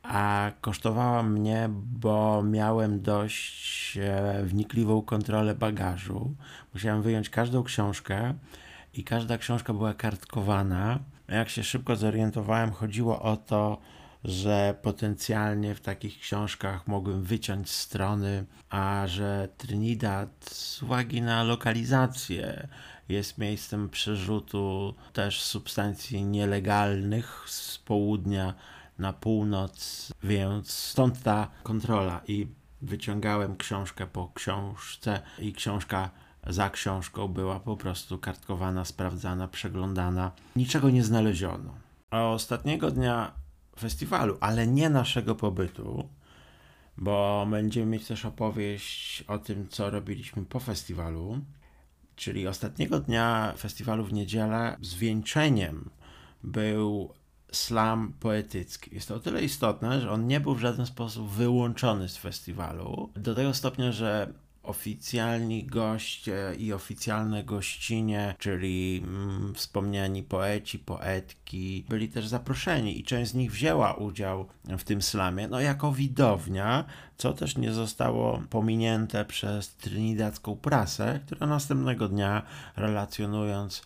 a 0.03 0.51
kosztowała 0.61 1.23
mnie, 1.23 1.69
bo 1.71 2.43
miałem 2.43 3.01
dość 3.01 3.97
e, 3.97 4.43
wnikliwą 4.43 5.01
kontrolę 5.01 5.55
bagażu. 5.55 6.35
Musiałem 6.73 7.01
wyjąć 7.01 7.29
każdą 7.29 7.63
książkę 7.63 8.33
i 8.93 9.03
każda 9.03 9.37
książka 9.37 9.73
była 9.73 9.93
kartkowana. 9.93 10.99
Jak 11.27 11.49
się 11.49 11.63
szybko 11.63 11.95
zorientowałem, 11.95 12.71
chodziło 12.71 13.21
o 13.21 13.37
to, 13.37 13.77
że 14.23 14.75
potencjalnie 14.81 15.75
w 15.75 15.81
takich 15.81 16.19
książkach 16.19 16.87
mogłem 16.87 17.23
wyciąć 17.23 17.69
strony, 17.69 18.45
a 18.69 19.03
że 19.07 19.47
Trinidad 19.57 20.29
z 20.51 20.83
uwagi 20.83 21.21
na 21.21 21.43
lokalizację 21.43 22.67
jest 23.09 23.37
miejscem 23.37 23.89
przerzutu 23.89 24.93
też 25.13 25.41
substancji 25.41 26.23
nielegalnych 26.25 27.43
z 27.47 27.77
południa 27.77 28.53
na 28.99 29.13
północ, 29.13 30.07
więc 30.23 30.71
stąd 30.71 31.23
ta 31.23 31.47
kontrola 31.63 32.21
i 32.27 32.47
wyciągałem 32.81 33.57
książkę 33.57 34.07
po 34.07 34.31
książce 34.33 35.21
i 35.39 35.53
książka 35.53 36.09
za 36.47 36.69
książką 36.69 37.27
była 37.27 37.59
po 37.59 37.77
prostu 37.77 38.17
kartkowana, 38.17 38.85
sprawdzana, 38.85 39.47
przeglądana. 39.47 40.31
Niczego 40.55 40.89
nie 40.89 41.03
znaleziono. 41.03 41.73
A 42.09 42.23
ostatniego 42.23 42.91
dnia 42.91 43.31
festiwalu, 43.79 44.37
ale 44.39 44.67
nie 44.67 44.89
naszego 44.89 45.35
pobytu, 45.35 46.09
bo 46.97 47.47
będziemy 47.49 47.85
mieć 47.85 48.07
też 48.07 48.25
opowieść 48.25 49.21
o 49.27 49.39
tym, 49.39 49.67
co 49.67 49.89
robiliśmy 49.89 50.45
po 50.45 50.59
festiwalu, 50.59 51.39
czyli 52.17 52.47
ostatniego 52.47 52.99
dnia 52.99 53.53
festiwalu 53.57 54.03
w 54.03 54.13
niedzielę 54.13 54.77
zwieńczeniem 54.81 55.89
był 56.43 57.13
slam 57.51 58.13
poetycki. 58.19 58.95
Jest 58.95 59.07
to 59.07 59.15
o 59.15 59.19
tyle 59.19 59.41
istotne, 59.41 60.01
że 60.01 60.11
on 60.11 60.27
nie 60.27 60.39
był 60.39 60.55
w 60.55 60.59
żaden 60.59 60.85
sposób 60.85 61.29
wyłączony 61.29 62.09
z 62.09 62.17
festiwalu, 62.17 63.09
do 63.15 63.35
tego 63.35 63.53
stopnia, 63.53 63.91
że 63.91 64.33
oficjalni 64.67 65.65
goście 65.65 66.53
i 66.57 66.73
oficjalne 66.73 67.43
gościnie, 67.43 68.35
czyli 68.39 69.03
mm, 69.03 69.53
wspomniani 69.55 70.23
poeci, 70.23 70.79
poetki, 70.79 71.85
byli 71.89 72.09
też 72.09 72.27
zaproszeni 72.27 72.99
i 72.99 73.03
część 73.03 73.31
z 73.31 73.35
nich 73.35 73.51
wzięła 73.51 73.93
udział 73.93 74.47
w 74.77 74.83
tym 74.83 75.01
slamie, 75.01 75.47
no 75.47 75.59
jako 75.59 75.91
widownia, 75.91 76.85
co 77.17 77.33
też 77.33 77.57
nie 77.57 77.73
zostało 77.73 78.41
pominięte 78.49 79.25
przez 79.25 79.75
trinidadzką 79.75 80.55
prasę, 80.55 81.19
która 81.25 81.47
następnego 81.47 82.07
dnia 82.07 82.41
relacjonując, 82.75 83.81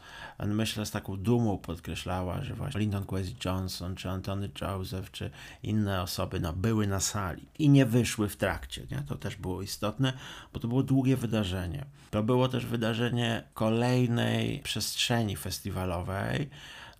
myślę 0.45 0.85
z 0.85 0.91
taką 0.91 1.17
dumą 1.17 1.57
podkreślała, 1.57 2.43
że 2.43 2.53
właśnie 2.53 2.79
Lyndon 2.79 3.05
Kwesi 3.05 3.35
Johnson, 3.45 3.95
czy 3.95 4.09
Antony 4.09 4.49
Joseph, 4.61 5.11
czy 5.11 5.31
inne 5.63 6.01
osoby 6.01 6.39
no, 6.39 6.53
były 6.53 6.87
na 6.87 6.99
sali 6.99 7.45
i 7.59 7.69
nie 7.69 7.85
wyszły 7.85 8.29
w 8.29 8.35
trakcie. 8.35 8.87
Nie? 8.91 9.03
To 9.07 9.15
też 9.15 9.35
było 9.35 9.61
istotne, 9.61 10.13
bo 10.53 10.59
to 10.59 10.67
było 10.67 10.83
długie 10.83 11.17
wydarzenie. 11.17 11.85
To 12.11 12.23
było 12.23 12.47
też 12.47 12.65
wydarzenie 12.65 13.43
kolejnej 13.53 14.59
przestrzeni 14.59 15.35
festiwalowej, 15.35 16.49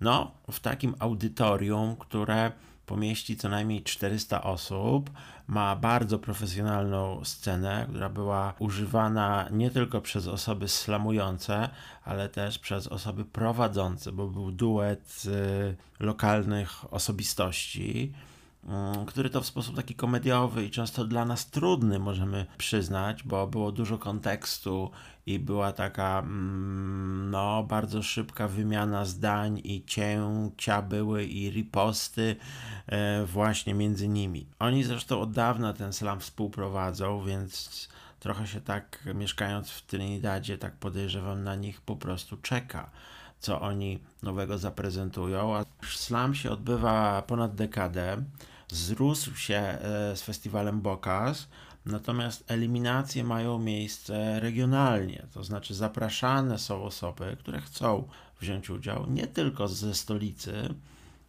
no, 0.01 0.32
w 0.51 0.59
takim 0.59 0.95
audytorium, 0.99 1.95
które 1.95 2.51
pomieści 2.91 3.37
co 3.37 3.49
najmniej 3.49 3.83
400 3.83 4.43
osób, 4.43 5.09
ma 5.47 5.75
bardzo 5.75 6.19
profesjonalną 6.19 7.25
scenę, 7.25 7.85
która 7.89 8.09
była 8.09 8.53
używana 8.59 9.47
nie 9.51 9.71
tylko 9.71 10.01
przez 10.01 10.27
osoby 10.27 10.67
slamujące, 10.67 11.69
ale 12.03 12.29
też 12.29 12.59
przez 12.59 12.87
osoby 12.87 13.25
prowadzące, 13.25 14.11
bo 14.11 14.27
był 14.27 14.51
duet 14.51 15.23
y, 15.25 16.03
lokalnych 16.03 16.93
osobistości 16.93 18.13
który 19.07 19.30
to 19.30 19.41
w 19.41 19.45
sposób 19.45 19.76
taki 19.76 19.95
komediowy 19.95 20.66
i 20.66 20.70
często 20.70 21.05
dla 21.05 21.26
nas 21.26 21.49
trudny 21.49 21.99
możemy 21.99 22.45
przyznać, 22.57 23.24
bo 23.24 23.47
było 23.47 23.72
dużo 23.72 23.97
kontekstu 23.97 24.91
i 25.26 25.39
była 25.39 25.72
taka 25.72 26.20
mm, 26.20 27.32
no 27.32 27.64
bardzo 27.64 28.03
szybka 28.03 28.47
wymiana 28.47 29.05
zdań 29.05 29.62
i 29.64 29.86
cięcia 29.86 30.82
były 30.82 31.26
i 31.26 31.49
riposty 31.49 32.36
e, 32.88 33.26
właśnie 33.26 33.74
między 33.74 34.07
nimi. 34.07 34.47
Oni 34.59 34.84
zresztą 34.84 35.22
od 35.22 35.32
dawna 35.32 35.74
ten 35.74 35.93
slam 35.93 36.20
współprowadzą, 36.20 37.26
więc 37.26 37.89
trochę 38.20 38.47
się 38.47 38.62
tak 38.62 39.03
mieszkając 39.16 39.70
w 39.72 39.86
Trinidadzie, 39.86 40.57
tak 40.57 40.76
podejrzewam 40.76 41.43
na 41.43 41.55
nich 41.55 41.82
po 41.82 41.95
prostu 41.95 42.38
czeka 42.38 42.89
co 43.39 43.62
oni 43.62 43.99
nowego 44.24 44.57
zaprezentują. 44.57 45.55
A 45.55 45.66
slam 45.86 46.36
się 46.36 46.51
odbywa 46.51 47.22
ponad 47.22 47.55
dekadę. 47.55 48.24
Zrósł 48.72 49.36
się 49.36 49.55
e, 49.55 50.15
z 50.15 50.22
festiwalem 50.22 50.82
Bokas, 50.82 51.47
Natomiast 51.86 52.51
eliminacje 52.51 53.24
mają 53.24 53.59
miejsce 53.59 54.39
regionalnie, 54.39 55.28
to 55.34 55.43
znaczy 55.43 55.74
zapraszane 55.74 56.59
są 56.59 56.84
osoby, 56.84 57.38
które 57.39 57.61
chcą 57.61 58.07
wziąć 58.41 58.69
udział 58.69 59.05
nie 59.09 59.28
tylko 59.28 59.67
ze 59.67 59.95
stolicy, 59.95 60.74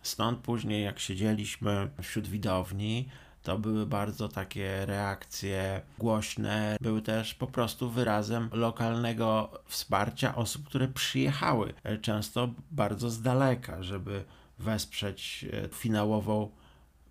stąd 0.03 0.39
później 0.39 0.85
jak 0.85 0.99
siedzieliśmy 0.99 1.91
wśród 2.03 2.29
widowni, 2.29 3.09
to 3.43 3.59
były 3.59 3.87
bardzo 3.87 4.29
takie 4.29 4.87
reakcje 4.87 5.81
głośne, 5.99 6.77
były 6.81 7.03
też 7.03 7.35
po 7.35 7.47
prostu 7.47 7.91
wyrazem 7.91 8.49
lokalnego 8.53 9.51
wsparcia 9.67 10.35
osób, 10.35 10.65
które 10.65 10.89
przyjechały 10.89 11.75
często 12.03 12.49
bardzo 12.71 13.11
z 13.11 13.23
daleka, 13.23 13.83
żeby 13.83 14.25
wesprzeć 14.59 15.47
e, 15.53 15.69
finałową 15.69 16.51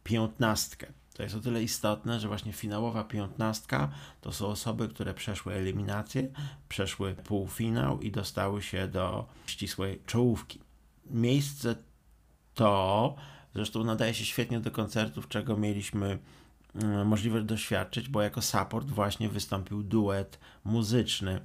piętnastkę. 0.03 0.87
To 1.13 1.23
jest 1.23 1.35
o 1.35 1.39
tyle 1.39 1.63
istotne, 1.63 2.19
że 2.19 2.27
właśnie 2.27 2.53
finałowa 2.53 3.03
piętnastka 3.03 3.89
to 4.21 4.31
są 4.31 4.47
osoby, 4.47 4.87
które 4.87 5.13
przeszły 5.13 5.53
eliminację, 5.53 6.29
przeszły 6.69 7.13
półfinał 7.13 8.01
i 8.01 8.11
dostały 8.11 8.61
się 8.61 8.87
do 8.87 9.27
ścisłej 9.45 10.01
czołówki. 10.05 10.59
Miejsce 11.05 11.75
to 12.53 13.15
zresztą 13.55 13.83
nadaje 13.83 14.13
się 14.13 14.25
świetnie 14.25 14.59
do 14.59 14.71
koncertów, 14.71 15.27
czego 15.27 15.57
mieliśmy 15.57 16.19
mm, 16.75 17.07
możliwość 17.07 17.45
doświadczyć, 17.45 18.09
bo 18.09 18.21
jako 18.21 18.41
support 18.41 18.87
właśnie 18.87 19.29
wystąpił 19.29 19.83
duet 19.83 20.39
muzyczny 20.63 21.41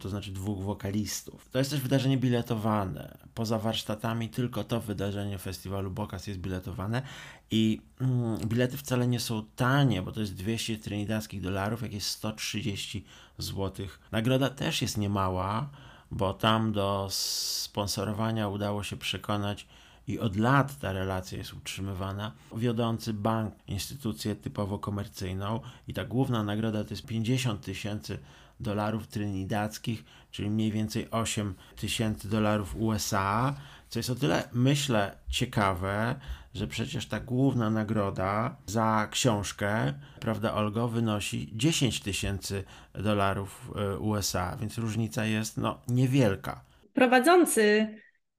to 0.00 0.08
znaczy 0.08 0.32
dwóch 0.32 0.64
wokalistów. 0.64 1.48
To 1.50 1.58
jest 1.58 1.70
też 1.70 1.80
wydarzenie 1.80 2.18
biletowane. 2.18 3.18
Poza 3.34 3.58
warsztatami 3.58 4.28
tylko 4.28 4.64
to 4.64 4.80
wydarzenie 4.80 5.38
festiwalu 5.38 5.90
Bokas 5.90 6.26
jest 6.26 6.40
biletowane 6.40 7.02
i 7.50 7.80
mm, 8.00 8.38
bilety 8.38 8.76
wcale 8.76 9.06
nie 9.06 9.20
są 9.20 9.44
tanie, 9.56 10.02
bo 10.02 10.12
to 10.12 10.20
jest 10.20 10.34
200 10.34 10.78
trinidadzkich 10.78 11.40
dolarów, 11.40 11.82
jak 11.82 11.92
jest 11.92 12.06
130 12.06 13.04
zł. 13.38 13.86
Nagroda 14.12 14.50
też 14.50 14.82
jest 14.82 14.98
niemała, 14.98 15.70
bo 16.10 16.34
tam 16.34 16.72
do 16.72 17.08
sponsorowania 17.10 18.48
udało 18.48 18.82
się 18.82 18.96
przekonać 18.96 19.66
i 20.08 20.18
od 20.18 20.36
lat 20.36 20.78
ta 20.78 20.92
relacja 20.92 21.38
jest 21.38 21.54
utrzymywana. 21.54 22.32
Wiodący 22.56 23.12
bank, 23.12 23.54
instytucję 23.68 24.36
typowo 24.36 24.78
komercyjną 24.78 25.60
i 25.88 25.94
ta 25.94 26.04
główna 26.04 26.42
nagroda 26.42 26.84
to 26.84 26.90
jest 26.90 27.06
50 27.06 27.60
tysięcy 27.60 28.18
dolarów 28.60 29.06
trinidackich, 29.06 30.04
czyli 30.30 30.50
mniej 30.50 30.72
więcej 30.72 31.10
8 31.10 31.54
tysięcy 31.76 32.28
dolarów 32.28 32.76
USA, 32.76 33.54
co 33.88 33.98
jest 33.98 34.10
o 34.10 34.14
tyle, 34.14 34.48
myślę, 34.52 35.18
ciekawe, 35.30 36.14
że 36.54 36.66
przecież 36.66 37.06
ta 37.06 37.20
główna 37.20 37.70
nagroda 37.70 38.56
za 38.66 39.08
książkę, 39.10 39.94
prawda, 40.20 40.54
Olgo, 40.54 40.88
wynosi 40.88 41.50
10 41.52 42.00
tysięcy 42.00 42.64
dolarów 42.94 43.70
e, 43.76 43.98
USA, 43.98 44.56
więc 44.60 44.78
różnica 44.78 45.24
jest 45.24 45.56
no, 45.56 45.82
niewielka. 45.88 46.64
Prowadzący 46.92 47.88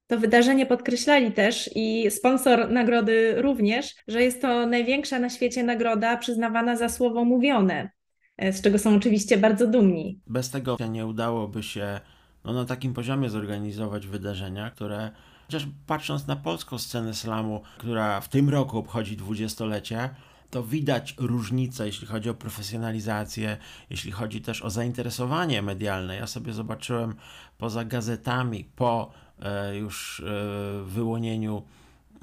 to 0.07 0.20
wydarzenie 0.20 0.66
podkreślali 0.66 1.32
też 1.32 1.70
i 1.76 2.11
sponsor 2.11 2.70
nagrody 2.70 3.41
również, 3.41 3.95
że 4.07 4.24
jest 4.24 4.41
to 4.41 4.66
największa 4.66 5.20
na 5.20 5.30
świecie 5.30 5.63
nagroda 5.63 6.18
przyznawana 6.18 6.76
za 6.76 6.89
słowo 6.89 7.26
mówione, 7.26 7.89
z 8.52 8.62
czego 8.62 8.80
są 8.80 8.96
oczywiście 8.96 9.38
bardzo 9.38 9.68
dumni. 9.68 10.20
Bez 10.28 10.50
tego 10.50 10.78
nie 10.90 11.06
udałoby 11.06 11.64
się 11.64 12.00
no, 12.44 12.54
na 12.54 12.66
takim 12.66 12.94
poziomie 12.94 13.30
zorganizować 13.30 14.08
wydarzenia, 14.08 14.72
które 14.72 15.12
Chociaż 15.46 15.68
patrząc 15.88 16.28
na 16.28 16.36
polską 16.36 16.78
scenę 16.78 17.14
slamu, 17.14 17.62
która 17.78 18.22
w 18.22 18.30
tym 18.30 18.50
roku 18.50 18.78
obchodzi 18.78 19.18
dwudziestolecie, 19.18 20.10
to 20.50 20.64
widać 20.64 21.16
różnicę, 21.18 21.86
jeśli 21.86 22.08
chodzi 22.08 22.30
o 22.30 22.34
profesjonalizację, 22.34 23.58
jeśli 23.90 24.12
chodzi 24.12 24.42
też 24.42 24.62
o 24.62 24.70
zainteresowanie 24.70 25.62
medialne. 25.62 26.16
Ja 26.16 26.28
sobie 26.28 26.54
zobaczyłem 26.54 27.16
poza 27.58 27.86
gazetami, 27.86 28.70
po 28.76 29.12
e, 29.40 29.78
już 29.78 30.20
e, 30.20 30.84
wyłonieniu 30.84 31.64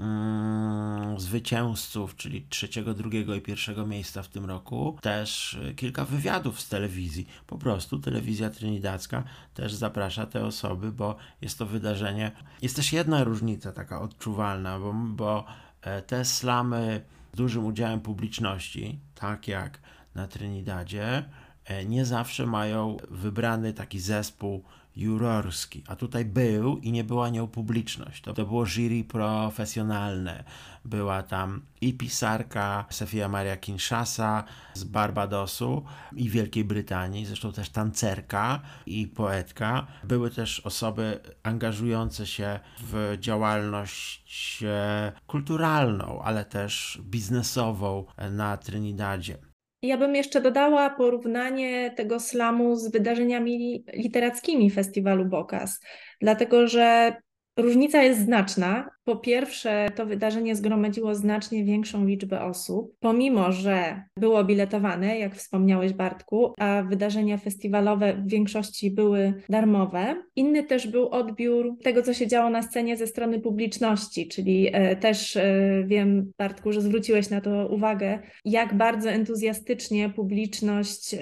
mm, 0.02 1.20
zwycięzców, 1.20 2.16
czyli 2.16 2.46
trzeciego, 2.48 2.94
drugiego 2.94 3.34
i 3.34 3.40
pierwszego 3.40 3.86
miejsca 3.86 4.22
w 4.22 4.28
tym 4.28 4.44
roku. 4.44 4.98
Też 5.00 5.54
e, 5.54 5.74
kilka 5.74 6.04
wywiadów 6.04 6.60
z 6.60 6.68
telewizji. 6.68 7.26
Po 7.46 7.58
prostu 7.58 7.98
telewizja 7.98 8.50
trinidadzka 8.50 9.24
też 9.54 9.74
zaprasza 9.74 10.26
te 10.26 10.44
osoby, 10.44 10.92
bo 10.92 11.16
jest 11.40 11.58
to 11.58 11.66
wydarzenie. 11.66 12.32
Jest 12.62 12.76
też 12.76 12.92
jedna 12.92 13.24
różnica 13.24 13.72
taka 13.72 14.00
odczuwalna, 14.00 14.78
bo, 14.78 14.94
bo 14.94 15.44
e, 15.82 16.02
te 16.02 16.24
slamy 16.24 17.04
z 17.32 17.36
dużym 17.36 17.66
udziałem 17.66 18.00
publiczności, 18.00 18.98
tak 19.14 19.48
jak 19.48 19.80
na 20.14 20.26
Trinidadzie, 20.26 21.24
e, 21.64 21.84
nie 21.84 22.04
zawsze 22.04 22.46
mają 22.46 22.96
wybrany 23.10 23.72
taki 23.72 24.00
zespół 24.00 24.64
jurorski, 24.96 25.84
a 25.88 25.96
tutaj 25.96 26.24
był 26.24 26.78
i 26.78 26.92
nie 26.92 27.04
była 27.04 27.28
nią 27.28 27.48
publiczność. 27.48 28.22
To, 28.22 28.32
to 28.32 28.46
było 28.46 28.66
jury 28.66 29.04
profesjonalne. 29.04 30.44
Była 30.84 31.22
tam 31.22 31.62
i 31.80 31.94
pisarka 31.94 32.84
Sofia 32.90 33.28
Maria 33.28 33.56
Kinshasa 33.56 34.44
z 34.74 34.84
Barbadosu 34.84 35.84
i 36.16 36.30
Wielkiej 36.30 36.64
Brytanii, 36.64 37.26
zresztą 37.26 37.52
też 37.52 37.70
tancerka 37.70 38.60
i 38.86 39.06
poetka. 39.06 39.86
Były 40.04 40.30
też 40.30 40.60
osoby 40.60 41.20
angażujące 41.42 42.26
się 42.26 42.60
w 42.80 43.16
działalność 43.20 44.62
e, 44.62 45.12
kulturalną, 45.26 46.22
ale 46.22 46.44
też 46.44 47.00
biznesową 47.04 48.04
na 48.30 48.56
Trinidadzie. 48.56 49.51
Ja 49.82 49.96
bym 49.96 50.14
jeszcze 50.14 50.40
dodała 50.40 50.90
porównanie 50.90 51.90
tego 51.90 52.20
slamu 52.20 52.76
z 52.76 52.90
wydarzeniami 52.92 53.84
literackimi 53.94 54.70
festiwalu 54.70 55.24
Bokas, 55.24 55.80
dlatego 56.20 56.68
że 56.68 57.16
Różnica 57.56 58.02
jest 58.02 58.20
znaczna. 58.20 58.90
Po 59.04 59.16
pierwsze, 59.16 59.88
to 59.96 60.06
wydarzenie 60.06 60.56
zgromadziło 60.56 61.14
znacznie 61.14 61.64
większą 61.64 62.06
liczbę 62.06 62.42
osób, 62.42 62.94
pomimo 63.00 63.52
że 63.52 64.02
było 64.16 64.44
biletowane, 64.44 65.18
jak 65.18 65.34
wspomniałeś, 65.34 65.92
Bartku, 65.92 66.54
a 66.58 66.82
wydarzenia 66.82 67.38
festiwalowe 67.38 68.14
w 68.14 68.28
większości 68.28 68.90
były 68.90 69.34
darmowe. 69.48 70.22
Inny 70.36 70.62
też 70.62 70.88
był 70.88 71.08
odbiór 71.08 71.76
tego, 71.82 72.02
co 72.02 72.14
się 72.14 72.26
działo 72.26 72.50
na 72.50 72.62
scenie 72.62 72.96
ze 72.96 73.06
strony 73.06 73.40
publiczności, 73.40 74.28
czyli 74.28 74.68
e, 74.72 74.96
też 74.96 75.36
e, 75.36 75.84
wiem, 75.86 76.32
Bartku, 76.38 76.72
że 76.72 76.80
zwróciłeś 76.80 77.30
na 77.30 77.40
to 77.40 77.68
uwagę, 77.68 78.18
jak 78.44 78.74
bardzo 78.74 79.10
entuzjastycznie 79.10 80.10
publiczność 80.10 81.14
e, 81.14 81.18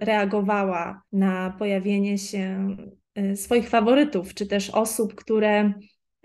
reagowała 0.00 1.02
na 1.12 1.54
pojawienie 1.58 2.18
się 2.18 2.76
swoich 3.34 3.68
faworytów, 3.68 4.34
czy 4.34 4.46
też 4.46 4.70
osób, 4.70 5.14
które 5.14 5.72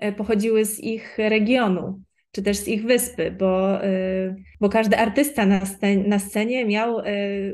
y, 0.04 0.12
pochodziły 0.14 0.66
z 0.66 0.80
ich 0.80 1.18
regionu, 1.18 2.02
czy 2.32 2.42
też 2.44 2.58
z 2.58 2.68
ich 2.68 2.86
wyspy, 2.86 3.32
bo, 3.32 3.86
y, 3.86 4.36
bo 4.62 4.70
każdy 4.70 4.98
artysta 4.98 5.46
na 5.46 5.66
scenie, 5.66 6.08
na 6.08 6.20
scenie 6.20 6.66
miał 6.66 7.02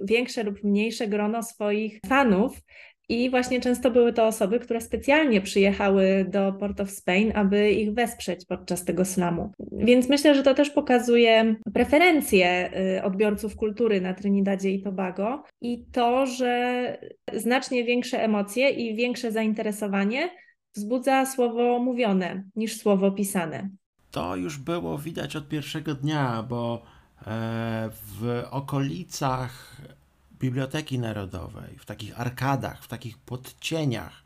większe 0.04 0.44
lub 0.44 0.64
mniejsze 0.64 1.08
grono 1.08 1.44
swoich 1.44 2.00
fanów. 2.08 2.62
I 3.12 3.30
właśnie 3.30 3.62
często 3.62 3.92
były 3.92 4.14
to 4.14 4.28
osoby, 4.28 4.60
które 4.60 4.82
specjalnie 4.82 5.42
przyjechały 5.42 6.26
do 6.30 6.54
Port 6.54 6.80
of 6.80 6.92
Spain, 6.92 7.32
aby 7.36 7.72
ich 7.72 7.94
wesprzeć 7.94 8.46
podczas 8.46 8.86
tego 8.86 9.06
slamu. 9.06 9.52
Więc 9.72 10.10
myślę, 10.10 10.36
że 10.36 10.44
to 10.44 10.54
też 10.54 10.70
pokazuje 10.70 11.56
preferencje 11.74 12.72
odbiorców 13.04 13.56
kultury 13.56 14.02
na 14.02 14.14
Trinidadzie 14.14 14.72
i 14.72 14.82
Tobago 14.82 15.44
i 15.62 15.86
to, 15.92 16.26
że 16.26 16.98
znacznie 17.34 17.84
większe 17.84 18.24
emocje 18.24 18.70
i 18.70 18.96
większe 18.96 19.32
zainteresowanie 19.32 20.30
wzbudza 20.76 21.26
słowo 21.26 21.80
mówione 21.80 22.44
niż 22.56 22.78
słowo 22.78 23.12
pisane. 23.12 23.70
To 24.12 24.36
już 24.36 24.58
było 24.58 24.98
widać 24.98 25.36
od 25.36 25.48
pierwszego 25.48 25.96
dnia, 25.96 26.46
bo 26.50 26.82
e, 27.28 27.90
w 27.92 28.44
okolicach 28.52 29.82
Biblioteki 30.42 31.00
Narodowej, 31.00 31.78
w 31.78 31.86
takich 31.86 32.20
arkadach, 32.20 32.84
w 32.84 32.88
takich 32.88 33.18
podcieniach, 33.18 34.24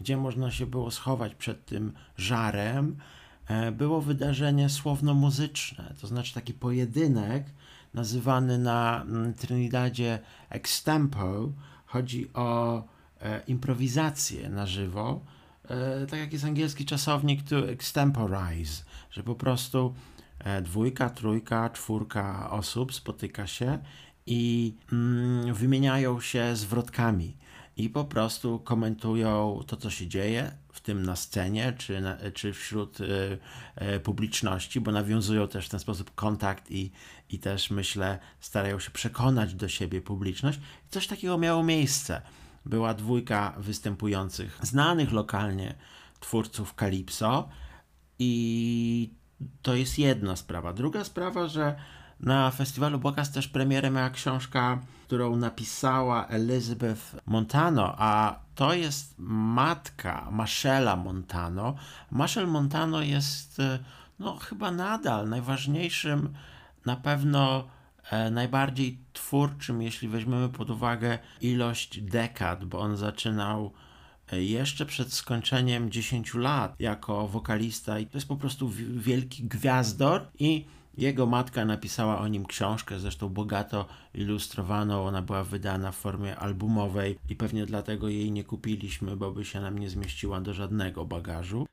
gdzie 0.00 0.16
można 0.16 0.50
się 0.50 0.66
było 0.66 0.90
schować 0.90 1.34
przed 1.34 1.64
tym 1.64 1.92
żarem, 2.16 2.96
e, 3.48 3.72
było 3.72 4.00
wydarzenie 4.00 4.68
słowno-muzyczne, 4.68 5.94
to 6.00 6.06
znaczy 6.06 6.34
taki 6.34 6.54
pojedynek 6.54 7.44
nazywany 7.94 8.58
na 8.58 9.02
mm, 9.02 9.34
Trinidadzie 9.34 10.18
extempo. 10.50 11.52
Chodzi 11.86 12.32
o 12.34 12.82
e, 13.20 13.42
improwizację 13.46 14.48
na 14.48 14.66
żywo, 14.66 15.20
e, 15.68 16.06
tak 16.06 16.20
jak 16.20 16.32
jest 16.32 16.44
angielski 16.44 16.84
czasownik 16.84 17.42
to 17.42 17.68
extemporize, 17.68 18.82
że 19.10 19.22
po 19.22 19.34
prostu 19.34 19.94
dwójka, 20.62 21.10
trójka, 21.10 21.70
czwórka 21.70 22.50
osób 22.50 22.94
spotyka 22.94 23.46
się 23.46 23.78
i 24.26 24.74
mm, 24.92 25.54
wymieniają 25.54 26.20
się 26.20 26.56
zwrotkami 26.56 27.36
i 27.76 27.90
po 27.90 28.04
prostu 28.04 28.58
komentują 28.58 29.60
to, 29.66 29.76
co 29.76 29.90
się 29.90 30.06
dzieje, 30.06 30.52
w 30.72 30.80
tym 30.80 31.02
na 31.02 31.16
scenie, 31.16 31.74
czy, 31.78 32.00
na, 32.00 32.16
czy 32.34 32.52
wśród 32.52 33.00
y, 33.00 33.38
y, 33.96 34.00
publiczności, 34.00 34.80
bo 34.80 34.92
nawiązują 34.92 35.48
też 35.48 35.66
w 35.66 35.68
ten 35.68 35.80
sposób 35.80 36.14
kontakt 36.14 36.70
i, 36.70 36.90
i 37.30 37.38
też, 37.38 37.70
myślę, 37.70 38.18
starają 38.40 38.78
się 38.78 38.90
przekonać 38.90 39.54
do 39.54 39.68
siebie 39.68 40.02
publiczność. 40.02 40.60
Coś 40.90 41.06
takiego 41.06 41.38
miało 41.38 41.62
miejsce. 41.62 42.22
Była 42.64 42.94
dwójka 42.94 43.54
występujących, 43.58 44.58
znanych 44.62 45.12
lokalnie 45.12 45.74
twórców 46.20 46.74
Calypso 46.74 47.48
i 48.18 49.10
to 49.62 49.74
jest 49.74 49.98
jedna 49.98 50.36
sprawa. 50.36 50.72
Druga 50.72 51.04
sprawa, 51.04 51.48
że 51.48 51.76
na 52.20 52.50
festiwalu 52.50 52.98
Bokas 52.98 53.32
też 53.32 53.48
premierę 53.48 53.90
miała 53.90 54.10
książka, 54.10 54.78
którą 55.06 55.36
napisała 55.36 56.26
Elizabeth 56.26 57.02
Montano, 57.26 57.94
a 57.98 58.38
to 58.54 58.74
jest 58.74 59.14
matka 59.18 60.28
Maszela 60.30 60.96
Montano. 60.96 61.74
Maszel 62.10 62.46
Montano 62.46 63.02
jest 63.02 63.60
e, 63.60 63.78
no, 64.18 64.36
chyba 64.36 64.70
nadal 64.70 65.28
najważniejszym, 65.28 66.34
na 66.86 66.96
pewno 66.96 67.68
e, 68.10 68.30
najbardziej 68.30 68.98
twórczym, 69.12 69.82
jeśli 69.82 70.08
weźmiemy 70.08 70.48
pod 70.48 70.70
uwagę 70.70 71.18
ilość 71.40 72.00
dekad, 72.00 72.64
bo 72.64 72.80
on 72.80 72.96
zaczynał 72.96 73.72
e, 74.32 74.42
jeszcze 74.42 74.86
przed 74.86 75.12
skończeniem 75.12 75.90
10 75.90 76.34
lat 76.34 76.74
jako 76.80 77.28
wokalista 77.28 77.98
i 77.98 78.06
to 78.06 78.18
jest 78.18 78.28
po 78.28 78.36
prostu 78.36 78.70
wielki 78.96 79.44
gwiazdor 79.44 80.28
i 80.38 80.64
jego 80.98 81.26
matka 81.26 81.64
napisała 81.64 82.18
o 82.18 82.28
nim 82.28 82.46
książkę, 82.46 82.98
zresztą 82.98 83.28
bogato 83.28 83.86
ilustrowaną. 84.14 85.06
Ona 85.06 85.22
była 85.22 85.44
wydana 85.44 85.92
w 85.92 85.96
formie 85.96 86.36
albumowej 86.36 87.18
i 87.28 87.36
pewnie 87.36 87.66
dlatego 87.66 88.08
jej 88.08 88.32
nie 88.32 88.44
kupiliśmy, 88.44 89.16
bo 89.16 89.32
by 89.32 89.44
się 89.44 89.60
nam 89.60 89.78
nie 89.78 89.90
zmieściła 89.90 90.40
do 90.40 90.54
żadnego 90.54 91.04
bagażu. 91.04 91.66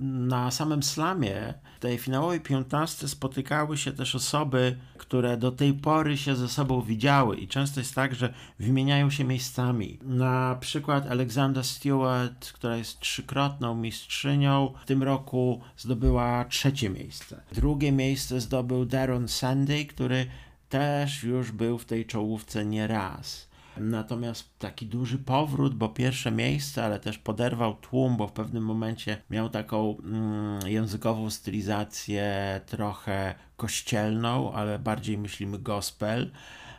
Na 0.00 0.50
samym 0.50 0.82
slamie, 0.82 1.54
w 1.76 1.80
tej 1.80 1.98
finałowej 1.98 2.40
piętnastce 2.40 3.08
spotykały 3.08 3.78
się 3.78 3.92
też 3.92 4.14
osoby, 4.14 4.76
które 4.98 5.36
do 5.36 5.52
tej 5.52 5.74
pory 5.74 6.16
się 6.16 6.36
ze 6.36 6.48
sobą 6.48 6.82
widziały 6.82 7.36
i 7.36 7.48
często 7.48 7.80
jest 7.80 7.94
tak, 7.94 8.14
że 8.14 8.34
wymieniają 8.58 9.10
się 9.10 9.24
miejscami. 9.24 9.98
Na 10.02 10.56
przykład 10.60 11.06
Alexandra 11.06 11.62
Stewart, 11.62 12.52
która 12.52 12.76
jest 12.76 13.00
trzykrotną 13.00 13.74
mistrzynią, 13.74 14.72
w 14.82 14.86
tym 14.86 15.02
roku 15.02 15.60
zdobyła 15.76 16.44
trzecie 16.44 16.90
miejsce. 16.90 17.42
Drugie 17.52 17.92
miejsce 17.92 18.40
zdobył 18.40 18.84
Darren 18.84 19.28
Sandy, 19.28 19.84
który 19.84 20.26
też 20.68 21.22
już 21.22 21.52
był 21.52 21.78
w 21.78 21.84
tej 21.84 22.06
czołówce 22.06 22.64
nieraz. 22.64 23.49
Natomiast 23.80 24.58
taki 24.58 24.86
duży 24.86 25.18
powrót, 25.18 25.74
bo 25.74 25.88
pierwsze 25.88 26.30
miejsce, 26.30 26.84
ale 26.84 27.00
też 27.00 27.18
poderwał 27.18 27.74
tłum, 27.74 28.16
bo 28.16 28.26
w 28.28 28.32
pewnym 28.32 28.64
momencie 28.64 29.16
miał 29.30 29.48
taką 29.48 29.96
mm, 29.98 30.68
językową 30.68 31.30
stylizację 31.30 32.60
trochę 32.66 33.34
kościelną, 33.56 34.52
ale 34.52 34.78
bardziej 34.78 35.18
myślimy 35.18 35.58
gospel. 35.58 36.30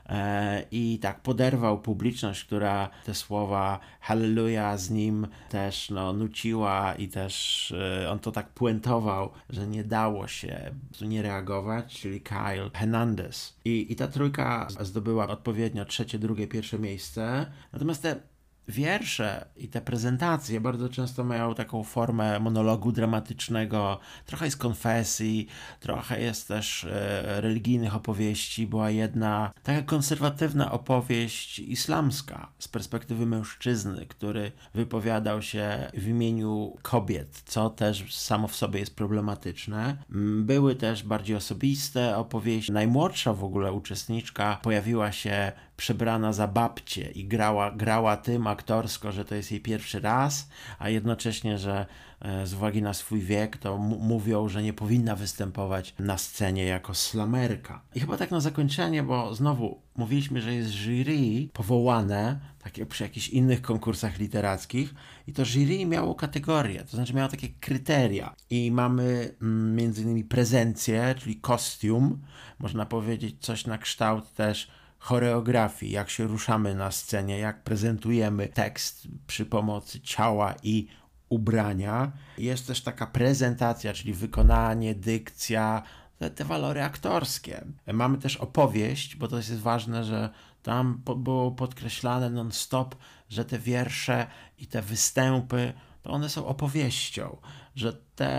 E, 0.09 0.63
i 0.71 0.99
tak 1.01 1.21
poderwał 1.21 1.81
publiczność, 1.81 2.45
która 2.45 2.89
te 3.05 3.13
słowa 3.13 3.79
Hallelujah 3.99 4.79
z 4.79 4.89
nim 4.89 5.27
też 5.49 5.89
no, 5.89 6.13
nuciła 6.13 6.93
i 6.93 7.07
też 7.07 7.73
e, 8.01 8.09
on 8.11 8.19
to 8.19 8.31
tak 8.31 8.49
puentował, 8.49 9.31
że 9.49 9.67
nie 9.67 9.83
dało 9.83 10.27
się 10.27 10.71
nie 11.01 11.21
reagować, 11.21 11.99
czyli 12.01 12.21
Kyle 12.21 12.69
Hernandez. 12.73 13.57
I, 13.65 13.91
I 13.91 13.95
ta 13.95 14.07
trójka 14.07 14.67
zdobyła 14.79 15.27
odpowiednio 15.27 15.85
trzecie, 15.85 16.19
drugie, 16.19 16.47
pierwsze 16.47 16.79
miejsce. 16.79 17.45
Natomiast 17.73 18.01
te 18.01 18.30
wiersze 18.67 19.45
i 19.57 19.67
te 19.67 19.81
prezentacje 19.81 20.61
bardzo 20.61 20.89
często 20.89 21.23
mają 21.23 21.55
taką 21.55 21.83
formę 21.83 22.39
monologu 22.39 22.91
dramatycznego, 22.91 23.99
trochę 24.25 24.45
jest 24.45 24.57
konfesji, 24.57 25.47
trochę 25.79 26.21
jest 26.21 26.47
też 26.47 26.83
e, 26.83 27.41
religijnych 27.41 27.95
opowieści. 27.95 28.67
Była 28.67 28.89
jedna 28.89 29.51
taka 29.63 29.81
konserwatywna 29.81 30.71
opowieść 30.71 31.59
islamska 31.59 32.51
z 32.59 32.67
perspektywy 32.67 33.25
mężczyzny, 33.25 34.05
który 34.05 34.51
wypowiadał 34.73 35.41
się 35.41 35.91
w 35.93 36.07
imieniu 36.07 36.77
kobiet, 36.81 37.41
co 37.45 37.69
też 37.69 38.15
samo 38.15 38.47
w 38.47 38.55
sobie 38.55 38.79
jest 38.79 38.95
problematyczne. 38.95 39.97
Były 40.39 40.75
też 40.75 41.03
bardziej 41.03 41.35
osobiste 41.35 42.17
opowieści. 42.17 42.71
Najmłodsza 42.71 43.33
w 43.33 43.43
ogóle 43.43 43.73
uczestniczka 43.73 44.59
pojawiła 44.63 45.11
się 45.11 45.51
przebrana 45.81 46.33
za 46.33 46.47
babcię 46.47 47.11
i 47.11 47.25
grała, 47.25 47.71
grała 47.71 48.17
tym 48.17 48.47
aktorsko, 48.47 49.11
że 49.11 49.25
to 49.25 49.35
jest 49.35 49.51
jej 49.51 49.61
pierwszy 49.61 49.99
raz, 49.99 50.49
a 50.79 50.89
jednocześnie, 50.89 51.57
że 51.57 51.85
e, 52.19 52.47
z 52.47 52.53
uwagi 52.53 52.81
na 52.81 52.93
swój 52.93 53.21
wiek, 53.21 53.57
to 53.57 53.77
mówią, 53.77 54.49
że 54.49 54.63
nie 54.63 54.73
powinna 54.73 55.15
występować 55.15 55.93
na 55.99 56.17
scenie 56.17 56.65
jako 56.65 56.93
slamerka. 56.93 57.81
I 57.95 57.99
chyba 57.99 58.17
tak 58.17 58.31
na 58.31 58.39
zakończenie, 58.39 59.03
bo 59.03 59.35
znowu 59.35 59.81
mówiliśmy, 59.95 60.41
że 60.41 60.53
jest 60.53 60.71
jury 60.71 61.49
powołane, 61.53 62.39
takie 62.63 62.85
przy 62.85 63.03
jakichś 63.03 63.29
innych 63.29 63.61
konkursach 63.61 64.19
literackich, 64.19 64.93
i 65.27 65.33
to 65.33 65.45
jury 65.45 65.85
miało 65.85 66.15
kategorie, 66.15 66.83
to 66.83 66.97
znaczy 66.97 67.13
miało 67.13 67.29
takie 67.29 67.49
kryteria. 67.49 68.35
I 68.49 68.71
mamy 68.71 69.35
mm, 69.41 69.75
między 69.75 70.01
innymi 70.01 70.23
prezencję, 70.23 71.15
czyli 71.17 71.35
kostium, 71.35 72.21
można 72.59 72.85
powiedzieć 72.85 73.35
coś 73.39 73.65
na 73.65 73.77
kształt 73.77 74.33
też 74.33 74.80
choreografii, 75.01 75.91
jak 75.91 76.09
się 76.09 76.27
ruszamy 76.27 76.75
na 76.75 76.91
scenie, 76.91 77.39
jak 77.39 77.63
prezentujemy 77.63 78.47
tekst 78.47 79.07
przy 79.27 79.45
pomocy 79.45 79.99
ciała 80.01 80.55
i 80.63 80.87
ubrania. 81.29 82.11
Jest 82.37 82.67
też 82.67 82.81
taka 82.81 83.07
prezentacja, 83.07 83.93
czyli 83.93 84.13
wykonanie, 84.13 84.95
dykcja, 84.95 85.83
te, 86.17 86.29
te 86.29 86.45
walory 86.45 86.83
aktorskie. 86.83 87.65
Mamy 87.93 88.17
też 88.17 88.37
opowieść, 88.37 89.15
bo 89.15 89.27
to 89.27 89.37
jest 89.37 89.59
ważne, 89.59 90.03
że 90.03 90.29
tam 90.63 91.01
było 91.17 91.51
podkreślane 91.51 92.29
non-stop, 92.29 92.95
że 93.29 93.45
te 93.45 93.59
wiersze 93.59 94.27
i 94.57 94.67
te 94.67 94.81
występy, 94.81 95.73
to 96.01 96.09
one 96.09 96.29
są 96.29 96.45
opowieścią, 96.45 97.37
że 97.75 97.93
te 98.15 98.29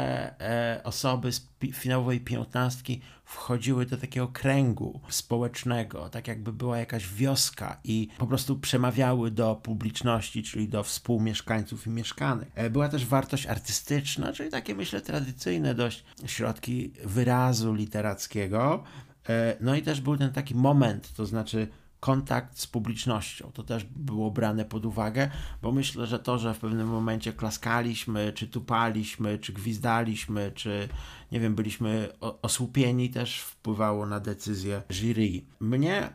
e, 0.41 0.81
osoby 0.85 1.33
z 1.33 1.49
finałowej 1.73 2.21
piętnastki 2.21 3.01
wchodziły 3.25 3.87
do 3.87 3.97
takiego 3.97 4.29
kręgu 4.29 5.01
społecznego, 5.09 6.09
tak 6.09 6.29
jakby 6.29 6.53
była 6.53 6.79
jakaś 6.79 7.09
wioska 7.09 7.81
i 7.85 8.09
po 8.19 8.27
prostu 8.27 8.59
przemawiały 8.59 9.31
do 9.31 9.57
publiczności, 9.57 10.43
czyli 10.43 10.69
do 10.69 10.83
współmieszkańców 10.83 11.87
i 11.87 11.91
mieszkanek. 11.91 12.49
Była 12.71 12.89
też 12.89 13.07
wartość 13.07 13.47
artystyczna, 13.47 14.33
czyli 14.33 14.51
takie 14.51 14.75
myślę 14.75 15.01
tradycyjne 15.01 15.75
dość 15.75 16.05
środki 16.27 16.93
wyrazu 17.05 17.75
literackiego. 17.75 18.85
E, 19.29 19.57
no 19.61 19.75
i 19.75 19.83
też 19.83 20.01
był 20.01 20.17
ten 20.17 20.33
taki 20.33 20.55
moment, 20.55 21.15
to 21.15 21.27
znaczy 21.27 21.69
kontakt 22.03 22.59
z 22.59 22.67
publicznością. 22.67 23.51
To 23.55 23.63
też 23.63 23.85
było 23.85 24.31
brane 24.31 24.65
pod 24.65 24.87
uwagę, 24.87 25.31
bo 25.63 25.73
myślę, 25.73 26.07
że 26.07 26.19
to, 26.19 26.39
że 26.39 26.55
w 26.55 26.59
pewnym 26.59 26.89
momencie 26.89 27.33
klaskaliśmy, 27.33 28.33
czy 28.33 28.49
tupaliśmy, 28.49 29.39
czy 29.39 29.53
gwizdaliśmy, 29.53 30.53
czy 30.55 30.89
nie 31.33 31.41
wiem, 31.41 31.55
byliśmy 31.55 32.09
osłupieni, 32.21 33.11
też 33.11 33.41
wpływało 33.41 34.07
na 34.07 34.21
decyzję 34.21 34.83
jury. 34.91 35.45
Mnie 35.61 36.13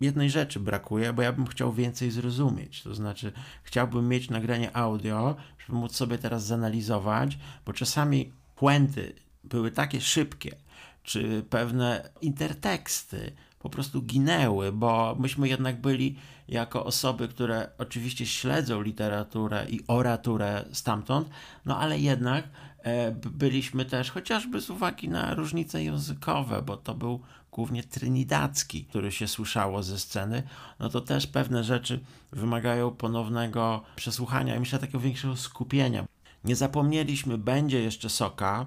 jednej 0.00 0.30
rzeczy 0.30 0.60
brakuje, 0.60 1.12
bo 1.12 1.22
ja 1.22 1.32
bym 1.32 1.46
chciał 1.46 1.72
więcej 1.72 2.10
zrozumieć. 2.10 2.82
To 2.82 2.94
znaczy, 2.94 3.32
chciałbym 3.62 4.08
mieć 4.08 4.30
nagranie 4.30 4.76
audio, 4.76 5.36
żeby 5.58 5.78
móc 5.78 5.96
sobie 5.96 6.18
teraz 6.18 6.46
zanalizować, 6.46 7.38
bo 7.66 7.72
czasami 7.72 8.32
puenty 8.56 9.14
były 9.44 9.70
takie 9.70 10.00
szybkie, 10.00 10.56
czy 11.02 11.44
pewne 11.50 12.10
interteksty, 12.20 13.32
po 13.68 13.72
prostu 13.72 14.02
ginęły, 14.02 14.72
bo 14.72 15.16
myśmy 15.18 15.48
jednak 15.48 15.80
byli 15.80 16.16
jako 16.48 16.84
osoby, 16.84 17.28
które 17.28 17.70
oczywiście 17.78 18.26
śledzą 18.26 18.82
literaturę 18.82 19.66
i 19.70 19.80
oraturę 19.86 20.64
stamtąd, 20.72 21.28
no 21.64 21.78
ale 21.78 21.98
jednak 21.98 22.44
e, 22.82 23.12
byliśmy 23.12 23.84
też, 23.84 24.10
chociażby 24.10 24.60
z 24.60 24.70
uwagi 24.70 25.08
na 25.08 25.34
różnice 25.34 25.84
językowe, 25.84 26.62
bo 26.62 26.76
to 26.76 26.94
był 26.94 27.20
głównie 27.52 27.82
trinidacki, 27.82 28.84
który 28.84 29.12
się 29.12 29.28
słyszało 29.28 29.82
ze 29.82 29.98
sceny, 29.98 30.42
no 30.80 30.88
to 30.88 31.00
też 31.00 31.26
pewne 31.26 31.64
rzeczy 31.64 32.00
wymagają 32.32 32.90
ponownego 32.90 33.82
przesłuchania 33.96 34.56
i 34.56 34.60
myślę 34.60 34.78
takiego 34.78 35.00
większego 35.00 35.36
skupienia. 35.36 36.04
Nie 36.44 36.56
zapomnieliśmy, 36.56 37.38
będzie 37.38 37.80
jeszcze 37.80 38.08
soka, 38.08 38.66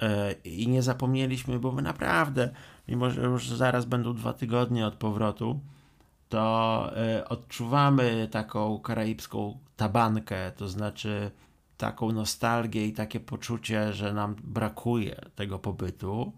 e, 0.00 0.32
i 0.32 0.68
nie 0.68 0.82
zapomnieliśmy, 0.82 1.58
bo 1.58 1.72
my 1.72 1.82
naprawdę 1.82 2.50
mimo 2.90 3.10
że 3.10 3.22
już 3.22 3.48
zaraz 3.48 3.84
będą 3.84 4.14
dwa 4.14 4.32
tygodnie 4.32 4.86
od 4.86 4.94
powrotu, 4.94 5.60
to 6.28 6.92
y, 7.18 7.28
odczuwamy 7.28 8.28
taką 8.30 8.78
karaibską 8.80 9.58
tabankę, 9.76 10.52
to 10.56 10.68
znaczy 10.68 11.30
taką 11.76 12.12
nostalgię 12.12 12.86
i 12.86 12.92
takie 12.92 13.20
poczucie, 13.20 13.92
że 13.92 14.12
nam 14.12 14.36
brakuje 14.44 15.20
tego 15.34 15.58
pobytu. 15.58 16.32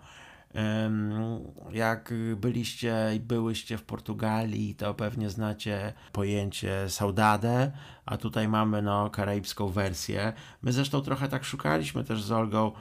Jak 1.73 2.15
byliście 2.37 3.11
i 3.17 3.21
byłyście 3.21 3.79
w 3.79 3.83
Portugalii, 3.83 4.75
to 4.75 4.95
pewnie 4.95 5.31
znacie 5.31 5.93
pojęcie 6.13 6.89
saudade, 6.89 7.73
a 8.07 8.17
tutaj 8.17 8.49
mamy 8.49 8.83
no, 8.83 9.11
karaibską 9.11 9.69
wersję. 9.69 10.33
My 10.63 10.73
zresztą 10.73 11.01
trochę 11.01 11.29
tak 11.29 11.45
szukaliśmy 11.45 12.05
też 12.05 12.23
z 12.23 12.33
Olgą 12.33 12.73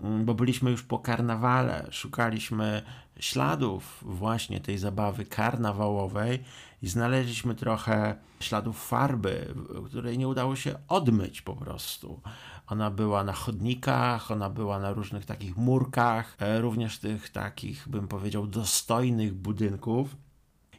bo 0.00 0.34
byliśmy 0.34 0.70
już 0.70 0.82
po 0.82 0.98
karnawale, 0.98 1.86
szukaliśmy 1.90 2.82
śladów 3.20 4.04
właśnie 4.06 4.60
tej 4.60 4.78
zabawy 4.78 5.24
karnawałowej 5.24 6.44
i 6.82 6.88
znaleźliśmy 6.88 7.54
trochę 7.54 8.16
śladów 8.40 8.86
farby, 8.86 9.54
której 9.86 10.18
nie 10.18 10.28
udało 10.28 10.56
się 10.56 10.74
odmyć 10.88 11.42
po 11.42 11.56
prostu. 11.56 12.20
Ona 12.66 12.90
była 12.90 13.24
na 13.24 13.32
chodnikach, 13.32 14.30
ona 14.30 14.50
była 14.50 14.78
na 14.78 14.92
różnych 14.92 15.24
takich 15.24 15.56
murkach, 15.56 16.36
e, 16.40 16.60
również 16.60 16.98
tych 16.98 17.30
takich, 17.30 17.88
bym 17.88 18.08
powiedział, 18.08 18.46
dostojnych 18.46 19.34
budynków. 19.34 20.16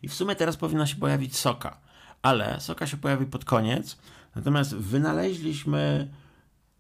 I 0.01 0.07
w 0.07 0.13
sumie 0.13 0.36
teraz 0.36 0.57
powinna 0.57 0.88
się 0.88 0.95
pojawić 0.95 1.38
soka, 1.38 1.78
ale 2.22 2.59
soka 2.59 2.88
się 2.88 2.97
pojawi 2.97 3.26
pod 3.26 3.45
koniec. 3.45 3.97
Natomiast 4.36 4.76
wynaleźliśmy 4.76 6.07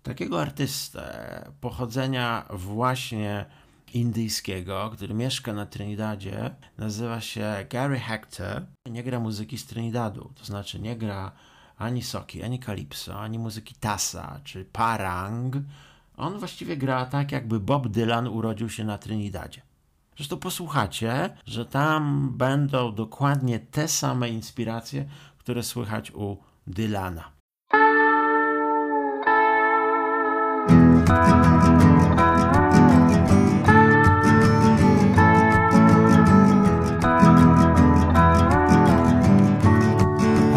takiego 0.07 0.41
artystę 0.41 1.51
pochodzenia 1.61 2.45
właśnie 2.49 3.45
indyjskiego, 3.93 4.91
który 4.93 5.13
mieszka 5.13 5.53
na 5.53 5.65
Trinidadzie, 5.65 6.55
nazywa 6.77 7.21
się 7.21 7.65
Gary 7.69 7.99
Hector. 7.99 8.61
Nie 8.85 9.03
gra 9.03 9.19
muzyki 9.19 9.57
z 9.57 9.65
Trinidadu, 9.65 10.31
to 10.35 10.45
znaczy 10.45 10.79
nie 10.79 10.95
gra 10.95 11.31
ani 11.77 12.03
soki, 12.03 12.43
ani 12.43 12.59
calypso, 12.59 13.19
ani 13.19 13.39
muzyki 13.39 13.75
tasa 13.75 14.39
czy 14.43 14.65
parang. 14.65 15.55
On 16.17 16.39
właściwie 16.39 16.77
gra 16.77 17.05
tak, 17.05 17.31
jakby 17.31 17.59
Bob 17.59 17.87
Dylan 17.87 18.27
urodził 18.27 18.69
się 18.69 18.83
na 18.83 18.97
Trinidadzie. 18.97 19.61
Zresztą 20.17 20.37
posłuchacie, 20.37 21.37
że 21.45 21.65
tam 21.65 22.29
będą 22.37 22.95
dokładnie 22.95 23.59
te 23.59 23.87
same 23.87 24.29
inspiracje, 24.29 25.05
które 25.37 25.63
słychać 25.63 26.11
u 26.11 26.37
Dylana. 26.67 27.36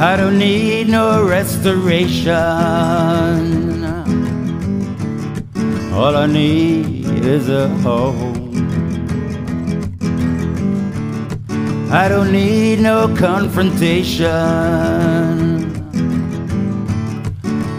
I 0.03 0.17
don't 0.17 0.39
need 0.39 0.89
no 0.89 1.23
restoration. 1.25 2.33
All 5.93 6.17
I 6.17 6.27
need 6.27 7.07
is 7.25 7.49
a 7.49 7.69
home. 7.85 8.51
I 11.93 12.09
don't 12.09 12.33
need 12.33 12.81
no 12.81 13.15
confrontation. 13.15 15.60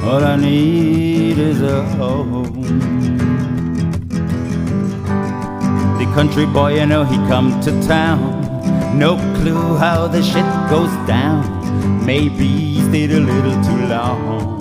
All 0.04 0.24
I 0.24 0.36
need 0.36 1.38
is 1.38 1.62
a 1.62 1.84
home. 1.96 2.44
The 6.00 6.06
country 6.16 6.48
boy, 6.48 6.80
you 6.80 6.88
know, 6.88 7.04
he 7.04 7.18
come 7.30 7.62
to 7.62 7.72
town. 7.88 8.98
No 8.98 9.18
clue 9.38 9.78
how 9.78 10.08
the 10.08 10.24
shit 10.24 10.50
goes 10.72 10.90
down. 11.08 11.46
Maybe 12.04 12.48
he 12.48 12.82
stayed 12.90 13.12
a 13.12 13.20
little 13.20 13.64
too 13.64 13.86
long. 13.86 14.60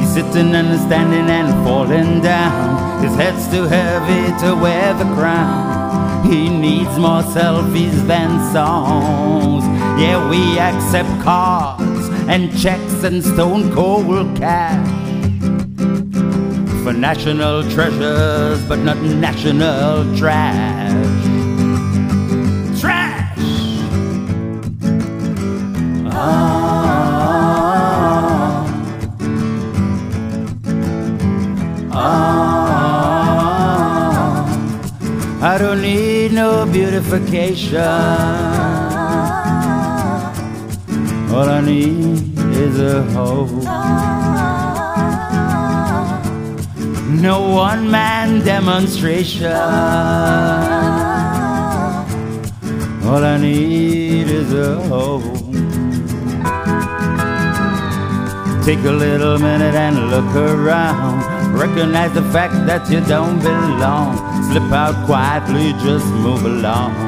He's 0.00 0.12
sitting 0.12 0.52
and 0.52 0.80
standing 0.80 1.30
and 1.30 1.64
falling 1.64 2.22
down. 2.22 3.04
His 3.04 3.14
head's 3.14 3.48
too 3.52 3.66
heavy 3.66 4.24
to 4.44 4.56
wear 4.60 4.94
the 4.94 5.06
crown. 5.14 6.28
He 6.28 6.48
needs 6.48 6.98
more 6.98 7.22
selfies 7.22 8.04
than 8.08 8.52
songs. 8.52 9.62
Yeah, 10.02 10.28
we 10.28 10.58
accept 10.58 11.22
cards 11.22 11.91
and 12.28 12.50
checks 12.58 13.04
and 13.04 13.22
stone 13.22 13.72
cold 13.72 14.36
cash 14.36 15.02
for 16.82 16.92
national 16.92 17.62
treasures, 17.70 18.60
but 18.68 18.78
not 18.80 18.96
national 18.98 20.04
trash. 20.16 20.90
Trash! 22.80 23.38
Ah. 26.06 26.92
Ah. 31.92 32.98
I 35.40 35.56
don't 35.58 35.80
need 35.82 36.32
no 36.32 36.66
beautification. 36.66 38.81
All 41.32 41.48
I 41.48 41.62
need 41.62 42.38
is 42.56 42.78
a 42.78 43.02
hope. 43.14 43.50
No 47.08 47.40
one 47.48 47.90
man 47.90 48.44
demonstration. 48.44 49.50
All 53.06 53.24
I 53.24 53.38
need 53.40 54.28
is 54.28 54.52
a 54.52 54.74
hope. 54.82 55.22
Take 58.64 58.84
a 58.84 58.92
little 58.92 59.38
minute 59.38 59.74
and 59.74 60.10
look 60.10 60.36
around. 60.36 61.24
Recognize 61.58 62.12
the 62.12 62.22
fact 62.30 62.54
that 62.66 62.90
you 62.90 63.00
don't 63.00 63.40
belong. 63.40 64.16
Slip 64.50 64.70
out 64.70 65.06
quietly, 65.06 65.72
just 65.82 66.06
move 66.06 66.44
along. 66.44 67.01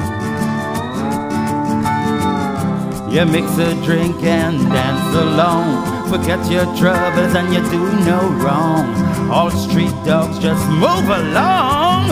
You 3.15 3.25
mix 3.25 3.57
a 3.59 3.75
drink 3.85 4.21
and 4.25 4.59
dance 4.73 5.17
alone. 5.17 6.09
Forget 6.09 6.51
your 6.51 6.65
troubles 6.77 7.33
and 7.37 7.55
you 7.55 7.63
do 7.71 7.93
no 8.05 8.21
wrong. 8.43 8.87
All 9.31 9.51
street 9.53 9.95
dogs 10.05 10.41
just 10.41 10.69
move 10.69 11.09
along. 11.09 12.09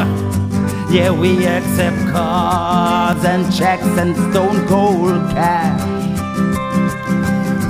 Yeah, 0.92 1.10
we 1.10 1.44
accept 1.44 1.96
cards 2.12 3.24
and 3.24 3.52
checks 3.52 3.82
and 3.98 4.14
stone 4.14 4.64
cold 4.68 5.28
cash 5.32 5.80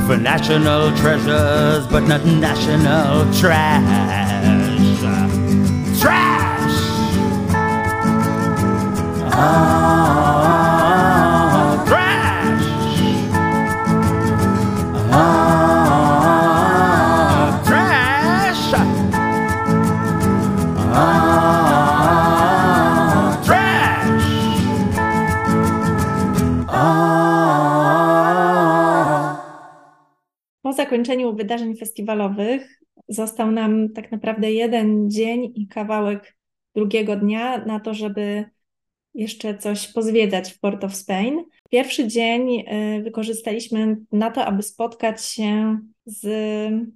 for 0.07 0.19
national 0.19 0.95
treasures, 0.99 1.87
but 1.87 2.01
not 2.01 2.23
national 2.27 3.33
trash. 3.33 4.21
Trash! 5.99 6.77
Ah, 9.35 10.42
zakończeniu 30.93 31.37
wydarzeń 31.37 31.77
festiwalowych 31.77 32.83
został 33.09 33.51
nam 33.51 33.93
tak 33.93 34.13
naprawdę 34.13 34.53
jeden 34.53 35.11
dzień 35.11 35.53
i 35.55 35.67
kawałek 35.69 36.37
drugiego 36.75 37.17
dnia 37.17 37.65
na 37.65 37.81
to, 37.81 37.95
żeby 37.95 38.45
jeszcze 39.15 39.59
coś 39.59 39.93
pozwiedzać 39.93 40.53
w 40.53 40.61
Port 40.61 40.85
of 40.85 40.95
Spain. 40.95 41.45
Pierwszy 41.71 42.09
dzień 42.09 42.61
y, 42.61 43.03
wykorzystaliśmy 43.03 43.97
na 44.13 44.31
to, 44.31 44.45
aby 44.45 44.63
spotkać 44.63 45.25
się 45.25 45.79
z 46.05 46.27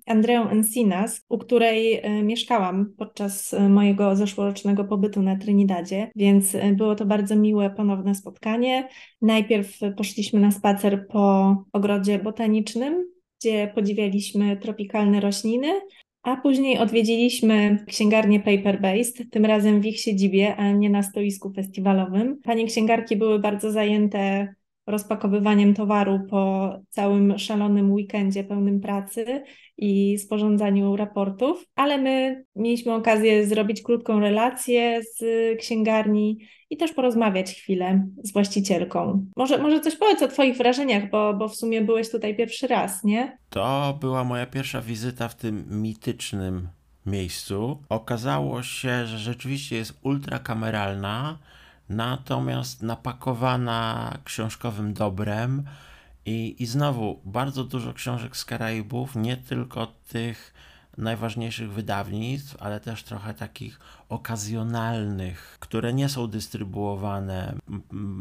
Andreą 0.07 0.49
Encinas, 0.49 1.25
u 1.29 1.39
której 1.39 2.07
y, 2.07 2.23
mieszkałam 2.23 2.95
podczas 2.99 3.53
y, 3.53 3.61
mojego 3.61 4.17
zeszłorocznego 4.17 4.85
pobytu 4.85 5.23
na 5.23 5.37
Trinidadzie, 5.37 6.11
więc 6.17 6.57
było 6.73 6.95
to 6.95 7.07
bardzo 7.07 7.37
miłe 7.37 7.71
ponowne 7.71 8.15
spotkanie. 8.15 8.89
Najpierw 9.23 9.79
poszliśmy 9.97 10.41
na 10.41 10.51
spacer 10.51 11.09
po 11.09 11.57
ogrodzie 11.73 12.19
botanicznym, 12.19 13.16
gdzie 13.41 13.73
podziwialiśmy 13.75 14.57
tropikalne 14.57 15.21
rośliny, 15.21 15.81
a 16.23 16.37
później 16.37 16.79
odwiedziliśmy 16.79 17.85
księgarnię 17.89 18.41
Paper 18.41 18.81
Based, 18.81 19.31
tym 19.31 19.45
razem 19.45 19.81
w 19.81 19.87
ich 19.87 20.01
siedzibie, 20.01 20.57
a 20.57 20.73
nie 20.73 20.91
na 20.91 21.03
stoisku 21.03 21.53
festiwalowym. 21.53 22.41
Panie 22.45 22.67
księgarki 22.67 23.17
były 23.17 23.39
bardzo 23.39 23.73
zajęte 23.73 24.55
rozpakowywaniem 24.87 25.75
towaru 25.75 26.21
po 26.31 26.73
całym 26.89 27.39
szalonym 27.39 27.93
weekendzie 27.93 28.45
pełnym 28.45 28.81
pracy 28.81 29.43
i 29.79 30.19
sporządzaniu 30.19 30.97
raportów, 30.97 31.67
ale 31.75 31.99
my 31.99 32.45
mieliśmy 32.57 32.95
okazję 32.95 33.47
zrobić 33.47 33.83
krótką 33.83 34.21
relację 34.21 35.01
z 35.03 35.25
księgarni 35.59 36.39
i 36.71 36.77
też 36.77 36.93
porozmawiać 36.93 37.53
chwilę 37.53 38.07
z 38.23 38.33
właścicielką. 38.33 39.27
Może, 39.37 39.59
może 39.59 39.81
coś 39.81 39.97
powiedz 39.97 40.23
o 40.23 40.29
Twoich 40.29 40.57
wrażeniach, 40.57 41.11
bo, 41.11 41.35
bo 41.35 41.49
w 41.49 41.57
sumie 41.57 41.83
byłeś 41.83 42.11
tutaj 42.11 42.37
pierwszy 42.37 42.67
raz, 42.67 43.05
nie? 43.05 43.39
To 43.51 43.99
była 44.01 44.25
moja 44.25 44.47
pierwsza 44.47 44.81
wizyta 44.81 45.29
w 45.29 45.35
tym 45.35 45.65
mitycznym 45.83 46.69
miejscu. 47.07 47.83
Okazało 47.89 48.63
się, 48.63 49.07
że 49.07 49.19
rzeczywiście 49.19 49.77
jest 49.77 49.99
ultrakameralna, 50.03 51.39
natomiast 51.89 52.83
napakowana 52.83 54.19
książkowym 54.25 54.95
dobrem. 54.95 55.65
I, 56.27 56.57
I 56.59 56.67
znowu 56.67 57.21
bardzo 57.25 57.65
dużo 57.65 57.93
książek 57.93 58.37
z 58.37 58.45
Karaibów, 58.45 59.17
nie 59.17 59.37
tylko 59.37 59.87
tych 60.09 60.55
najważniejszych 60.99 61.73
wydawnictw, 61.73 62.57
ale 62.61 62.81
też 62.81 63.03
trochę 63.03 63.35
takich 63.35 63.81
okazjonalnych, 64.09 65.57
które 65.61 65.93
nie 65.93 66.09
są 66.09 66.27
dystrybuowane 66.27 67.55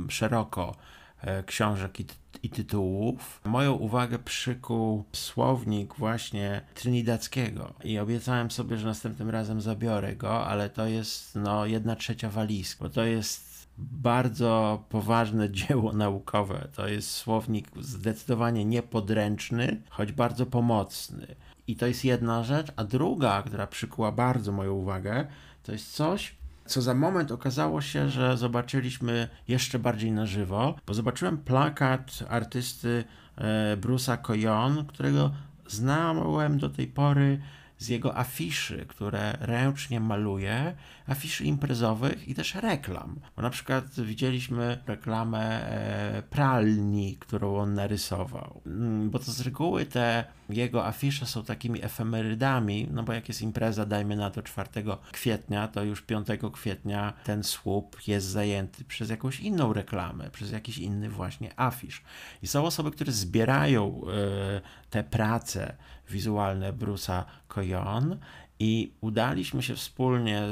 szeroko 0.09 0.75
e, 1.21 1.43
książek 1.43 1.99
i, 1.99 2.05
i 2.43 2.49
tytułów. 2.49 3.41
Moją 3.45 3.73
uwagę 3.73 4.19
przykuł 4.19 5.03
słownik 5.11 5.95
właśnie 5.95 6.61
trinidadzkiego 6.73 7.73
i 7.83 7.99
obiecałem 7.99 8.51
sobie, 8.51 8.77
że 8.77 8.87
następnym 8.87 9.29
razem 9.29 9.61
zabiorę 9.61 10.15
go, 10.15 10.47
ale 10.47 10.69
to 10.69 10.87
jest 10.87 11.35
no 11.35 11.65
jedna 11.65 11.95
trzecia 11.95 12.29
walizki, 12.29 12.83
bo 12.83 12.89
to 12.89 13.05
jest 13.05 13.54
bardzo 13.77 14.83
poważne 14.89 15.51
dzieło 15.59 15.93
naukowe. 15.93 16.67
To 16.75 16.87
jest 16.87 17.11
słownik 17.11 17.67
zdecydowanie 17.81 18.65
niepodręczny, 18.65 19.81
choć 19.89 20.11
bardzo 20.11 20.45
pomocny. 20.45 21.35
I 21.67 21.75
to 21.75 21.87
jest 21.87 22.05
jedna 22.05 22.43
rzecz, 22.43 22.71
a 22.75 22.83
druga, 22.83 23.43
która 23.43 23.67
przykuła 23.67 24.11
bardzo 24.11 24.51
moją 24.51 24.73
uwagę, 24.73 25.27
to 25.63 25.71
jest 25.71 25.93
coś, 25.93 26.35
co 26.65 26.81
za 26.81 26.93
moment 26.93 27.31
okazało 27.31 27.81
się, 27.81 28.09
że 28.09 28.37
zobaczyliśmy 28.37 29.27
jeszcze 29.47 29.79
bardziej 29.79 30.11
na 30.11 30.25
żywo, 30.25 30.75
bo 30.87 30.93
zobaczyłem 30.93 31.37
plakat 31.37 32.23
artysty 32.29 33.03
e, 33.37 33.77
Bruce'a 33.77 34.21
Coyon, 34.21 34.85
którego 34.85 35.31
znałem 35.67 36.57
do 36.57 36.69
tej 36.69 36.87
pory 36.87 37.39
z 37.77 37.87
jego 37.87 38.17
afiszy, 38.17 38.85
które 38.87 39.37
ręcznie 39.39 39.99
maluje, 39.99 40.75
afiszy 41.07 41.43
imprezowych 41.43 42.27
i 42.27 42.35
też 42.35 42.55
reklam. 42.55 43.19
Bo 43.35 43.41
na 43.41 43.49
przykład 43.49 43.99
widzieliśmy 43.99 44.77
reklamę 44.87 45.69
e, 45.69 46.23
pralni, 46.29 47.17
którą 47.19 47.57
on 47.57 47.73
narysował. 47.73 48.61
Mm, 48.65 49.09
bo 49.09 49.19
to 49.19 49.31
z 49.31 49.41
reguły 49.41 49.85
te 49.85 50.25
jego 50.49 50.85
afisze 50.85 51.25
są 51.25 51.43
takimi 51.43 51.83
efemerydami, 51.83 52.87
no 52.91 53.03
bo 53.03 53.13
jak 53.13 53.27
jest 53.27 53.41
impreza, 53.41 53.85
dajmy 53.85 54.15
na 54.15 54.29
to 54.31 54.41
4 54.41 54.69
kwietnia, 55.11 55.67
to 55.67 55.83
już 55.83 56.01
5 56.01 56.27
kwietnia 56.53 57.13
ten 57.23 57.43
słup 57.43 58.07
jest 58.07 58.27
zajęty 58.27 58.83
przez 58.83 59.09
jakąś 59.09 59.39
inną 59.39 59.73
reklamę, 59.73 60.29
przez 60.31 60.51
jakiś 60.51 60.77
inny 60.77 61.09
właśnie 61.09 61.59
afisz. 61.59 62.01
I 62.41 62.47
są 62.47 62.65
osoby, 62.65 62.91
które 62.91 63.11
zbierają 63.11 64.01
e, 64.01 64.61
te 64.89 65.03
prace 65.03 65.75
wizualne 66.09 66.73
Bruce'a 66.73 67.23
Coyon 67.47 68.17
i 68.59 68.93
udaliśmy 69.01 69.63
się 69.63 69.75
wspólnie, 69.75 70.43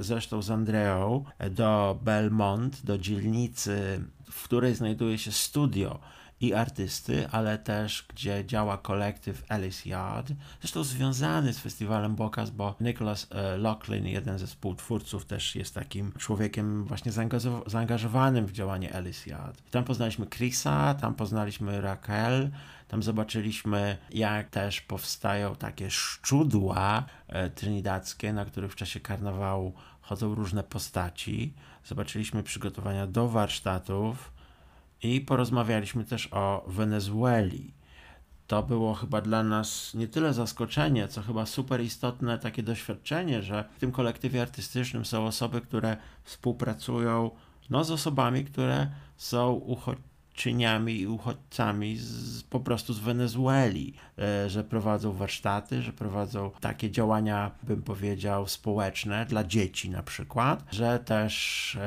zresztą 0.00 0.42
z 0.42 0.50
Andreą, 0.50 1.24
do 1.50 1.98
Belmont, 2.02 2.84
do 2.84 2.98
dzielnicy, 2.98 4.04
w 4.30 4.44
której 4.44 4.74
znajduje 4.74 5.18
się 5.18 5.32
studio 5.32 5.98
i 6.40 6.54
artysty, 6.54 7.28
ale 7.30 7.58
też 7.58 8.06
gdzie 8.08 8.44
działa 8.44 8.78
kolektyw 8.78 9.44
Alice 9.48 9.88
Yard, 9.88 10.32
zresztą 10.60 10.84
związany 10.84 11.52
z 11.52 11.58
festiwalem 11.58 12.16
Bokas, 12.16 12.50
bo 12.50 12.74
Nicholas 12.80 13.26
e, 13.30 13.56
Locklin, 13.56 14.06
jeden 14.06 14.38
ze 14.38 14.46
współtwórców, 14.46 15.24
też 15.24 15.56
jest 15.56 15.74
takim 15.74 16.12
człowiekiem 16.12 16.84
właśnie 16.84 17.12
zaangażowanym 17.66 18.46
w 18.46 18.52
działanie 18.52 18.94
Alice 18.94 19.30
Yard. 19.30 19.70
Tam 19.70 19.84
poznaliśmy 19.84 20.26
Chrisa, 20.26 20.94
tam 20.94 21.14
poznaliśmy 21.14 21.80
Raquel, 21.80 22.50
tam 22.88 23.02
zobaczyliśmy, 23.02 23.96
jak 24.10 24.50
też 24.50 24.80
powstają 24.80 25.56
takie 25.56 25.90
szczudła 25.90 27.04
e, 27.26 27.50
trinidadzkie, 27.50 28.32
na 28.32 28.44
których 28.44 28.72
w 28.72 28.76
czasie 28.76 29.00
karnawału 29.00 29.72
chodzą 30.00 30.34
różne 30.34 30.62
postaci. 30.62 31.54
Zobaczyliśmy 31.84 32.42
przygotowania 32.42 33.06
do 33.06 33.28
warsztatów 33.28 34.32
i 35.02 35.20
porozmawialiśmy 35.20 36.04
też 36.04 36.28
o 36.32 36.64
Wenezueli. 36.68 37.74
To 38.46 38.62
było 38.62 38.94
chyba 38.94 39.20
dla 39.20 39.42
nas 39.42 39.94
nie 39.94 40.08
tyle 40.08 40.34
zaskoczenie, 40.34 41.08
co 41.08 41.22
chyba 41.22 41.46
super 41.46 41.80
istotne 41.80 42.38
takie 42.38 42.62
doświadczenie, 42.62 43.42
że 43.42 43.64
w 43.76 43.80
tym 43.80 43.92
kolektywie 43.92 44.42
artystycznym 44.42 45.04
są 45.04 45.26
osoby, 45.26 45.60
które 45.60 45.96
współpracują 46.24 47.30
no, 47.70 47.84
z 47.84 47.90
osobami, 47.90 48.44
które 48.44 48.90
są 49.16 49.52
uchodźcami 49.52 50.07
uchodźczyniami 50.38 51.00
i 51.00 51.06
uchodźcami 51.06 51.96
z, 51.96 52.42
po 52.42 52.60
prostu 52.60 52.92
z 52.92 52.98
Wenezueli, 52.98 53.94
e, 54.18 54.50
że 54.50 54.64
prowadzą 54.64 55.12
warsztaty, 55.12 55.82
że 55.82 55.92
prowadzą 55.92 56.50
takie 56.60 56.90
działania, 56.90 57.50
bym 57.62 57.82
powiedział, 57.82 58.46
społeczne 58.46 59.26
dla 59.26 59.44
dzieci 59.44 59.90
na 59.90 60.02
przykład, 60.02 60.64
że 60.70 60.98
też 60.98 61.78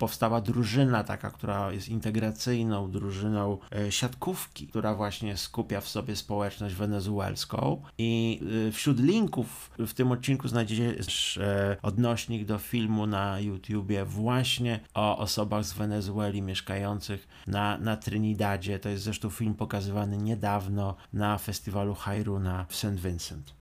powstała 0.00 0.40
drużyna 0.40 1.04
taka, 1.04 1.30
która 1.30 1.72
jest 1.72 1.88
integracyjną 1.88 2.90
drużyną 2.90 3.58
e, 3.72 3.92
siatkówki, 3.92 4.66
która 4.66 4.94
właśnie 4.94 5.36
skupia 5.36 5.80
w 5.80 5.88
sobie 5.88 6.16
społeczność 6.16 6.74
wenezuelską 6.74 7.82
i 7.98 8.40
e, 8.68 8.72
wśród 8.72 9.00
linków 9.00 9.70
w 9.78 9.94
tym 9.94 10.12
odcinku 10.12 10.48
znajdziecie 10.48 10.94
e, 11.40 11.76
odnośnik 11.82 12.44
do 12.44 12.58
filmu 12.58 13.06
na 13.06 13.40
YouTubie 13.40 14.04
właśnie 14.04 14.80
o 14.94 15.18
osobach 15.18 15.64
z 15.64 15.72
Wenezueli 15.72 16.42
mieszkających 16.42 17.28
na, 17.46 17.78
na 17.78 17.96
Trinidadzie. 17.96 18.78
To 18.78 18.88
jest 18.88 19.04
zresztą 19.04 19.30
film 19.30 19.54
pokazywany 19.54 20.16
niedawno 20.16 20.96
na 21.12 21.38
festiwalu 21.38 21.94
Hairuna 21.94 22.66
w 22.68 22.76
St. 22.76 22.94
Vincent. 22.94 23.54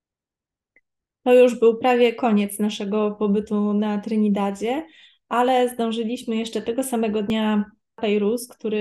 To 1.24 1.34
już 1.34 1.60
był 1.60 1.78
prawie 1.78 2.14
koniec 2.14 2.60
naszego 2.60 3.12
pobytu 3.12 3.74
na 3.74 3.98
Trinidadzie 3.98 4.86
ale 5.30 5.70
zdążyliśmy 5.70 6.36
jeszcze 6.36 6.62
tego 6.62 6.84
samego 6.84 7.24
dnia 7.24 7.66
Pejrus, 7.96 8.48
który 8.48 8.80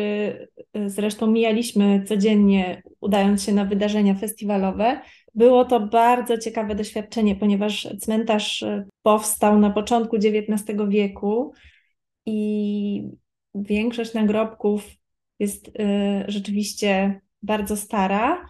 y, 0.76 0.90
zresztą 0.90 1.26
mijaliśmy 1.26 2.04
codziennie, 2.04 2.82
udając 3.00 3.42
się 3.42 3.52
na 3.52 3.64
wydarzenia 3.64 4.14
festiwalowe. 4.14 5.00
Było 5.34 5.64
to 5.64 5.80
bardzo 5.80 6.38
ciekawe 6.38 6.74
doświadczenie, 6.74 7.36
ponieważ 7.36 7.88
cmentarz 8.00 8.62
y, 8.62 8.88
powstał 9.02 9.58
na 9.58 9.70
początku 9.70 10.16
XIX 10.16 10.78
wieku 10.88 11.52
i 12.26 13.02
większość 13.54 14.14
nagrobków 14.14 14.86
jest 15.38 15.68
y, 15.68 15.72
rzeczywiście 16.28 17.20
bardzo 17.42 17.76
stara 17.76 18.48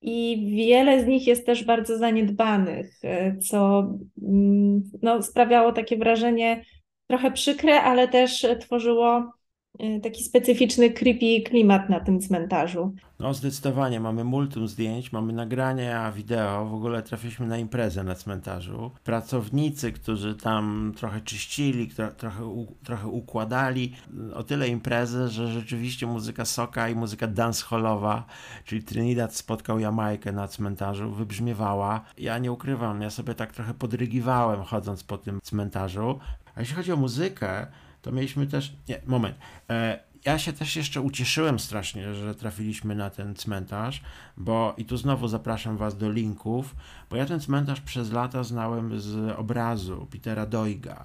i 0.00 0.46
wiele 0.56 1.04
z 1.04 1.06
nich 1.06 1.26
jest 1.26 1.46
też 1.46 1.64
bardzo 1.64 1.98
zaniedbanych, 1.98 3.00
co 3.42 3.88
mm, 4.22 4.82
no, 5.02 5.22
sprawiało 5.22 5.72
takie 5.72 5.96
wrażenie 5.96 6.64
trochę 7.06 7.30
przykre, 7.30 7.82
ale 7.82 8.08
też 8.08 8.46
tworzyło 8.60 9.32
y, 9.80 10.00
taki 10.02 10.24
specyficzny, 10.24 10.90
creepy 10.90 11.42
klimat 11.44 11.90
na 11.90 12.00
tym 12.00 12.20
cmentarzu. 12.20 12.94
No 13.18 13.34
zdecydowanie, 13.34 14.00
mamy 14.00 14.24
multum 14.24 14.68
zdjęć, 14.68 15.12
mamy 15.12 15.32
nagrania 15.32 16.12
wideo, 16.12 16.64
w 16.64 16.74
ogóle 16.74 17.02
trafiliśmy 17.02 17.46
na 17.46 17.58
imprezę 17.58 18.04
na 18.04 18.14
cmentarzu. 18.14 18.90
Pracownicy, 19.04 19.92
którzy 19.92 20.34
tam 20.34 20.92
trochę 20.96 21.20
czyścili, 21.20 21.88
trochę, 22.16 22.66
trochę 22.84 23.06
układali, 23.06 23.92
o 24.34 24.42
tyle 24.42 24.68
imprezę, 24.68 25.28
że 25.28 25.48
rzeczywiście 25.48 26.06
muzyka 26.06 26.44
soka 26.44 26.88
i 26.88 26.94
muzyka 26.94 27.26
dancehallowa, 27.26 28.24
czyli 28.64 28.82
Trinidad 28.82 29.36
spotkał 29.36 29.78
Jamajkę 29.80 30.32
na 30.32 30.48
cmentarzu, 30.48 31.10
wybrzmiewała. 31.10 32.00
Ja 32.18 32.38
nie 32.38 32.52
ukrywam, 32.52 33.02
ja 33.02 33.10
sobie 33.10 33.34
tak 33.34 33.52
trochę 33.52 33.74
podrygiwałem 33.74 34.62
chodząc 34.62 35.04
po 35.04 35.18
tym 35.18 35.40
cmentarzu. 35.42 36.18
A 36.54 36.60
jeśli 36.60 36.76
chodzi 36.76 36.92
o 36.92 36.96
muzykę, 36.96 37.66
to 38.02 38.12
mieliśmy 38.12 38.46
też. 38.46 38.76
Nie, 38.88 39.00
moment. 39.06 39.36
E, 39.70 40.00
ja 40.24 40.38
się 40.38 40.52
też 40.52 40.76
jeszcze 40.76 41.00
ucieszyłem 41.00 41.58
strasznie, 41.58 42.14
że 42.14 42.34
trafiliśmy 42.34 42.94
na 42.94 43.10
ten 43.10 43.34
cmentarz, 43.34 44.02
bo 44.36 44.74
i 44.76 44.84
tu 44.84 44.96
znowu 44.96 45.28
zapraszam 45.28 45.76
Was 45.76 45.98
do 45.98 46.10
linków, 46.10 46.76
bo 47.10 47.16
ja 47.16 47.26
ten 47.26 47.40
cmentarz 47.40 47.80
przez 47.80 48.12
lata 48.12 48.42
znałem 48.42 49.00
z 49.00 49.38
obrazu 49.38 50.06
Petera 50.10 50.46
Doiga. 50.46 51.04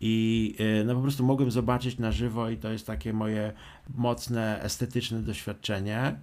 I 0.00 0.54
e, 0.80 0.84
no 0.84 0.94
po 0.94 1.00
prostu 1.00 1.24
mogłem 1.24 1.50
zobaczyć 1.50 1.98
na 1.98 2.12
żywo, 2.12 2.50
i 2.50 2.56
to 2.56 2.72
jest 2.72 2.86
takie 2.86 3.12
moje 3.12 3.52
mocne, 3.94 4.62
estetyczne 4.62 5.22
doświadczenie. 5.22 6.16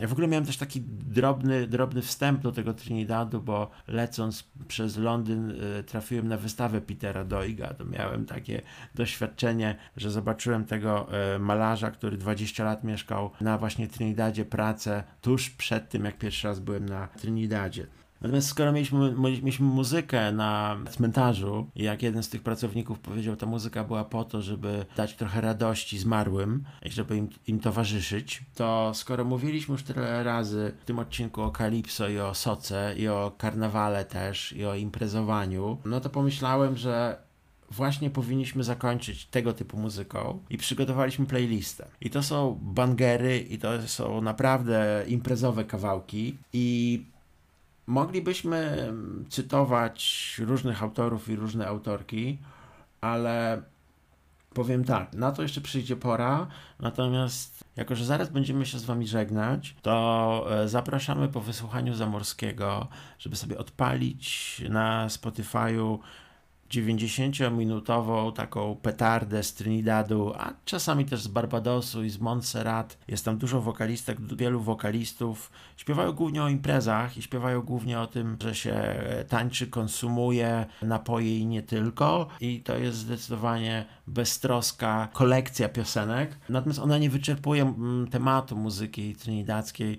Ja 0.00 0.08
w 0.08 0.12
ogóle 0.12 0.28
miałem 0.28 0.46
też 0.46 0.56
taki 0.56 0.80
drobny, 0.86 1.66
drobny 1.66 2.02
wstęp 2.02 2.40
do 2.40 2.52
tego 2.52 2.74
Trinidadu, 2.74 3.42
bo 3.42 3.70
lecąc 3.88 4.44
przez 4.68 4.96
Londyn 4.96 5.50
y, 5.50 5.84
trafiłem 5.84 6.28
na 6.28 6.36
wystawę 6.36 6.80
Petera 6.80 7.24
Doiga. 7.24 7.74
To 7.74 7.84
miałem 7.84 8.26
takie 8.26 8.62
doświadczenie, 8.94 9.76
że 9.96 10.10
zobaczyłem 10.10 10.64
tego 10.64 11.08
y, 11.36 11.38
malarza, 11.38 11.90
który 11.90 12.16
20 12.16 12.64
lat 12.64 12.84
mieszkał 12.84 13.30
na 13.40 13.58
właśnie 13.58 13.88
Trinidadzie 13.88 14.44
pracę 14.44 15.04
tuż 15.20 15.50
przed 15.50 15.88
tym, 15.88 16.04
jak 16.04 16.18
pierwszy 16.18 16.48
raz 16.48 16.60
byłem 16.60 16.88
na 16.88 17.06
Trinidadzie. 17.06 17.86
Natomiast 18.22 18.48
skoro 18.48 18.72
mieliśmy, 18.72 19.12
mieliśmy 19.18 19.66
muzykę 19.66 20.32
na 20.32 20.78
cmentarzu 20.90 21.66
jak 21.76 22.02
jeden 22.02 22.22
z 22.22 22.28
tych 22.28 22.42
pracowników 22.42 22.98
powiedział, 22.98 23.36
ta 23.36 23.46
muzyka 23.46 23.84
była 23.84 24.04
po 24.04 24.24
to, 24.24 24.42
żeby 24.42 24.86
dać 24.96 25.14
trochę 25.14 25.40
radości 25.40 25.98
zmarłym 25.98 26.64
żeby 26.84 27.16
im, 27.16 27.28
im 27.46 27.60
towarzyszyć, 27.60 28.42
to 28.54 28.92
skoro 28.94 29.24
mówiliśmy 29.24 29.72
już 29.72 29.82
tyle 29.82 30.22
razy 30.22 30.72
w 30.82 30.84
tym 30.84 30.98
odcinku 30.98 31.42
o 31.42 31.50
Kalipso 31.50 32.08
i 32.08 32.18
o 32.18 32.34
Soce 32.34 32.94
i 32.98 33.08
o 33.08 33.32
karnawale 33.38 34.04
też 34.04 34.52
i 34.52 34.64
o 34.64 34.74
imprezowaniu, 34.74 35.78
no 35.84 36.00
to 36.00 36.10
pomyślałem, 36.10 36.76
że 36.76 37.16
właśnie 37.70 38.10
powinniśmy 38.10 38.64
zakończyć 38.64 39.26
tego 39.26 39.52
typu 39.52 39.76
muzyką 39.76 40.42
i 40.50 40.58
przygotowaliśmy 40.58 41.26
playlistę. 41.26 41.86
I 42.00 42.10
to 42.10 42.22
są 42.22 42.58
bangery 42.62 43.38
i 43.38 43.58
to 43.58 43.88
są 43.88 44.20
naprawdę 44.20 45.04
imprezowe 45.08 45.64
kawałki 45.64 46.38
i 46.52 47.11
Moglibyśmy 47.86 48.92
cytować 49.28 50.34
różnych 50.44 50.82
autorów 50.82 51.28
i 51.28 51.36
różne 51.36 51.66
autorki, 51.66 52.38
ale 53.00 53.62
powiem 54.54 54.84
tak, 54.84 55.12
na 55.12 55.32
to 55.32 55.42
jeszcze 55.42 55.60
przyjdzie 55.60 55.96
pora, 55.96 56.46
natomiast 56.80 57.64
jako, 57.76 57.96
że 57.96 58.04
zaraz 58.04 58.28
będziemy 58.28 58.66
się 58.66 58.78
z 58.78 58.84
Wami 58.84 59.06
żegnać, 59.06 59.76
to 59.82 60.46
e, 60.50 60.68
zapraszamy 60.68 61.28
po 61.28 61.40
wysłuchaniu 61.40 61.94
Zamorskiego, 61.94 62.88
żeby 63.18 63.36
sobie 63.36 63.58
odpalić 63.58 64.62
na 64.68 65.06
Spotify'u 65.08 65.98
90-minutową 66.72 68.32
taką 68.32 68.76
petardę 68.76 69.42
z 69.42 69.54
Trinidadu, 69.54 70.32
a 70.38 70.52
czasami 70.64 71.04
też 71.04 71.22
z 71.22 71.28
Barbadosu 71.28 72.04
i 72.04 72.10
z 72.10 72.18
Montserrat. 72.18 72.98
Jest 73.08 73.24
tam 73.24 73.38
dużo 73.38 73.60
wokalistek, 73.60 74.20
wielu 74.20 74.60
wokalistów. 74.60 75.50
Śpiewają 75.76 76.12
głównie 76.12 76.42
o 76.42 76.48
imprezach 76.48 77.16
i 77.16 77.22
śpiewają 77.22 77.62
głównie 77.62 78.00
o 78.00 78.06
tym, 78.06 78.36
że 78.42 78.54
się 78.54 78.94
tańczy, 79.28 79.66
konsumuje 79.66 80.66
napoje 80.82 81.38
i 81.38 81.46
nie 81.46 81.62
tylko. 81.62 82.28
I 82.40 82.60
to 82.60 82.78
jest 82.78 82.98
zdecydowanie 82.98 83.84
beztroska 84.06 85.08
kolekcja 85.12 85.68
piosenek. 85.68 86.38
Natomiast 86.48 86.80
ona 86.80 86.98
nie 86.98 87.10
wyczerpuje 87.10 87.62
mm, 87.62 88.08
tematu 88.08 88.56
muzyki 88.56 89.16
trinidadzkiej. 89.16 89.98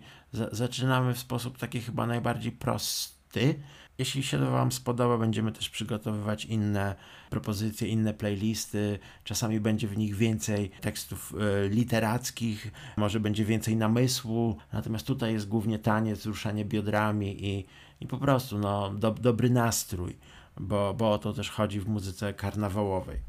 zaczynamy 0.52 1.14
w 1.14 1.20
sposób 1.20 1.58
taki 1.58 1.82
chyba 1.82 2.08
najbardziej 2.08 2.52
prosty 2.52 3.56
Jeśli 3.98 4.24
się 4.24 4.38
Wam 4.38 4.72
spodoba, 4.72 5.18
będziemy 5.18 5.52
też 5.52 5.70
przygotowywać 5.70 6.46
inne 6.46 6.96
propozycje, 7.30 7.88
inne 7.88 8.14
playlisty. 8.14 9.00
Czasami 9.24 9.60
będzie 9.60 9.88
w 9.88 9.98
nich 9.98 10.16
więcej 10.16 10.72
tekstów 10.82 11.34
e, 11.66 11.70
literackich, 11.70 12.72
może 12.98 13.20
będzie 13.20 13.46
więcej 13.46 13.76
namysłu. 13.76 14.58
Natomiast 14.74 15.08
tutaj 15.08 15.34
jest 15.34 15.48
głównie 15.48 15.80
taniec, 15.80 16.26
ruszanie 16.26 16.66
biodrami 16.66 17.46
i, 17.46 17.66
i 18.02 18.08
po 18.08 18.18
prostu 18.18 18.60
no, 18.60 18.94
do, 18.94 19.12
dobry 19.12 19.50
nastrój, 19.50 20.18
bo, 20.60 20.94
bo 20.94 21.12
o 21.12 21.18
to 21.18 21.34
też 21.34 21.50
chodzi 21.50 21.80
w 21.80 21.88
muzyce 21.88 22.34
karnawałowej. 22.34 23.20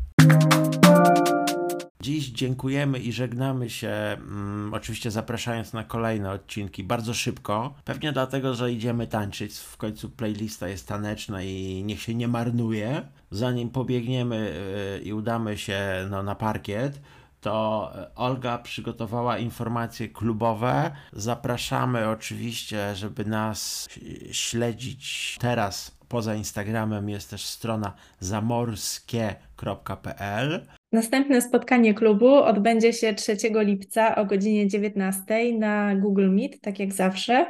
Dziś 2.04 2.28
dziękujemy 2.28 2.98
i 2.98 3.12
żegnamy 3.12 3.70
się, 3.70 3.88
mm, 3.88 4.74
oczywiście 4.74 5.10
zapraszając 5.10 5.72
na 5.72 5.84
kolejne 5.84 6.30
odcinki 6.30 6.84
bardzo 6.84 7.14
szybko. 7.14 7.74
Pewnie 7.84 8.12
dlatego, 8.12 8.54
że 8.54 8.72
idziemy 8.72 9.06
tańczyć. 9.06 9.58
W 9.58 9.76
końcu 9.76 10.10
playlista 10.10 10.68
jest 10.68 10.88
taneczna 10.88 11.42
i 11.42 11.82
niech 11.86 12.02
się 12.02 12.14
nie 12.14 12.28
marnuje. 12.28 13.08
Zanim 13.30 13.70
pobiegniemy 13.70 14.54
yy, 14.98 15.04
i 15.04 15.12
udamy 15.12 15.58
się 15.58 16.06
no, 16.10 16.22
na 16.22 16.34
parkiet, 16.34 17.00
to 17.40 17.92
Olga 18.14 18.58
przygotowała 18.58 19.38
informacje 19.38 20.08
klubowe. 20.08 20.90
Zapraszamy 21.12 22.08
oczywiście, 22.08 22.96
żeby 22.96 23.24
nas 23.24 23.88
śledzić 24.32 25.36
teraz. 25.40 25.96
Poza 26.14 26.34
Instagramem 26.34 27.08
jest 27.08 27.30
też 27.30 27.44
strona 27.44 27.94
zamorskie.pl. 28.20 30.66
Następne 30.92 31.42
spotkanie 31.42 31.94
klubu 31.94 32.34
odbędzie 32.34 32.92
się 32.92 33.14
3 33.14 33.36
lipca 33.54 34.16
o 34.16 34.24
godzinie 34.24 34.68
19 34.68 35.24
na 35.58 35.96
Google 35.96 36.30
Meet, 36.30 36.60
tak 36.60 36.78
jak 36.78 36.92
zawsze, 36.92 37.46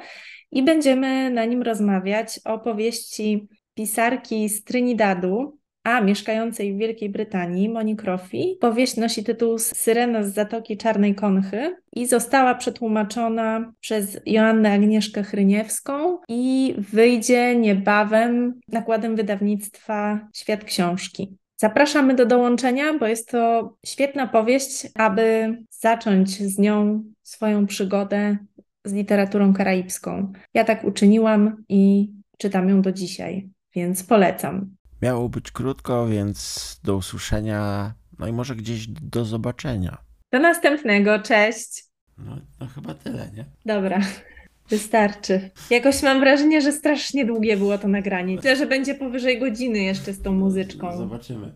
i 0.51 0.62
będziemy 0.62 1.31
na 1.31 1.45
nim 1.45 1.62
rozmawiać 1.62 2.41
o 2.45 2.59
powieści 2.59 3.49
pisarki 3.75 4.49
z 4.49 4.65
Trinidadu, 4.65 5.59
a 5.85 6.01
mieszkającej 6.01 6.74
w 6.74 6.78
Wielkiej 6.78 7.11
Brytanii, 7.11 7.68
Moni 7.68 7.97
Crofi. 7.97 8.57
Powieść 8.61 8.97
nosi 8.97 9.24
tytuł 9.24 9.59
Syrena 9.59 10.22
z 10.22 10.35
Zatoki 10.35 10.76
Czarnej 10.76 11.14
Konchy 11.14 11.76
i 11.93 12.07
została 12.07 12.55
przetłumaczona 12.55 13.72
przez 13.80 14.20
Joannę 14.26 14.72
Agnieszkę 14.72 15.22
Chryniewską 15.22 16.18
i 16.28 16.74
wyjdzie 16.78 17.57
niebawem 17.57 18.61
nakładem 18.68 19.16
wydawnictwa 19.16 20.28
Świat 20.35 20.64
Książki. 20.64 21.37
Zapraszamy 21.57 22.14
do 22.14 22.26
dołączenia, 22.26 22.99
bo 22.99 23.07
jest 23.07 23.28
to 23.28 23.74
świetna 23.87 24.26
powieść, 24.26 24.89
aby 24.95 25.57
zacząć 25.70 26.30
z 26.30 26.59
nią 26.59 27.05
swoją 27.22 27.66
przygodę 27.66 28.37
z 28.85 28.93
literaturą 28.93 29.53
karaibską. 29.53 30.32
Ja 30.55 30.64
tak 30.64 30.85
uczyniłam 30.85 31.64
i 31.68 32.11
czytam 32.39 32.68
ją 32.68 32.82
do 32.82 32.93
dzisiaj, 32.93 33.49
więc 33.74 34.05
polecam. 34.05 34.74
Miało 35.05 35.28
być 35.28 35.50
krótko, 35.50 36.07
więc 36.07 36.80
do 36.84 36.96
usłyszenia, 36.96 37.94
no 38.18 38.26
i 38.28 38.32
może 38.32 38.57
gdzieś 38.57 38.86
do 38.86 39.24
zobaczenia. 39.24 39.98
Do 40.32 40.38
następnego, 40.38 41.18
cześć. 41.18 41.84
No, 42.18 42.36
no 42.61 42.66
chyba 42.66 42.94
tyle, 42.94 43.30
nie? 43.36 43.44
Dobra. 43.66 44.00
Wystarczy. 44.70 45.50
Jakoś 45.70 46.02
mam 46.02 46.20
wrażenie, 46.20 46.61
że 46.61 46.72
strasznie 46.72 47.24
długie 47.24 47.57
było 47.57 47.78
to 47.78 47.88
nagranie. 47.88 48.36
Myślę, 48.36 48.57
że 48.57 48.66
będzie 48.66 48.94
powyżej 48.94 49.40
godziny 49.40 49.78
jeszcze 49.78 50.12
z 50.12 50.22
tą 50.22 50.32
muzyczką. 50.32 50.96
Zobaczymy. 50.96 51.52